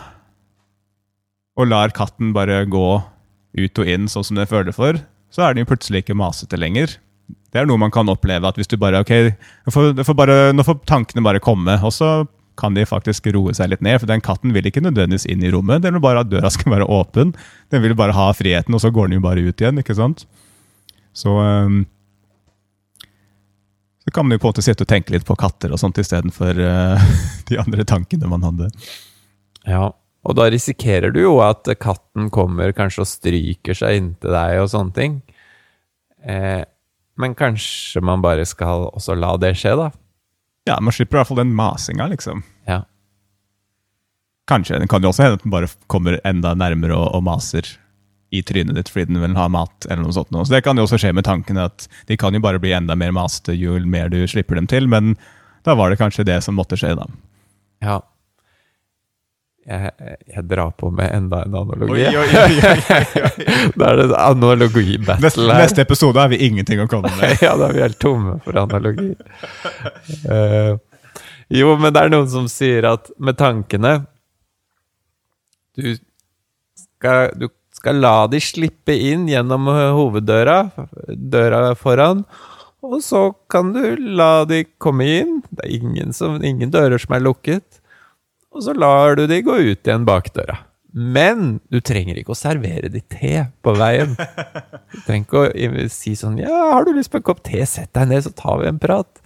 og 1.58 1.70
lar 1.70 1.94
katten 1.96 2.36
bare 2.36 2.64
gå 2.70 2.90
ut 3.02 3.82
og 3.82 3.90
inn 3.90 4.08
sånn 4.12 4.26
som 4.28 4.38
den 4.40 4.50
føler 4.50 4.76
for, 4.76 5.00
så 5.32 5.46
er 5.46 5.56
den 5.56 5.66
jo 5.66 5.72
plutselig 5.72 6.04
ikke 6.04 6.18
masete 6.18 6.60
lenger. 6.60 6.98
Det 7.52 7.62
er 7.62 7.68
noe 7.68 7.80
man 7.80 7.92
kan 7.92 8.10
oppleve. 8.12 8.48
at 8.48 8.60
hvis 8.60 8.70
du 8.72 8.78
bare, 8.80 9.02
ok, 9.04 9.34
får, 9.72 10.04
får 10.08 10.16
bare, 10.16 10.38
Nå 10.56 10.64
får 10.68 10.84
tankene 10.88 11.24
bare 11.24 11.44
komme, 11.44 11.78
og 11.84 11.94
så 11.96 12.12
kan 12.60 12.76
de 12.76 12.86
faktisk 12.88 13.30
roe 13.36 13.54
seg 13.58 13.72
litt 13.72 13.84
ned. 13.86 14.02
For 14.02 14.10
den 14.10 14.24
katten 14.24 14.54
vil 14.56 14.68
ikke 14.68 14.84
nødvendigvis 14.84 15.28
inn 15.32 15.44
i 15.46 15.52
rommet. 15.54 15.84
Den 15.86 15.96
vil 15.98 16.04
bare 16.04 16.26
at 16.26 16.32
døra 16.32 16.52
skal 16.54 16.76
være 16.76 16.90
åpen. 16.92 17.34
Den 17.74 17.84
vil 17.86 17.96
bare 17.98 18.16
ha 18.18 18.30
friheten, 18.36 18.76
og 18.76 18.84
så 18.84 18.92
går 18.94 19.10
den 19.10 19.20
jo 19.20 19.26
bare 19.26 19.46
ut 19.46 19.64
igjen. 19.64 19.82
ikke 19.82 19.98
sant? 19.98 20.26
Så 21.18 21.34
um, 21.38 21.84
så 24.02 24.12
kan 24.12 24.26
man 24.26 24.36
jo 24.36 24.42
på 24.42 24.50
en 24.50 24.54
måte 24.56 24.66
sitte 24.66 24.86
og 24.86 24.90
tenke 24.90 25.14
litt 25.14 25.28
på 25.28 25.38
katter 25.38 25.74
og 25.74 25.80
sånt 25.80 26.00
istedenfor 26.02 26.58
uh, 26.58 27.10
de 27.50 27.60
andre 27.62 27.86
tankene 27.88 28.30
man 28.32 28.46
hadde. 28.48 28.72
Ja, 29.70 29.92
og 30.22 30.38
da 30.38 30.48
risikerer 30.54 31.14
du 31.14 31.22
jo 31.24 31.38
at 31.46 31.70
katten 31.82 32.30
kommer 32.34 32.74
kanskje 32.78 33.04
og 33.04 33.10
stryker 33.10 33.78
seg 33.78 34.00
inntil 34.00 34.34
deg 34.34 34.62
og 34.62 34.70
sånne 34.74 34.96
ting. 34.98 35.18
Eh, 36.22 36.62
men 37.22 37.34
kanskje 37.38 38.04
man 38.06 38.22
bare 38.22 38.46
skal 38.50 38.88
også 38.92 39.18
la 39.18 39.34
det 39.42 39.56
skje, 39.58 39.74
da? 39.78 39.90
Ja, 40.70 40.78
man 40.82 40.94
slipper 40.94 41.18
i 41.18 41.20
hvert 41.22 41.32
fall 41.32 41.42
den 41.42 41.56
masinga, 41.58 42.08
liksom. 42.12 42.44
Ja. 42.70 42.84
Kanskje. 44.50 44.80
Det 44.80 44.90
kan 44.92 45.04
jo 45.04 45.10
også 45.10 45.26
hende 45.26 45.40
at 45.40 45.46
den 45.46 45.54
bare 45.54 45.70
kommer 45.90 46.20
enda 46.28 46.54
nærmere 46.58 46.98
og, 46.98 47.08
og, 47.16 47.24
maser 47.26 47.68
i 48.32 48.44
trynet 48.48 48.78
ditt 48.78 48.90
fordi 48.92 49.10
den 49.10 49.22
vil 49.24 49.36
ha 49.36 49.48
mat, 49.52 49.88
eller 49.90 50.06
noe 50.06 50.16
sånt. 50.16 50.32
Så 50.32 50.54
det 50.54 50.64
kan 50.66 50.78
jo 50.78 50.86
også 50.86 51.02
skje 51.02 51.14
med 51.18 51.28
tanken 51.28 51.60
at 51.60 51.88
de 52.08 52.18
kan 52.20 52.36
jo 52.36 52.44
bare 52.44 52.62
bli 52.62 52.74
enda 52.76 52.96
mer 52.96 53.12
maste 53.16 53.56
jo 53.58 53.80
mer 53.84 54.12
du 54.12 54.22
slipper 54.28 54.60
dem 54.60 54.70
til, 54.72 54.88
men 54.88 55.16
da 55.68 55.76
var 55.78 55.92
det 55.92 56.00
kanskje 56.00 56.26
det 56.28 56.40
som 56.46 56.56
måtte 56.58 56.80
skje, 56.80 56.94
da. 56.98 57.10
Ja, 57.84 58.00
jeg, 59.66 59.92
jeg, 60.26 60.44
drar 60.50 60.72
på 60.78 60.90
med 60.94 61.12
enda 61.14 61.44
en 61.46 61.56
analogi. 61.60 62.06
Oi, 62.08 62.18
oi, 62.18 62.30
oi, 62.42 63.74
da 63.78 63.92
er 63.92 64.00
det 64.00 64.08
analogi-battle 64.18 65.26
neste. 65.28 65.48
Neste 65.54 65.86
episode 65.86 66.22
har 66.22 66.32
vi 66.32 66.40
ingenting 66.48 66.82
å 66.82 66.88
komme 66.90 67.12
med. 67.20 67.36
ja, 67.46 67.54
da 67.60 67.70
er 67.70 67.78
vi 67.78 67.84
helt 67.86 68.00
tomme 68.02 68.40
for 68.46 68.58
analogi. 68.58 69.12
Uh, 70.26 70.80
jo, 71.54 71.76
men 71.78 71.94
det 71.94 72.06
er 72.06 72.14
noen 72.14 72.30
som 72.32 72.48
sier 72.50 72.88
at 72.90 73.12
med 73.20 73.36
tankene 73.40 73.98
Du 75.76 75.90
skal, 76.80 77.36
du 77.36 77.50
skal 77.76 78.00
la 78.02 78.16
de 78.32 78.40
slippe 78.44 78.96
inn 78.96 79.28
gjennom 79.30 79.70
hoveddøra, 79.70 80.64
døra 81.10 81.76
foran. 81.78 82.26
Og 82.82 82.98
så 83.06 83.28
kan 83.52 83.76
du 83.76 83.84
la 84.18 84.44
de 84.50 84.64
komme 84.82 85.06
inn. 85.22 85.38
Det 85.54 85.68
er 85.68 85.76
ingen, 85.78 86.18
som, 86.18 86.42
ingen 86.42 86.74
dører 86.74 87.02
som 87.02 87.14
er 87.14 87.24
lukket 87.24 87.81
og 88.52 88.66
så 88.66 88.76
lar 88.76 89.16
du 89.16 89.26
de 89.32 89.42
gå 89.46 89.56
ut 89.58 89.88
igjen 89.88 90.08
bakdøra. 90.08 90.58
Men 90.92 91.62
du 91.72 91.80
trenger 91.80 92.18
ikke 92.20 92.34
å 92.34 92.38
servere 92.38 92.90
de 92.92 93.00
te 93.00 93.46
på 93.64 93.74
veien. 93.80 94.12
Du 94.92 94.98
trenger 95.06 95.24
ikke 95.56 95.86
å 95.86 95.86
si 95.92 96.18
sånn 96.20 96.36
'Ja, 96.38 96.74
har 96.76 96.84
du 96.86 96.92
lyst 96.92 97.12
på 97.12 97.22
en 97.22 97.24
kopp 97.30 97.44
te? 97.44 97.64
Sett 97.66 97.94
deg 97.94 98.10
ned, 98.10 98.24
så 98.24 98.36
tar 98.36 98.60
vi 98.60 98.68
en 98.68 98.80
prat.' 98.80 99.22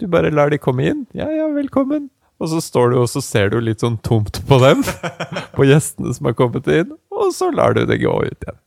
Du 0.00 0.06
bare 0.06 0.32
lar 0.32 0.48
de 0.48 0.56
komme 0.56 0.88
inn. 0.88 1.06
'Ja, 1.12 1.28
ja, 1.28 1.48
velkommen.' 1.52 2.08
Og 2.40 2.48
så 2.48 2.60
står 2.64 2.90
du 2.90 2.96
og 3.02 3.08
så 3.12 3.20
ser 3.20 3.50
du 3.50 3.60
litt 3.60 3.80
sånn 3.84 3.98
tomt 4.00 4.40
på 4.48 4.58
dem, 4.64 4.80
på 5.56 5.66
gjestene 5.68 6.14
som 6.16 6.24
har 6.24 6.32
kommet 6.32 6.66
inn, 6.72 6.96
og 7.12 7.34
så 7.36 7.50
lar 7.52 7.74
du 7.76 7.84
det 7.84 8.00
gå 8.00 8.14
ut 8.24 8.46
igjen. 8.46 8.60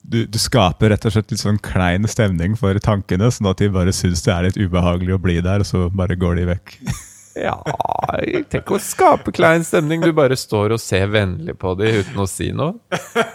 du, 0.00 0.24
du 0.24 0.38
skaper 0.38 0.88
rett 0.88 1.04
og 1.04 1.12
slett 1.12 1.34
litt 1.34 1.42
sånn 1.42 1.60
klein 1.60 2.08
stemning 2.08 2.56
for 2.56 2.78
tankene, 2.80 3.28
sånn 3.28 3.50
at 3.50 3.60
de 3.60 3.68
bare 3.68 3.92
syns 3.92 4.24
det 4.24 4.32
er 4.32 4.48
litt 4.48 4.56
ubehagelig 4.56 5.18
å 5.18 5.20
bli 5.20 5.36
der, 5.44 5.60
og 5.60 5.68
så 5.68 5.90
bare 5.92 6.16
går 6.16 6.40
de 6.40 6.48
vekk. 6.54 6.78
Ja, 7.36 7.56
tenk 8.48 8.70
å 8.72 8.78
skape 8.80 9.32
klein 9.36 9.64
stemning. 9.66 10.00
Du 10.00 10.12
bare 10.16 10.36
står 10.38 10.72
og 10.76 10.80
ser 10.80 11.10
vennlig 11.12 11.56
på 11.60 11.74
dem 11.76 12.00
uten 12.00 12.22
å 12.22 12.26
si 12.30 12.48
noe. 12.56 12.78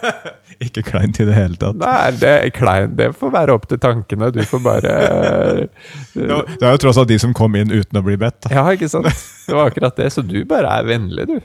Ikke 0.66 0.82
kleint 0.86 1.20
i 1.22 1.26
det 1.28 1.36
hele 1.36 1.58
tatt. 1.60 1.78
Nei, 1.78 2.10
det 2.18 2.32
er 2.32 2.50
klein. 2.54 2.96
Det 2.98 3.12
får 3.18 3.32
være 3.34 3.54
opp 3.54 3.68
til 3.70 3.78
tankene. 3.82 4.32
Du 4.34 4.42
får 4.48 4.62
bare 4.64 4.94
Det 6.18 6.26
er 6.26 6.74
jo 6.74 6.82
tross 6.82 6.98
alt 6.98 7.12
de 7.12 7.18
som 7.22 7.34
kom 7.36 7.54
inn 7.58 7.70
uten 7.70 8.00
å 8.00 8.04
bli 8.06 8.18
bedt. 8.18 8.40
Da. 8.46 8.54
Ja, 8.58 8.64
ikke 8.74 8.90
sant? 8.90 9.06
Det 9.46 9.54
var 9.54 9.70
akkurat 9.70 9.98
det. 9.98 10.10
Så 10.14 10.26
du 10.26 10.40
bare 10.50 10.72
er 10.80 10.88
vennlig, 10.90 11.28
du. 11.30 11.38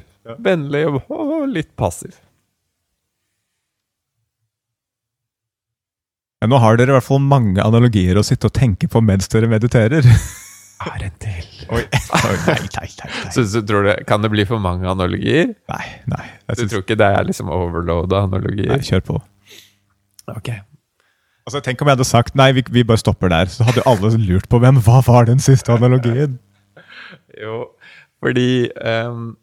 Vennlig 0.43 0.87
og 0.89 1.45
litt 1.53 1.75
passiv. 1.79 2.17
Ja, 6.41 6.49
nå 6.49 6.59
har 6.61 6.77
dere 6.77 6.93
i 6.93 6.97
hvert 6.97 7.05
fall 7.07 7.21
mange 7.23 7.63
analogier 7.65 8.17
å 8.19 8.25
sitte 8.25 8.49
og 8.49 8.57
tenke 8.57 8.89
på 8.91 9.01
mens 9.01 9.29
dere 9.33 9.49
mediterer. 9.49 10.05
Er 10.85 11.03
en 11.07 11.13
til. 11.23 11.45
Oi, 11.73 11.81
Oi 11.81 12.33
nei, 12.45 12.53
nei, 12.53 12.57
nei, 12.77 12.87
nei. 13.01 13.31
Så, 13.33 13.43
så 13.49 13.63
tror 13.65 13.87
du, 13.87 13.91
Kan 14.05 14.21
det 14.21 14.29
bli 14.33 14.45
for 14.45 14.61
mange 14.61 14.85
analogier? 14.89 15.55
Nei, 15.71 15.85
nei. 16.11 16.25
Jeg 16.51 16.59
Du 16.59 16.67
tror 16.73 16.83
ikke 16.85 16.97
det 17.01 17.07
er 17.17 17.25
liksom 17.25 17.49
overloada 17.53 18.23
analogier? 18.27 18.69
nei 18.75 18.85
kjør 18.85 19.05
på. 19.07 19.17
Ok. 20.35 20.51
Altså, 21.47 21.61
tenk 21.63 21.81
om 21.81 21.87
jeg 21.89 21.95
hadde 21.97 22.07
sagt 22.09 22.35
nei, 22.37 22.51
vi, 22.57 22.63
vi 22.75 22.83
bare 22.83 23.01
stopper 23.01 23.31
der. 23.31 23.49
Så 23.49 23.63
hadde 23.65 23.81
jo 23.81 23.87
alle 23.89 24.11
lurt 24.19 24.49
på 24.51 24.59
hvem 24.61 24.81
hva 24.85 24.99
var 25.07 25.29
den 25.29 25.39
siste 25.43 25.73
analogien. 25.73 26.37
Jo, 27.37 27.67
fordi 28.23 28.67
um, 28.81 29.35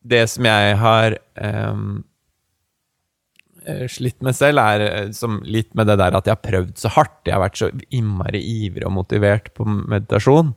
Det 0.00 0.22
som 0.32 0.46
jeg 0.48 0.76
har 0.80 1.16
ehm, 1.36 1.82
eh, 1.98 2.04
slitt 3.90 4.20
med 4.24 4.36
selv, 4.36 4.60
er 4.62 4.84
eh, 4.86 5.34
litt 5.44 5.74
med 5.78 5.90
det 5.90 5.98
der 6.00 6.16
at 6.16 6.28
jeg 6.28 6.36
har 6.36 6.44
prøvd 6.44 6.76
så 6.80 6.92
hardt. 6.94 7.18
Jeg 7.26 7.36
har 7.36 7.44
vært 7.44 7.60
så 7.60 7.70
innmari 7.90 8.40
ivrig 8.40 8.86
og 8.88 8.96
motivert 8.96 9.52
på 9.56 9.66
meditasjon. 9.68 10.54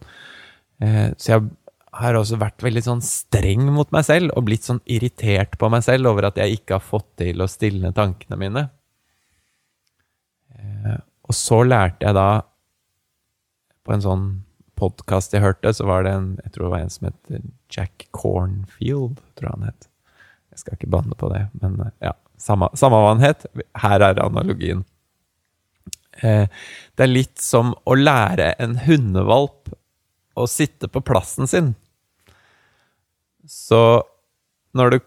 Eh, 0.83 1.09
så 1.17 1.33
jeg 1.35 1.49
har 1.93 2.17
også 2.17 2.39
vært 2.41 2.63
veldig 2.65 2.83
sånn 2.85 3.03
streng 3.05 3.67
mot 3.73 3.89
meg 3.93 4.07
selv, 4.07 4.33
og 4.33 4.47
blitt 4.47 4.67
sånn 4.67 4.81
irritert 4.89 5.57
på 5.61 5.69
meg 5.73 5.85
selv 5.85 6.13
over 6.13 6.29
at 6.29 6.39
jeg 6.41 6.59
ikke 6.59 6.79
har 6.79 6.85
fått 6.85 7.09
til 7.21 7.43
å 7.43 7.49
stilne 7.51 7.93
tankene 7.95 8.39
mine. 8.39 8.65
Eh, 10.57 10.97
og 11.23 11.37
så 11.37 11.61
lærte 11.67 12.07
jeg 12.07 12.17
da 12.17 12.43
på 13.83 13.93
en 13.93 14.03
sånn 14.03 14.27
podkast 14.79 15.35
jeg 15.35 15.43
hørte, 15.43 15.71
så 15.75 15.85
var 15.87 16.05
det 16.05 16.13
en 16.17 16.29
jeg 16.41 16.55
tror 16.55 16.65
det 16.65 16.73
var 16.73 16.85
en 16.85 16.93
som 16.93 17.09
het 17.09 17.49
Jack 17.71 18.07
Cornfield, 18.15 19.19
tror 19.37 19.49
jeg 19.49 19.57
han 19.57 19.69
het. 19.69 19.89
Jeg 20.53 20.61
skal 20.61 20.77
ikke 20.77 20.91
banne 20.93 21.17
på 21.17 21.29
det, 21.33 21.47
men 21.61 21.79
eh, 21.81 21.93
ja, 22.09 22.13
samme, 22.41 22.69
samme 22.77 22.99
hva 22.99 23.13
han 23.13 23.23
het. 23.23 23.45
Her 23.83 24.03
er 24.09 24.21
analogien. 24.23 24.83
Eh, 26.21 26.45
det 26.95 27.05
er 27.05 27.11
litt 27.11 27.41
som 27.41 27.73
å 27.89 27.95
lære 27.97 28.53
en 28.61 28.77
hundevalp 28.85 29.73
å 30.37 30.45
sitte 30.49 30.89
på 30.89 31.01
plassen 31.05 31.49
sin. 31.49 31.73
Så 33.49 34.03
når 34.73 34.89
du 34.89 34.99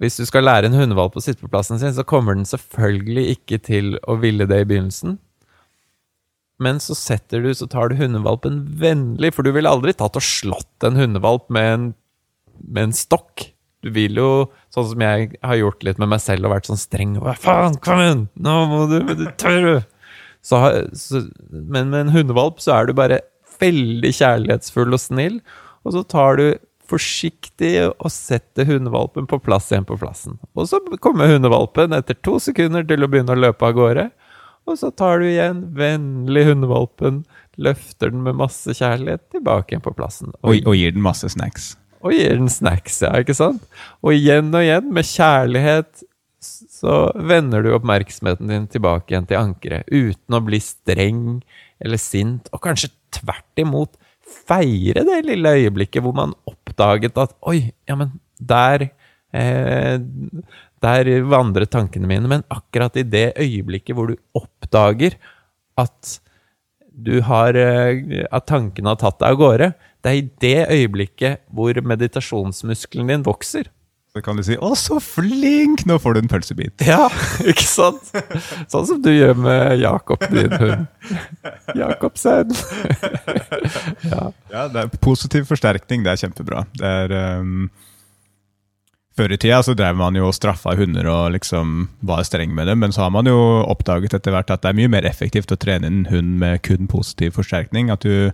Hvis 0.00 0.16
du 0.16 0.24
skal 0.24 0.46
lære 0.48 0.64
en 0.64 0.72
hundevalp 0.72 1.12
å 1.12 1.20
sitte 1.20 1.44
på 1.44 1.50
plassen 1.52 1.76
sin, 1.76 1.92
så 1.92 2.00
kommer 2.08 2.32
den 2.32 2.46
selvfølgelig 2.48 3.34
ikke 3.34 3.58
til 3.60 3.98
å 4.08 4.14
ville 4.16 4.46
det 4.48 4.62
i 4.62 4.64
begynnelsen. 4.64 5.18
Men 6.56 6.80
så 6.80 6.96
setter 6.96 7.44
du, 7.44 7.50
så 7.52 7.68
tar 7.68 7.90
du 7.90 7.98
hundevalpen 7.98 8.62
vennlig, 8.80 9.34
for 9.36 9.44
du 9.44 9.52
ville 9.52 9.68
aldri 9.68 9.92
tatt 9.92 10.16
og 10.16 10.24
slått 10.24 10.86
en 10.88 10.96
hundevalp 10.96 11.44
med 11.52 11.68
en, 11.74 11.84
med 12.64 12.88
en 12.88 12.96
stokk. 12.96 13.50
Du 13.84 13.90
vil 13.92 14.16
jo, 14.16 14.30
sånn 14.74 14.86
som 14.92 15.02
jeg 15.04 15.32
har 15.42 15.58
gjort 15.58 15.86
litt 15.86 16.00
med 16.02 16.12
meg 16.12 16.22
selv 16.22 16.46
og 16.46 16.54
vært 16.54 16.70
sånn 16.70 16.80
streng 16.80 17.16
Hva 17.18 17.34
faen, 17.38 17.78
kom 17.82 18.02
igjen! 18.02 18.26
Nå 18.38 18.56
må 18.70 18.84
du, 18.90 19.00
du 19.18 19.26
tør 19.40 19.66
du! 19.66 19.74
Så, 20.46 20.60
så, 20.96 21.26
men 21.50 21.90
med 21.92 22.06
en 22.06 22.14
hundevalp 22.14 22.62
så 22.64 22.78
er 22.78 22.88
du 22.88 22.94
bare 22.96 23.20
veldig 23.60 24.12
kjærlighetsfull 24.16 24.96
og 24.96 25.02
snill, 25.02 25.40
og 25.84 25.96
så 25.96 26.04
tar 26.08 26.40
du 26.40 26.46
forsiktig 26.90 27.74
og 27.90 28.08
setter 28.10 28.66
hundevalpen 28.66 29.28
på 29.30 29.38
plass 29.44 29.68
igjen 29.70 29.86
på 29.86 29.98
plassen. 30.00 30.38
Og 30.58 30.66
så 30.70 30.80
kommer 31.02 31.30
hundevalpen 31.30 31.94
etter 31.96 32.18
to 32.24 32.38
sekunder 32.42 32.86
til 32.86 33.04
å 33.04 33.10
begynne 33.10 33.36
å 33.36 33.42
løpe 33.44 33.68
av 33.68 33.76
gårde. 33.76 34.08
Og 34.68 34.78
så 34.78 34.90
tar 34.94 35.22
du 35.22 35.28
igjen 35.28 35.62
vennlig 35.76 36.46
hundevalpen, 36.50 37.22
løfter 37.60 38.12
den 38.12 38.24
med 38.26 38.38
masse 38.40 38.74
kjærlighet 38.76 39.22
tilbake 39.34 39.74
igjen 39.74 39.84
på 39.84 39.94
plassen. 39.96 40.34
Og, 40.42 40.56
og 40.64 40.76
gir 40.78 40.96
den 40.96 41.04
masse 41.04 41.30
snacks. 41.32 41.74
Og 42.00 42.14
gir 42.16 42.38
den 42.38 42.50
snacks, 42.52 43.00
ja, 43.04 43.12
ikke 43.20 43.36
sant? 43.36 43.64
Og 44.00 44.14
igjen 44.16 44.48
og 44.54 44.64
igjen, 44.64 44.88
med 44.94 45.08
kjærlighet, 45.08 46.04
så 46.40 47.10
vender 47.14 47.64
du 47.64 47.74
oppmerksomheten 47.76 48.48
din 48.48 48.68
tilbake 48.72 49.12
igjen 49.12 49.28
til 49.28 49.40
ankeret, 49.40 49.90
uten 49.92 50.36
å 50.36 50.42
bli 50.44 50.60
streng 50.64 51.24
eller 51.80 52.00
sint, 52.00 52.48
og 52.54 52.62
kanskje 52.64 52.92
tvert 53.12 53.60
imot 53.60 53.98
feire 54.30 55.02
det 55.06 55.20
lille 55.26 55.52
øyeblikket 55.58 56.04
hvor 56.04 56.14
man 56.16 56.32
oppdaget 56.48 57.18
at 57.18 57.34
oi, 57.50 57.72
ja, 57.88 57.96
men 57.98 58.14
der 58.38 58.88
eh, 59.34 59.98
der 60.80 61.10
vandret 61.28 61.72
tankene 61.74 62.08
mine, 62.08 62.28
men 62.30 62.46
akkurat 62.48 62.96
i 62.96 63.04
det 63.04 63.32
øyeblikket 63.40 63.96
hvor 63.96 64.12
du 64.12 64.16
oppdager 64.38 65.18
at 65.80 66.16
du 67.00 67.20
har 67.24 67.56
eh, 67.56 68.26
At 68.28 68.48
tankene 68.50 68.92
har 68.92 68.98
tatt 69.00 69.20
deg 69.22 69.32
av 69.32 69.38
gårde. 69.40 69.68
Det 70.00 70.10
er 70.10 70.18
i 70.18 70.30
det 70.40 70.60
øyeblikket 70.72 71.44
hvor 71.52 71.76
meditasjonsmuskelen 71.84 73.12
din 73.12 73.26
vokser. 73.26 73.68
Så 74.10 74.20
kan 74.26 74.34
du 74.34 74.42
si 74.42 74.56
'Å, 74.58 74.72
så 74.74 74.96
flink! 74.98 75.84
Nå 75.86 75.94
får 76.02 76.16
du 76.16 76.18
en 76.20 76.30
pølsebit'. 76.32 76.82
Ja, 76.82 77.06
ikke 77.46 77.62
sant? 77.62 78.08
Sånn 78.66 78.88
som 78.88 78.98
du 79.02 79.10
gjør 79.12 79.36
med 79.38 79.78
Jakob, 79.78 80.24
din 80.32 80.50
hund. 80.50 80.88
Jakobsen. 81.78 82.50
Ja, 84.50 84.66
det 84.72 84.82
er 84.82 84.90
Positiv 84.98 85.46
forsterkning, 85.46 86.02
det 86.02 86.10
er 86.16 86.20
kjempebra. 86.24 86.64
Det 86.74 86.90
er 87.04 87.14
um 87.38 87.70
Før 89.18 89.34
i 89.34 89.36
tida 89.36 89.58
så 89.62 89.74
drev 89.76 89.96
man 89.98 90.16
jo 90.16 90.28
og 90.30 90.34
straffa 90.34 90.72
hunder 90.78 91.06
og 91.10 91.32
liksom 91.34 91.88
var 92.06 92.22
streng 92.24 92.54
med 92.56 92.70
dem, 92.70 92.78
men 92.80 92.92
så 92.94 93.02
har 93.04 93.10
man 93.12 93.26
jo 93.28 93.36
oppdaget 93.68 94.14
etter 94.16 94.32
hvert 94.32 94.50
at 94.50 94.62
det 94.62 94.70
er 94.70 94.78
mye 94.78 94.88
mer 94.88 95.04
effektivt 95.04 95.52
å 95.52 95.58
trene 95.60 95.86
en 95.90 96.06
hund 96.08 96.38
med 96.40 96.62
kun 96.64 96.88
positiv 96.88 97.34
forsterkning. 97.36 97.90
At 97.90 98.06
du, 98.06 98.30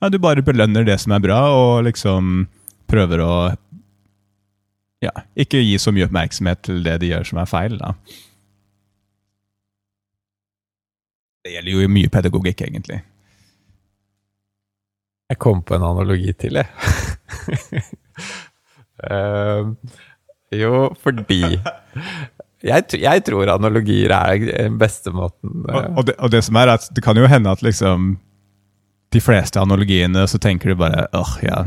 ja, 0.00 0.10
du 0.12 0.18
bare 0.22 0.44
belønner 0.44 0.86
det 0.86 0.98
som 1.02 1.14
er 1.16 1.22
bra, 1.24 1.40
og 1.56 1.86
liksom 1.86 2.46
prøver 2.90 3.22
å 3.24 3.34
ja, 5.04 5.12
ikke 5.38 5.60
gi 5.60 5.76
så 5.80 5.92
mye 5.94 6.06
oppmerksomhet 6.08 6.62
til 6.66 6.80
det 6.84 6.98
de 7.02 7.12
gjør 7.12 7.28
som 7.28 7.40
er 7.42 7.50
feil. 7.50 7.76
da. 7.80 7.92
Det 11.44 11.54
gjelder 11.54 11.76
jo 11.76 11.92
mye 11.92 12.10
pedagogikk, 12.12 12.64
egentlig. 12.66 13.02
Jeg 15.30 15.38
kom 15.42 15.62
på 15.66 15.76
en 15.76 15.84
analogi 15.86 16.32
til, 16.38 16.58
jeg. 16.60 16.66
uh, 19.10 19.72
jo, 20.62 20.86
fordi 21.02 21.58
jeg, 22.66 22.84
jeg 22.98 23.24
tror 23.26 23.50
analogier 23.52 24.14
er 24.14 24.46
den 24.46 24.78
beste 24.80 25.12
måten 25.14 25.64
Uh. 25.66 25.74
Og, 25.74 25.84
og, 25.98 26.06
det, 26.06 26.14
og 26.22 26.30
det 26.30 26.42
som 26.46 26.58
er 26.60 26.70
at 26.76 26.86
det 26.94 27.02
kan 27.02 27.18
jo 27.18 27.26
hende 27.30 27.50
at 27.50 27.62
liksom 27.64 28.16
de 29.14 29.20
fleste 29.22 29.60
analogiene 29.60 30.26
så 30.28 30.38
tenker 30.42 30.72
du 30.72 30.80
bare 30.80 31.06
åh, 31.16 31.36
ja, 31.44 31.62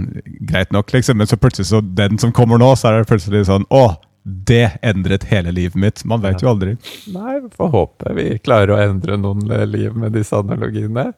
greit 0.49 0.73
nok, 0.75 0.91
liksom. 0.93 1.17
Men 1.17 1.29
så 1.29 1.37
plutselig 1.39 1.69
så 1.71 1.81
den 1.81 2.19
som 2.19 2.33
kommer 2.35 2.59
nå, 2.61 2.73
så 2.75 2.89
er 2.89 2.99
det 2.99 3.09
plutselig 3.11 3.45
sånn 3.47 3.67
Å, 3.73 3.85
det 4.23 4.75
endret 4.85 5.29
hele 5.31 5.53
livet 5.55 5.79
mitt. 5.79 6.03
Man 6.05 6.21
vet 6.21 6.43
jo 6.43 6.51
aldri. 6.51 6.75
Nei, 7.13 7.39
vi 7.45 7.51
får 7.55 7.71
håpe 7.73 8.13
vi 8.17 8.27
klarer 8.43 8.75
å 8.75 8.81
endre 8.83 9.17
noen 9.17 9.45
liv 9.71 9.95
med 9.97 10.13
disse 10.17 10.35
analogiene. 10.37 11.09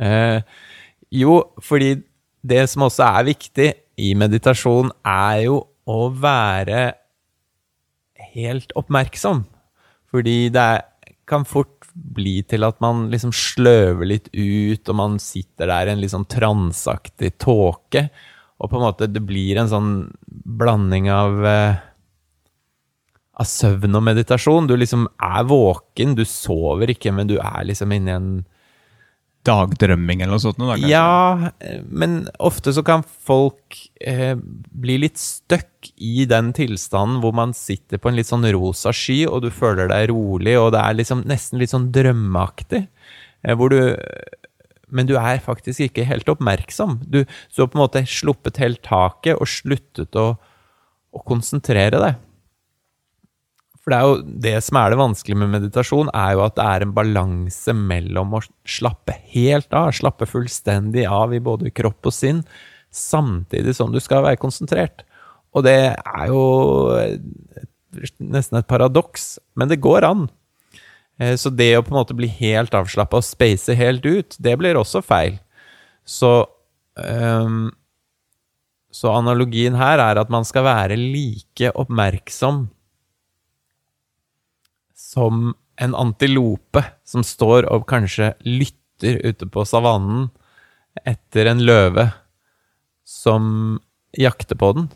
Eh, 0.00 0.42
jo, 1.14 1.38
fordi 1.62 1.94
det 2.46 2.64
som 2.72 2.86
også 2.88 3.06
er 3.06 3.28
viktig 3.30 3.70
i 4.00 4.14
meditasjon, 4.18 4.90
er 5.06 5.44
jo 5.46 5.62
å 5.90 6.00
være 6.12 6.90
helt 8.34 8.72
oppmerksom. 8.78 9.44
Fordi 10.10 10.48
det 10.52 10.70
kan 11.30 11.46
fort 11.46 11.79
bli 11.94 12.40
til 12.48 12.66
at 12.66 12.80
man 12.82 13.08
liksom 13.12 13.32
sløver 13.34 14.08
litt 14.08 14.28
ut, 14.32 14.88
og 14.88 14.96
man 14.96 15.18
sitter 15.22 15.70
der 15.70 15.90
i 15.90 15.94
en 15.94 16.02
litt 16.02 16.14
sånn 16.14 16.28
transaktig 16.30 17.34
tåke. 17.42 18.08
Og 18.60 18.70
på 18.70 18.78
en 18.78 18.84
måte 18.84 19.08
det 19.10 19.22
blir 19.24 19.60
en 19.60 19.70
sånn 19.70 19.92
blanding 20.60 21.08
av 21.12 21.46
eh, 21.48 21.80
av 23.40 23.48
søvn 23.48 23.96
og 23.96 24.04
meditasjon. 24.04 24.68
Du 24.68 24.76
liksom 24.76 25.06
er 25.24 25.46
våken, 25.48 26.14
du 26.18 26.26
sover 26.28 26.92
ikke, 26.92 27.12
men 27.16 27.30
du 27.30 27.38
er 27.40 27.64
liksom 27.68 27.92
inni 27.96 28.12
en 28.12 28.30
Dagdrømming 29.48 30.20
eller 30.20 30.36
noe 30.36 30.42
sånt. 30.42 30.58
Da. 30.60 30.76
Ja, 30.84 31.50
eh, 31.64 31.80
men 31.88 32.26
ofte 32.42 32.74
så 32.76 32.84
kan 32.84 33.04
folk 33.04 33.78
eh, 34.04 34.34
bli 34.36 34.98
litt 35.00 35.20
stuck 35.20 35.88
i 35.96 36.26
den 36.28 36.52
tilstanden 36.56 37.22
hvor 37.22 37.32
man 37.36 37.54
sitter 37.56 38.00
på 38.00 38.10
en 38.10 38.18
litt 38.18 38.28
sånn 38.28 38.44
rosa 38.52 38.92
sky, 38.92 39.22
og 39.30 39.46
du 39.46 39.50
føler 39.54 39.88
deg 39.92 40.10
rolig, 40.12 40.58
og 40.60 40.74
det 40.76 40.84
er 40.84 40.98
liksom 40.98 41.24
nesten 41.30 41.62
litt 41.62 41.72
sånn 41.72 41.88
drømmeaktig. 41.94 42.84
Eh, 43.46 43.56
hvor 43.56 43.72
du 43.72 43.96
Men 44.90 45.06
du 45.06 45.14
er 45.14 45.38
faktisk 45.38 45.84
ikke 45.84 46.02
helt 46.02 46.26
oppmerksom. 46.26 46.96
Du, 47.06 47.22
så 47.46 47.62
har 47.62 47.68
på 47.70 47.78
en 47.78 47.84
måte 47.84 48.00
sluppet 48.10 48.58
helt 48.58 48.80
taket 48.82 49.38
og 49.38 49.46
sluttet 49.46 50.16
å, 50.18 50.32
å 51.14 51.22
konsentrere 51.22 52.00
deg. 52.02 52.16
For 53.80 53.92
det 53.92 53.98
er 53.98 54.08
jo 54.08 54.40
det 54.44 54.56
som 54.66 54.76
er 54.76 54.92
det 54.92 55.00
vanskelige 55.00 55.40
med 55.40 55.54
meditasjon, 55.54 56.10
er 56.12 56.34
jo 56.36 56.42
at 56.44 56.56
det 56.58 56.66
er 56.68 56.84
en 56.84 56.96
balanse 56.96 57.74
mellom 57.76 58.34
å 58.36 58.42
slappe 58.68 59.16
helt 59.32 59.72
av, 59.72 59.94
slappe 59.96 60.28
fullstendig 60.28 61.06
av 61.08 61.32
i 61.32 61.40
både 61.40 61.72
kropp 61.72 62.10
og 62.10 62.14
sinn, 62.14 62.42
samtidig 62.92 63.72
som 63.78 63.94
du 63.94 64.00
skal 64.02 64.26
være 64.26 64.40
konsentrert. 64.42 65.06
Og 65.56 65.64
det 65.64 65.78
er 65.96 66.26
jo 66.28 66.42
nesten 68.20 68.60
et 68.60 68.68
paradoks, 68.70 69.38
men 69.58 69.70
det 69.70 69.80
går 69.82 70.06
an. 70.06 70.28
Eh, 71.20 71.34
så 71.40 71.52
det 71.52 71.72
å 71.78 71.84
på 71.84 71.94
en 71.94 72.00
måte 72.02 72.16
bli 72.18 72.28
helt 72.40 72.74
avslappa 72.76 73.20
og 73.20 73.26
space 73.26 73.74
helt 73.78 74.06
ut, 74.06 74.36
det 74.38 74.56
blir 74.60 74.78
også 74.78 75.02
feil. 75.04 75.40
Så 76.04 76.44
um, 76.96 77.70
Så 78.90 79.06
analogien 79.12 79.76
her 79.78 80.00
er 80.02 80.18
at 80.18 80.30
man 80.32 80.44
skal 80.44 80.64
være 80.66 80.96
like 80.98 81.70
oppmerksom 81.78 82.64
som 85.10 85.54
en 85.80 85.96
antilope 85.96 86.82
som 87.08 87.24
står 87.26 87.66
og 87.72 87.88
kanskje 87.90 88.34
lytter 88.46 89.18
ute 89.24 89.48
på 89.48 89.64
savannen 89.66 90.28
etter 91.08 91.48
en 91.50 91.62
løve 91.64 92.10
som 93.06 93.78
jakter 94.16 94.58
på 94.60 94.72
den. 94.76 94.88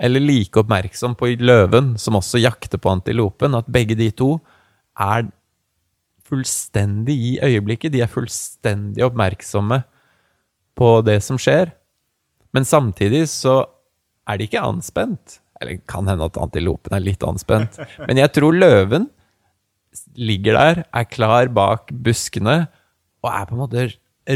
Eller 0.00 0.22
like 0.24 0.60
oppmerksom 0.60 1.14
på 1.18 1.34
løven 1.40 1.94
som 2.00 2.16
også 2.18 2.40
jakter 2.40 2.80
på 2.80 2.92
antilopen. 2.92 3.56
At 3.56 3.68
begge 3.70 3.96
de 3.98 4.10
to 4.16 4.34
er 5.00 5.28
fullstendig 6.26 7.16
i 7.16 7.32
øyeblikket. 7.44 7.92
De 7.92 8.02
er 8.04 8.10
fullstendig 8.10 9.04
oppmerksomme 9.06 9.82
på 10.78 10.90
det 11.06 11.20
som 11.24 11.38
skjer. 11.40 11.72
Men 12.56 12.66
samtidig 12.66 13.26
så 13.30 13.62
er 14.28 14.40
de 14.40 14.48
ikke 14.48 14.64
anspent. 14.64 15.38
Eller 15.60 15.80
kan 15.88 16.08
hende 16.08 16.28
at 16.28 16.40
antilopen 16.40 16.96
er 16.96 17.04
litt 17.04 17.24
anspent. 17.26 17.76
Men 18.08 18.20
jeg 18.20 18.32
tror 18.36 18.56
løven 18.56 19.10
ligger 20.16 20.56
der, 20.58 20.84
er 20.94 21.08
klar 21.08 21.50
bak 21.54 21.90
buskene, 21.92 22.68
og 23.20 23.32
er 23.32 23.48
på 23.48 23.56
en 23.56 23.62
måte 23.64 23.88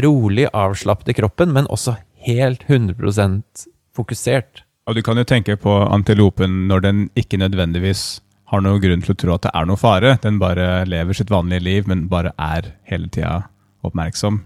rolig 0.05 0.47
avslappet 0.53 1.13
i 1.13 1.17
kroppen, 1.17 1.53
men 1.55 1.69
også 1.71 1.97
helt 2.25 2.65
100% 2.69 3.67
fokusert. 3.95 4.63
Og 4.85 4.97
du 4.97 5.01
kan 5.01 5.17
jo 5.17 5.25
tenke 5.25 5.55
på 5.57 5.73
antilopen 5.89 6.65
når 6.69 6.85
den 6.85 7.05
ikke 7.17 7.39
nødvendigvis 7.41 8.21
har 8.51 8.61
noen 8.61 8.81
grunn 8.81 9.01
til 9.01 9.15
å 9.15 9.17
tro 9.17 9.35
at 9.35 9.47
det 9.47 9.53
er 9.57 9.69
noe 9.69 9.81
fare. 9.81 10.17
Den 10.21 10.37
bare 10.41 10.85
lever 10.85 11.17
sitt 11.17 11.33
vanlige 11.33 11.65
liv, 11.65 11.87
men 11.89 12.05
bare 12.11 12.35
er 12.37 12.75
hele 12.89 13.09
tida 13.09 13.47
oppmerksom. 13.85 14.43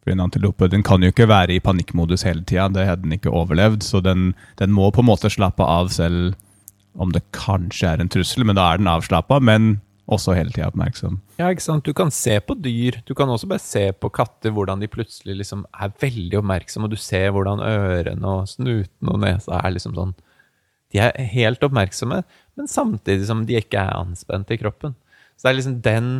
For 0.00 0.14
En 0.14 0.24
antilope 0.24 0.70
den 0.72 0.84
kan 0.86 1.04
jo 1.04 1.12
ikke 1.12 1.28
være 1.28 1.58
i 1.58 1.60
panikkmodus 1.60 2.24
hele 2.24 2.44
tida, 2.48 2.70
det 2.72 2.86
hadde 2.88 3.04
den 3.04 3.18
ikke 3.18 3.32
overlevd. 3.36 3.84
Så 3.84 4.00
den, 4.04 4.32
den, 4.56 4.72
må 4.72 4.88
på 4.90 5.04
en 5.04 5.10
måte 5.10 5.32
slappe 5.32 5.64
av 5.64 5.92
selv 5.92 6.32
om 6.96 7.12
det 7.12 7.22
kanskje 7.36 7.92
er 7.92 8.00
en 8.00 8.08
trussel, 8.10 8.46
men 8.48 8.56
da 8.56 8.70
er 8.72 8.80
den 8.80 8.88
avslappa. 8.90 9.38
Men 9.44 9.76
også 10.10 10.34
hele 10.36 10.52
tida 10.52 10.68
oppmerksom. 10.70 11.18
Ja, 11.38 11.50
ikke 11.50 11.64
sant. 11.64 11.86
Du 11.86 11.94
kan 11.96 12.10
se 12.14 12.36
på 12.42 12.56
dyr. 12.58 13.00
Du 13.06 13.14
kan 13.18 13.30
også 13.30 13.48
bare 13.50 13.62
se 13.62 13.84
på 13.96 14.10
katter, 14.12 14.52
hvordan 14.54 14.82
de 14.82 14.90
plutselig 14.90 15.38
liksom 15.38 15.64
er 15.70 15.92
veldig 16.02 16.40
oppmerksomme, 16.40 16.88
og 16.88 16.94
du 16.94 17.00
ser 17.00 17.30
hvordan 17.34 17.62
ørene 17.64 18.34
og 18.34 18.50
snuten 18.50 19.12
og 19.12 19.22
nesa 19.22 19.60
er 19.62 19.76
liksom 19.76 19.96
sånn 19.98 20.16
De 20.90 20.98
er 20.98 21.14
helt 21.30 21.62
oppmerksomme, 21.62 22.24
men 22.58 22.70
samtidig 22.70 23.28
som 23.28 23.44
de 23.46 23.60
ikke 23.60 23.78
er 23.78 23.94
anspent 23.94 24.50
i 24.50 24.58
kroppen. 24.58 24.96
Så 25.38 25.46
det 25.46 25.52
er 25.52 25.58
liksom 25.60 25.80
den 25.86 26.10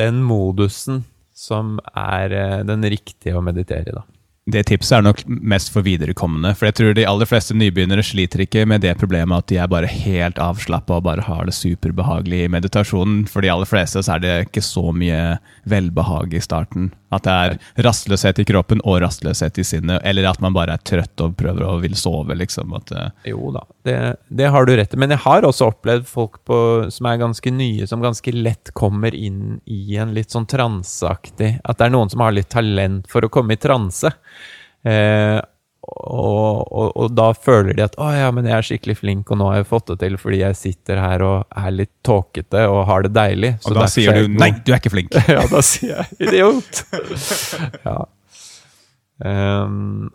den 0.00 0.22
modusen 0.24 1.02
som 1.36 1.78
er 1.96 2.32
eh, 2.32 2.60
den 2.64 2.84
riktige 2.88 3.36
å 3.36 3.44
meditere 3.44 3.88
i, 3.88 3.96
da 3.96 4.04
det 4.50 4.64
tipset 4.66 4.96
er 4.96 5.04
nok 5.06 5.20
mest 5.26 5.70
for 5.70 5.86
viderekommende. 5.86 6.50
For 6.58 6.66
jeg 6.66 6.74
tror 6.78 6.96
de 6.98 7.06
aller 7.06 7.28
fleste 7.30 7.54
nybegynnere 7.54 8.02
sliter 8.02 8.42
ikke 8.42 8.64
med 8.66 8.82
det 8.82 8.96
problemet 8.98 9.44
at 9.44 9.52
de 9.52 9.60
er 9.62 9.70
bare 9.70 9.90
helt 9.90 10.40
avslappa 10.42 10.98
og 10.98 11.04
bare 11.06 11.22
har 11.22 11.46
det 11.46 11.54
superbehagelig 11.54 12.44
i 12.44 12.50
meditasjonen. 12.50 13.22
For 13.30 13.44
de 13.44 13.52
aller 13.52 13.70
fleste 13.70 14.02
så 14.02 14.16
er 14.16 14.24
det 14.24 14.34
ikke 14.48 14.64
så 14.66 14.90
mye 14.90 15.20
velbehag 15.70 16.34
i 16.34 16.42
starten. 16.42 16.90
At 17.12 17.26
det 17.26 17.32
er 17.32 17.84
rastløshet 17.86 18.40
i 18.42 18.46
kroppen 18.48 18.80
og 18.88 19.02
rastløshet 19.04 19.60
i 19.60 19.66
sinnet. 19.66 20.00
Eller 20.08 20.30
at 20.30 20.40
man 20.44 20.54
bare 20.56 20.76
er 20.78 20.84
trøtt 20.86 21.24
og 21.24 21.36
prøver 21.38 21.66
å 21.68 21.76
vil 21.82 21.96
sove, 21.98 22.36
liksom. 22.38 22.72
At, 22.78 22.94
uh... 22.96 23.10
Jo 23.28 23.52
da, 23.54 23.66
det, 23.86 23.98
det, 24.28 24.48
har 24.54 24.66
du 24.66 24.74
rett 24.78 24.94
i. 24.94 25.00
Men 25.00 25.14
jeg 25.14 25.24
har 25.26 25.46
også 25.48 25.70
opplevd 25.72 26.08
folk 26.08 26.40
på, 26.48 26.58
som 26.94 27.10
er 27.10 27.20
ganske 27.22 27.54
nye, 27.54 27.86
som 27.90 28.04
ganske 28.04 28.34
lett 28.34 28.72
kommer 28.78 29.14
inn 29.14 29.60
i 29.66 29.98
en 30.00 30.14
litt 30.16 30.32
sånn 30.32 30.48
transeaktig 30.48 31.54
At 31.62 31.78
det 31.78 31.88
er 31.88 31.94
noen 31.94 32.10
som 32.12 32.24
har 32.24 32.34
litt 32.34 32.50
talent 32.52 33.08
for 33.10 33.24
å 33.24 33.32
komme 33.32 33.56
i 33.56 33.60
transe. 33.60 34.12
Eh, 34.82 35.38
og, 35.92 36.72
og, 36.72 36.88
og, 36.96 37.10
da 37.14 37.28
føler 37.36 37.76
de 37.76 37.84
at 37.84 37.96
'å 38.00 38.08
ja, 38.14 38.30
men 38.34 38.48
jeg 38.48 38.56
er 38.56 38.68
skikkelig 38.68 38.96
flink, 39.00 39.30
og 39.30 39.40
nå 39.40 39.50
har 39.50 39.60
jeg 39.60 39.68
fått 39.70 39.92
det 39.92 39.98
til 40.04 40.16
fordi 40.20 40.40
jeg 40.42 40.58
sitter 40.58 41.02
her 41.02 41.24
og 41.26 41.58
er 41.64 41.76
litt 41.76 41.92
tåkete 42.06 42.64
og 42.70 42.86
har 42.88 43.06
det 43.06 43.12
deilig'. 43.16 43.54
og 43.66 43.76
da 43.76 43.86
sier 43.92 44.22
du 44.22 44.32
'nei, 44.32 44.50
du 44.64 44.72
er 44.72 44.80
ikke 44.80 44.94
flink'. 44.94 45.14
ja, 45.36 45.46
da 45.50 45.62
sier 45.62 46.02
jeg 46.02 46.28
'idiot'. 46.28 46.84
ja. 47.88 48.00
Um, 49.22 50.10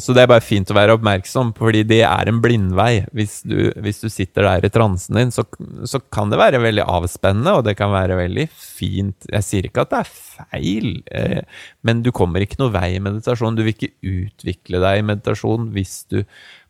så 0.00 0.14
det 0.16 0.22
er 0.22 0.28
bare 0.30 0.44
fint 0.44 0.70
å 0.72 0.76
være 0.76 0.94
oppmerksom, 0.96 1.50
fordi 1.58 1.82
det 1.84 2.00
er 2.06 2.28
en 2.30 2.38
blindvei. 2.40 3.02
Hvis 3.12 3.42
du, 3.44 3.56
hvis 3.84 4.00
du 4.00 4.06
sitter 4.08 4.46
der 4.48 4.64
i 4.64 4.70
transen 4.72 5.18
din, 5.18 5.32
så, 5.34 5.44
så, 5.88 6.00
kan 6.12 6.32
det 6.32 6.38
være 6.40 6.62
veldig 6.62 6.86
avspennende, 6.88 7.58
og 7.58 7.66
det 7.66 7.74
kan 7.76 7.92
være 7.92 8.16
veldig 8.22 8.46
fint. 8.56 9.28
Jeg 9.28 9.44
sier 9.44 9.68
ikke 9.68 9.84
at 9.84 9.92
det 9.92 10.00
er 10.00 10.14
feil, 10.14 10.88
eh, 11.12 11.44
men 11.84 12.00
du 12.06 12.08
kommer 12.16 12.40
ikke 12.40 12.62
noe 12.62 12.72
vei 12.72 12.94
i 12.96 13.04
meditasjon. 13.04 13.58
Du 13.58 13.66
vil 13.66 13.76
ikke 13.76 13.92
utvikle 14.00 14.80
deg 14.80 15.02
i 15.02 15.06
meditasjon 15.12 15.68
hvis 15.76 15.94
du 16.08 16.22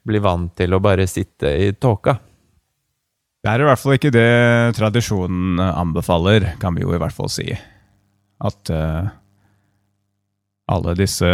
blir 0.03 0.27
vant 0.27 0.51
til 0.59 0.75
å 0.75 0.83
bare 0.83 1.07
sitte 1.07 1.55
i 1.63 1.71
tåka. 1.79 2.19
Det 3.43 3.51
er 3.51 3.63
i 3.63 3.71
hvert 3.71 3.83
fall 3.83 3.99
ikke 4.01 4.15
det 4.15 4.31
tradisjonen 4.79 5.63
anbefaler, 5.63 6.57
kan 6.63 6.75
vi 6.75 6.83
jo 6.83 6.95
i 6.95 6.99
hvert 6.99 7.15
fall 7.15 7.31
si. 7.31 7.53
At 8.43 8.75
uh 8.75 9.19
alle 10.73 10.97
disse 10.99 11.29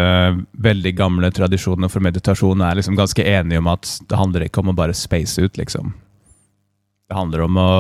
veldig 0.52 0.92
gamle 0.98 1.30
tradisjonene 1.34 1.90
for 1.92 2.04
meditasjon 2.04 2.62
er 2.66 2.78
liksom 2.78 2.98
ganske 2.98 3.24
enige 3.24 3.62
om 3.62 3.70
at 3.72 3.90
det 4.10 4.20
handler 4.20 4.46
ikke 4.46 4.62
om 4.62 4.72
å 4.72 4.78
bare 4.78 4.96
space 4.96 5.42
ut, 5.42 5.58
liksom. 5.60 5.94
Det 7.08 7.16
handler 7.16 7.46
om 7.46 7.60
å 7.60 7.72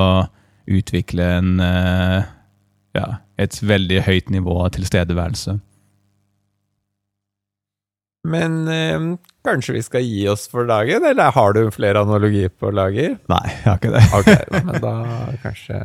utvikle 0.68 1.24
en 1.38 1.56
eh, 1.60 2.28
ja, 2.96 3.08
et 3.40 3.56
veldig 3.62 4.02
høyt 4.06 4.30
nivå 4.32 4.60
av 4.64 4.70
tilstedeværelse. 4.76 5.58
Men 8.28 8.56
eh, 8.68 9.04
kanskje 9.46 9.76
vi 9.76 9.82
skal 9.84 10.04
gi 10.04 10.22
oss 10.28 10.48
for 10.50 10.68
dagen, 10.68 11.04
eller 11.06 11.32
har 11.36 11.54
du 11.56 11.68
flere 11.72 12.02
analogier 12.04 12.50
på 12.52 12.72
lager? 12.74 13.16
Nei, 13.30 13.44
jeg 13.52 13.66
har 13.68 13.78
ikke 13.78 13.92
det. 13.94 14.06
ok, 14.18 14.64
men 14.66 14.80
da 14.84 14.94
kanskje 15.44 15.78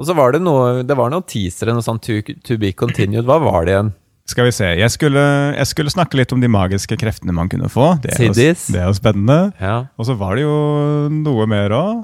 Og 0.00 0.08
så 0.08 0.16
var 0.16 0.32
det 0.32 0.40
noe 0.42 0.82
Det 0.86 0.96
var 0.98 1.12
noen 1.12 1.26
teasere, 1.28 1.74
noe 1.76 1.84
sånn 1.84 2.00
to, 2.02 2.18
to 2.42 2.56
be 2.58 2.72
continued. 2.72 3.28
Hva 3.28 3.38
var 3.42 3.68
det 3.68 3.76
igjen? 3.76 3.92
Skal 4.32 4.48
vi 4.48 4.54
se. 4.56 4.70
Jeg 4.80 4.90
skulle, 4.94 5.22
jeg 5.52 5.68
skulle, 5.68 5.92
snakke 5.92 6.16
litt 6.16 6.32
om 6.32 6.40
de 6.40 6.48
magiske 6.48 6.96
kreftene 7.00 7.34
man 7.36 7.50
kunne 7.52 7.68
få. 7.72 7.92
Det 8.02 8.14
er, 8.16 8.30
jo, 8.30 8.32
det 8.32 8.80
er 8.80 8.88
jo 8.88 8.96
spennende. 8.96 9.52
Ja. 9.60 9.76
Og 10.00 10.08
så 10.08 10.16
var 10.16 10.38
det 10.38 10.46
jo 10.46 10.56
noe 11.12 11.46
mer 11.50 11.74
òg, 11.76 12.02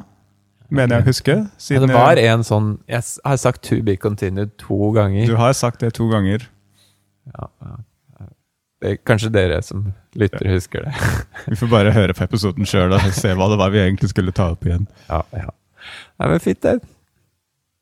mener 0.68 0.98
jeg 0.98 1.06
å 1.06 1.08
huske. 1.08 1.36
Ja, 1.72 1.82
det 1.84 1.94
var 1.94 2.20
en 2.20 2.44
sånn 2.44 2.74
Jeg 2.90 3.00
har 3.24 3.40
sagt 3.40 3.64
'to 3.64 3.80
be 3.82 3.96
continued' 3.96 4.58
to 4.60 4.92
ganger. 4.92 5.26
Du 5.26 5.36
har 5.40 5.56
sagt 5.56 5.80
det 5.80 5.94
to 5.96 6.08
ganger. 6.12 6.44
Ja, 7.32 7.48
ja. 7.64 7.76
Det 8.78 8.90
er 8.92 8.98
kanskje 9.02 9.32
dere 9.34 9.58
som 9.66 9.88
lytter, 10.14 10.44
husker 10.52 10.84
det. 10.86 10.92
vi 11.50 11.56
får 11.58 11.70
bare 11.72 11.94
høre 11.96 12.14
på 12.14 12.22
episoden 12.28 12.68
sjøl 12.68 12.92
og 12.94 13.08
se 13.16 13.32
hva 13.34 13.48
det 13.50 13.58
var 13.58 13.72
vi 13.74 13.80
egentlig 13.82 14.12
skulle 14.12 14.34
ta 14.34 14.52
opp 14.52 14.68
igjen. 14.68 14.86
Ja, 15.08 15.24
ja. 15.34 15.50
Nei, 16.20 16.28
men 16.28 16.42
fint, 16.44 16.62
det. 16.62 16.78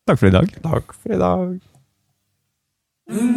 Takk 0.09 0.23
for 0.23 0.31
i 0.31 0.37
dag. 0.39 0.49
Takk 0.65 0.95
for 0.95 1.13
i 1.13 1.19
dag. 1.21 1.59
Mm-hmm. 3.09 3.37